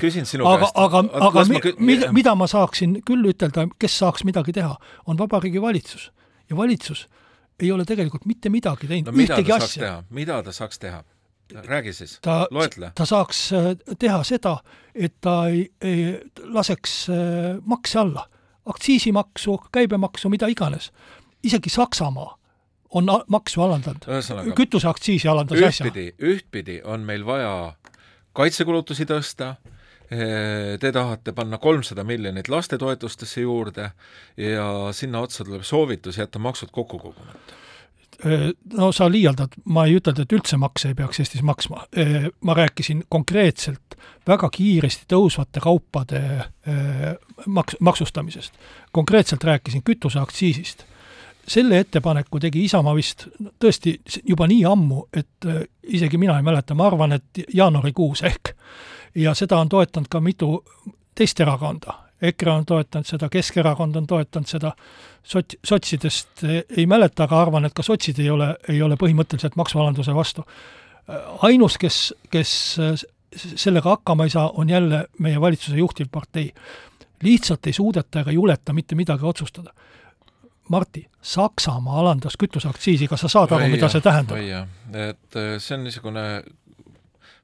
aga, 0.49 0.69
aga, 0.85 1.03
aga 1.29 1.45
mi, 1.49 1.61
mida, 1.79 2.11
mida 2.13 2.35
ma 2.37 2.47
saaksin 2.49 2.99
küll 3.05 3.33
ütelda, 3.33 3.65
kes 3.79 3.97
saaks 4.03 4.25
midagi 4.29 4.53
teha, 4.53 4.75
on 5.09 5.17
Vabariigi 5.17 5.61
Valitsus. 5.61 6.11
ja 6.49 6.57
valitsus 6.57 7.07
ei 7.59 7.71
ole 7.71 7.85
tegelikult 7.85 8.25
mitte 8.25 8.49
midagi 8.49 8.87
teinud 8.87 9.13
no 9.13 9.23
ühtegi 9.23 9.53
asja. 9.55 10.03
mida 10.09 10.41
ta 10.43 10.51
saaks 10.51 10.79
teha? 10.81 11.03
Räägi 11.53 11.93
siis, 11.93 12.19
ta, 12.21 12.47
loetle. 12.51 12.91
ta 12.95 13.05
saaks 13.05 13.53
äh, 13.53 13.71
teha 13.99 14.23
seda, 14.23 14.57
et 14.95 15.15
ta 15.21 15.47
ei, 15.47 15.67
ei 15.81 16.21
laseks 16.43 17.09
äh, 17.09 17.17
makse 17.65 17.99
alla, 17.99 18.27
aktsiisimaksu, 18.65 19.57
käibemaksu, 19.71 20.29
mida 20.29 20.47
iganes. 20.47 20.91
isegi 21.43 21.69
Saksamaa 21.69 22.37
on 22.93 23.07
maksu 23.27 23.61
alandanud, 23.61 24.05
kütuseaktsiisi 24.55 25.27
alandas 25.27 25.61
äsja. 25.61 25.85
ühtpidi, 25.85 26.13
ühtpidi 26.21 26.81
on 26.83 27.01
meil 27.01 27.25
vaja 27.25 27.73
kaitsekulutusi 28.37 29.05
tõsta, 29.09 29.55
te 30.79 30.91
tahate 30.93 31.33
panna 31.33 31.57
kolmsada 31.57 32.03
miljonit 32.03 32.49
lastetoetustesse 32.49 33.41
juurde 33.41 33.89
ja 34.37 34.67
sinna 34.91 35.23
otsa 35.25 35.43
tuleb 35.43 35.63
soovitus 35.65 36.17
jätta 36.17 36.39
maksud 36.39 36.69
kokku 36.71 36.99
kogumata. 36.99 37.57
No 38.77 38.91
sa 38.91 39.07
liialdad, 39.11 39.57
ma 39.65 39.85
ei 39.87 39.97
ütelnud, 39.97 40.23
et 40.23 40.35
üldse 40.35 40.57
makse 40.61 40.91
ei 40.91 40.95
peaks 40.97 41.19
Eestis 41.19 41.43
maksma. 41.43 41.85
ma 42.41 42.53
rääkisin 42.53 43.03
konkreetselt 43.09 43.97
väga 44.27 44.49
kiiresti 44.49 45.05
tõusvate 45.13 45.59
kaupade 45.63 46.21
maks-, 47.45 47.77
maksustamisest. 47.79 48.53
konkreetselt 48.91 49.43
rääkisin 49.43 49.83
kütuseaktsiisist. 49.83 50.85
selle 51.47 51.79
ettepaneku 51.79 52.39
tegi 52.39 52.63
Isamaa 52.63 52.95
vist 52.95 53.27
tõesti 53.59 53.99
juba 54.23 54.47
nii 54.47 54.65
ammu, 54.65 55.07
et 55.13 55.49
isegi 55.83 56.17
mina 56.17 56.37
ei 56.37 56.43
mäleta, 56.43 56.75
ma 56.75 56.87
arvan, 56.87 57.11
et 57.11 57.43
jaanuarikuus 57.53 58.23
ehk. 58.23 58.55
ja 59.15 59.33
seda 59.33 59.57
on 59.57 59.69
toetanud 59.69 60.07
ka 60.09 60.19
mitu 60.19 60.63
teist 61.15 61.39
erakonda. 61.39 62.02
EKRE 62.23 62.51
on 62.51 62.65
toetanud 62.65 63.07
seda, 63.07 63.29
Keskerakond 63.29 63.95
on 63.99 64.07
toetanud 64.07 64.47
seda, 64.47 64.71
sot-, 65.23 65.57
sotsidest 65.63 66.45
ei 66.47 66.85
mäleta, 66.87 67.27
aga 67.27 67.41
arvan, 67.41 67.67
et 67.67 67.75
ka 67.75 67.83
sotsid 67.83 68.19
ei 68.23 68.29
ole, 68.31 68.53
ei 68.71 68.81
ole 68.81 68.95
põhimõtteliselt 68.99 69.57
maksualanduse 69.59 70.15
vastu. 70.15 70.45
ainus, 71.43 71.77
kes, 71.77 72.13
kes 72.31 72.53
sellega 73.35 73.89
hakkama 73.89 74.23
ei 74.23 74.29
saa, 74.29 74.49
on 74.49 74.69
jälle 74.69 75.05
meie 75.19 75.41
valitsuse 75.41 75.77
juhtivpartei. 75.77 76.53
lihtsalt 77.23 77.67
ei 77.67 77.73
suudeta 77.73 78.19
ega 78.19 78.31
juleta 78.31 78.73
mitte 78.73 78.95
midagi 78.95 79.25
otsustada. 79.25 79.73
Marti, 80.69 81.07
Saksamaa 81.21 81.99
alandas 81.99 82.33
kütuseaktsiisi, 82.39 83.07
kas 83.07 83.21
sa 83.21 83.27
saad 83.27 83.51
aru, 83.51 83.67
mida 83.71 83.89
see 83.89 84.01
tähendab? 84.01 84.37
et 84.93 85.35
äh, 85.35 85.55
see 85.59 85.75
on 85.75 85.83
niisugune 85.83 86.43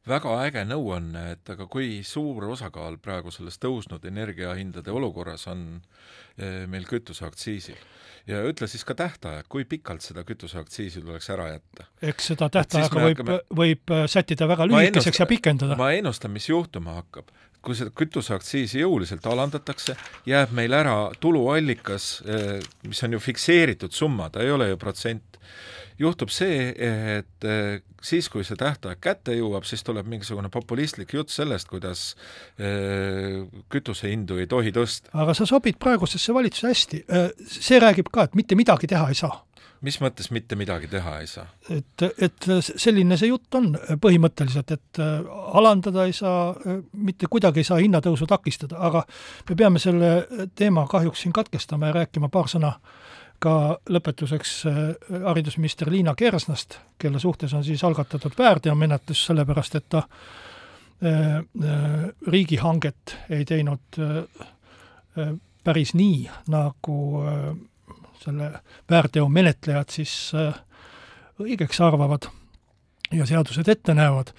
väga 0.09 0.35
äge 0.47 0.65
nõuanne, 0.67 1.25
et 1.35 1.53
aga 1.53 1.67
kui 1.71 2.01
suur 2.07 2.49
osakaal 2.51 2.97
praegu 3.01 3.31
selles 3.33 3.59
tõusnud 3.61 4.05
energiahindade 4.09 4.91
olukorras 4.91 5.47
on 5.51 5.65
eh, 6.37 6.65
meil 6.67 6.87
kütuseaktsiisil 6.89 7.77
ja 8.29 8.41
ütle 8.47 8.67
siis 8.69 8.85
ka 8.87 8.95
tähtaeg, 8.97 9.47
kui 9.51 9.65
pikalt 9.69 10.03
seda 10.05 10.23
kütuseaktsiisi 10.27 11.01
tuleks 11.03 11.29
ära 11.33 11.49
jätta? 11.53 11.87
eks 12.11 12.31
seda 12.33 12.49
tähtaega 12.53 12.89
võib 12.93 13.21
hakkame-, 13.21 13.39
võib 13.61 13.93
äh, 13.95 14.05
sättida 14.11 14.47
väga 14.49 14.67
lühikeseks 14.69 15.05
ennustan- 15.15 15.23
ja 15.23 15.29
pikendada. 15.29 15.77
ma 15.79 15.91
ennustan, 15.95 16.33
mis 16.35 16.49
juhtuma 16.49 16.99
hakkab. 16.99 17.31
Kui 17.65 17.75
seda 17.75 17.91
kütuseaktsiisi 17.95 18.79
jõuliselt 18.83 19.25
alandatakse, 19.27 19.97
jääb 20.29 20.53
meil 20.55 20.73
ära 20.77 20.95
tuluallikas, 21.19 22.11
mis 22.87 23.03
on 23.03 23.17
ju 23.17 23.19
fikseeritud 23.19 23.91
summa, 23.91 24.29
ta 24.31 24.43
ei 24.45 24.53
ole 24.55 24.69
ju 24.71 24.77
protsent, 24.79 25.39
juhtub 25.99 26.31
see, 26.31 26.69
et 26.71 27.47
eh, 27.47 27.81
siis, 28.01 28.29
kui 28.31 28.45
see 28.47 28.57
tähtaeg 28.59 29.01
kätte 29.03 29.35
jõuab, 29.35 29.67
siis 29.67 29.83
tuleb 29.85 30.07
mingisugune 30.09 30.51
populistlik 30.53 31.13
jutt 31.17 31.33
sellest, 31.33 31.67
kuidas 31.69 32.13
eh, 32.57 33.43
kütusehindu 33.71 34.39
ei 34.39 34.47
tohi 34.49 34.73
tõsta. 34.75 35.11
aga 35.13 35.35
sa 35.37 35.47
sobid 35.49 35.79
praegusesse 35.81 36.35
valitsusse 36.35 36.71
hästi. 36.71 37.03
see 37.59 37.79
räägib 37.83 38.11
ka, 38.13 38.29
et 38.29 38.39
mitte 38.39 38.57
midagi 38.59 38.87
teha 38.87 39.11
ei 39.11 39.19
saa. 39.19 39.43
Mis 39.81 39.99
mõttes 40.01 40.31
mitte 40.35 40.57
midagi 40.59 40.89
teha 40.91 41.19
ei 41.23 41.27
saa? 41.27 41.47
et, 41.69 42.05
et 42.17 42.49
selline 42.59 43.17
see 43.17 43.31
jutt 43.31 43.55
on 43.55 43.71
põhimõtteliselt, 44.01 44.73
et 44.75 45.01
äh, 45.03 45.29
alandada 45.59 46.05
ei 46.09 46.15
saa, 46.15 46.53
mitte 46.93 47.29
kuidagi 47.31 47.63
ei 47.63 47.69
saa 47.69 47.79
hinnatõusu 47.81 48.27
takistada, 48.29 48.79
aga 48.89 49.05
me 49.49 49.55
peame 49.55 49.79
selle 49.79 50.11
teema 50.55 50.87
kahjuks 50.89 51.25
siin 51.25 51.35
katkestama 51.35 51.91
ja 51.91 51.99
rääkima 52.01 52.31
paar 52.33 52.51
sõna 52.51 52.75
ka 53.39 53.53
lõpetuseks 53.89 54.53
äh, 54.67 54.77
haridusminister 55.23 55.91
Liina 55.91 56.15
Kersnast, 56.15 56.79
kelle 56.99 57.19
suhtes 57.19 57.53
on 57.55 57.63
siis 57.63 57.83
algatatud 57.87 58.35
väärteomenetlus, 58.37 59.25
sellepärast 59.29 59.79
et 59.79 59.89
ta 59.89 60.03
äh, 60.03 61.37
äh, 61.37 61.43
riigihanget 62.27 63.17
ei 63.29 63.45
teinud 63.47 63.99
äh, 63.99 64.17
äh, 65.19 65.33
päris 65.63 65.93
nii, 65.93 66.29
nagu 66.51 66.99
äh, 67.23 67.55
selle 68.23 68.51
väärteo 68.89 69.27
menetlejad 69.29 69.91
siis 69.93 70.13
äh, 70.35 70.53
õigeks 71.39 71.81
arvavad 71.83 72.29
ja 73.15 73.25
seadused 73.25 73.67
ette 73.67 73.93
näevad. 73.93 74.33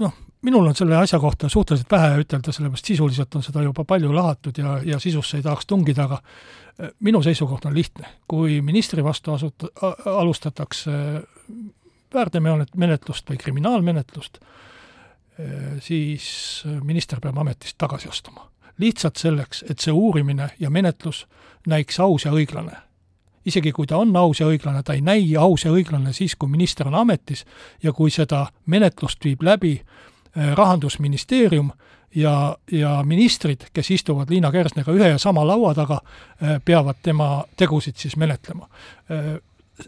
noh, 0.00 0.14
minul 0.42 0.66
on 0.66 0.76
selle 0.76 0.96
asja 0.96 1.18
kohta 1.20 1.48
suhteliselt 1.48 1.90
vähe 1.90 2.18
ütelda, 2.24 2.52
sellepärast 2.52 2.90
sisuliselt 2.92 3.34
on 3.34 3.44
seda 3.44 3.62
juba 3.62 3.84
palju 3.84 4.12
lahatud 4.14 4.58
ja, 4.58 4.78
ja 4.84 4.98
sisusse 4.98 5.36
ei 5.36 5.42
tahaks 5.42 5.66
tungida, 5.66 6.08
aga 6.08 6.20
äh, 6.22 6.90
minu 7.00 7.22
seisukoht 7.22 7.64
on 7.64 7.74
lihtne. 7.74 8.08
kui 8.28 8.60
ministri 8.62 9.04
vastu 9.04 9.32
asut-, 9.36 9.68
alustatakse 10.06 10.92
väärteomenetlust 12.14 13.30
või 13.30 13.38
kriminaalmenetlust, 13.40 14.38
siis 15.80 16.26
minister 16.84 17.22
peab 17.24 17.38
ametist 17.40 17.78
tagasi 17.80 18.08
astuma. 18.08 18.50
lihtsalt 18.78 19.16
selleks, 19.16 19.64
et 19.70 19.80
see 19.80 19.92
uurimine 19.92 20.50
ja 20.60 20.70
menetlus 20.70 21.26
näiks 21.66 22.00
aus 22.00 22.24
ja 22.24 22.32
õiglane 22.32 22.76
isegi 23.44 23.72
kui 23.72 23.86
ta 23.86 23.96
on 23.96 24.16
aus 24.16 24.40
ja 24.40 24.46
õiglane, 24.46 24.82
ta 24.82 24.94
ei 24.94 25.00
näi 25.00 25.36
aus 25.36 25.64
ja 25.64 25.72
õiglane 25.72 26.12
siis, 26.12 26.36
kui 26.36 26.48
minister 26.48 26.88
on 26.88 26.94
ametis 26.94 27.44
ja 27.82 27.92
kui 27.92 28.10
seda 28.10 28.46
menetlust 28.66 29.24
viib 29.24 29.42
läbi 29.42 29.78
äh, 29.80 30.54
Rahandusministeerium 30.54 31.72
ja, 32.14 32.56
ja 32.70 33.02
ministrid, 33.04 33.68
kes 33.72 33.90
istuvad 33.90 34.30
Liina 34.30 34.52
Kersnaga 34.52 34.92
ühe 34.92 35.12
ja 35.14 35.18
sama 35.18 35.44
laua 35.46 35.74
taga, 35.74 36.00
peavad 36.64 37.00
tema 37.02 37.44
tegusid 37.56 37.96
siis 37.96 38.16
menetlema. 38.16 38.68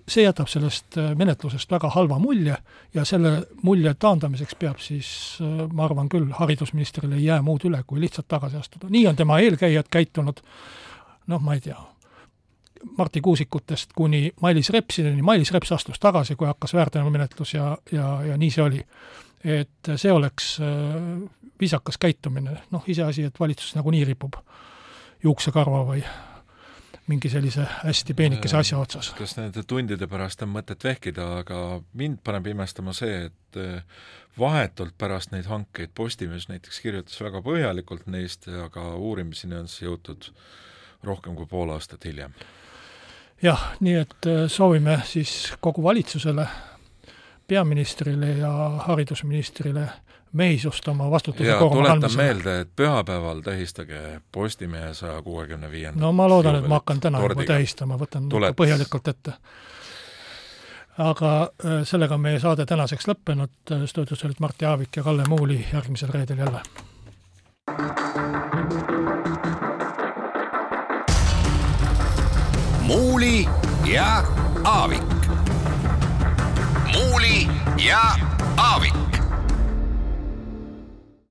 see 0.09 0.25
jätab 0.25 0.49
sellest 0.49 0.97
menetlusest 1.15 1.71
väga 1.71 1.91
halva 1.93 2.19
mulje 2.19 2.57
ja 2.95 3.05
selle 3.05 3.45
mulje 3.63 3.93
taandamiseks 3.95 4.55
peab 4.59 4.81
siis, 4.81 5.39
ma 5.73 5.85
arvan 5.85 6.09
küll, 6.09 6.33
haridusministril 6.33 7.13
ei 7.13 7.25
jää 7.25 7.43
muud 7.43 7.67
üle, 7.69 7.83
kui 7.87 8.01
lihtsalt 8.01 8.29
tagasi 8.29 8.57
astuda. 8.57 8.89
nii 8.91 9.07
on 9.07 9.17
tema 9.17 9.39
eelkäijad 9.39 9.91
käitunud, 9.91 10.41
noh, 11.27 11.41
ma 11.41 11.55
ei 11.55 11.61
tea, 11.61 11.79
Marti 12.99 13.20
Kuusikutest 13.20 13.95
kuni 13.95 14.32
Mailis 14.41 14.70
Repsini, 14.70 15.22
Mailis 15.22 15.53
Reps 15.53 15.72
astus 15.72 16.01
tagasi, 16.01 16.37
kui 16.37 16.47
hakkas 16.47 16.74
väärteomenetlus 16.74 17.55
ja, 17.55 17.78
ja, 17.93 18.09
ja 18.22 18.37
nii 18.37 18.51
see 18.51 18.64
oli. 18.64 18.85
et 19.45 19.91
see 20.01 20.12
oleks 20.12 20.59
äh, 20.61 20.68
viisakas 21.61 21.99
käitumine, 22.01 22.59
noh 22.70 22.85
iseasi, 22.89 23.26
et 23.28 23.41
valitsus 23.41 23.74
nagunii 23.76 24.05
ripub 24.09 24.39
juuksekarva 25.24 25.82
või 25.89 26.05
mingi 27.07 27.28
sellise 27.28 27.66
hästi 27.82 28.14
peenikese 28.14 28.57
asja 28.57 28.78
otsas. 28.78 29.11
kas 29.18 29.37
nende 29.37 29.62
tundide 29.68 30.09
pärast 30.09 30.43
on 30.43 30.53
mõtet 30.55 30.85
vehkida, 30.85 31.26
aga 31.43 31.59
mind 31.93 32.22
paneb 32.24 32.49
imestama 32.55 32.95
see, 32.97 33.26
et 33.28 33.61
eh, 33.61 33.82
vahetult 34.41 34.97
pärast 34.99 35.35
neid 35.35 35.49
hankeid 35.51 35.93
Postimees 35.95 36.49
näiteks 36.49 36.80
kirjutas 36.80 37.20
väga 37.20 37.43
põhjalikult 37.45 38.09
neist, 38.11 38.49
aga 38.49 38.95
uurimiseni 38.97 39.61
on 39.61 39.68
siis 39.68 39.85
jõutud 39.85 40.30
rohkem 41.05 41.37
kui 41.37 41.47
pool 41.47 41.74
aastat 41.74 42.05
hiljem. 42.09 42.32
Jah, 43.45 43.64
nii 43.84 43.97
et 44.01 44.28
eh, 44.28 44.45
soovime 44.49 45.01
siis 45.09 45.53
kogu 45.61 45.82
valitsusele, 45.82 46.47
peaministrile 47.49 48.26
ja 48.38 48.53
haridusministrile 48.86 49.88
mehisust 50.32 50.88
oma 50.88 51.11
vastutuse 51.11 51.57
koorma 51.59 51.86
kandmisele. 51.86 52.22
meelde, 52.22 52.61
et 52.61 52.70
pühapäeval 52.76 53.42
tähistage 53.45 54.20
Postimehe 54.32 54.95
saja 54.95 55.22
kuuekümne 55.22 55.70
viiendat 55.70 56.01
no 56.01 56.12
ma 56.12 56.28
loodan, 56.28 56.57
et 56.59 56.68
ma 56.68 56.80
hakkan 56.80 57.01
täna 57.01 57.20
juba 57.22 57.45
tähistama, 57.47 57.99
võtan 58.01 58.28
Tuled. 58.28 58.57
põhjalikult 58.59 59.09
ette. 59.12 59.36
aga 60.99 61.34
äh, 61.42 61.84
sellega 61.84 62.14
on 62.14 62.24
meie 62.24 62.40
saade 62.40 62.66
tänaseks 62.66 63.09
lõppenud, 63.11 63.76
stuudios 63.86 64.24
olid 64.24 64.40
Mart 64.40 64.62
Jaavik 64.62 64.97
ja 64.97 65.03
Kalle 65.03 65.28
Muuli, 65.28 65.66
järgmisel 65.72 66.09
reedel 66.16 66.38
jälle. 66.38 66.61
Muuli 72.85 73.49
ja 73.85 74.24
Aavik. 74.64 75.03
muuli 76.93 77.49
ja 77.76 78.16
Aavik 78.57 79.04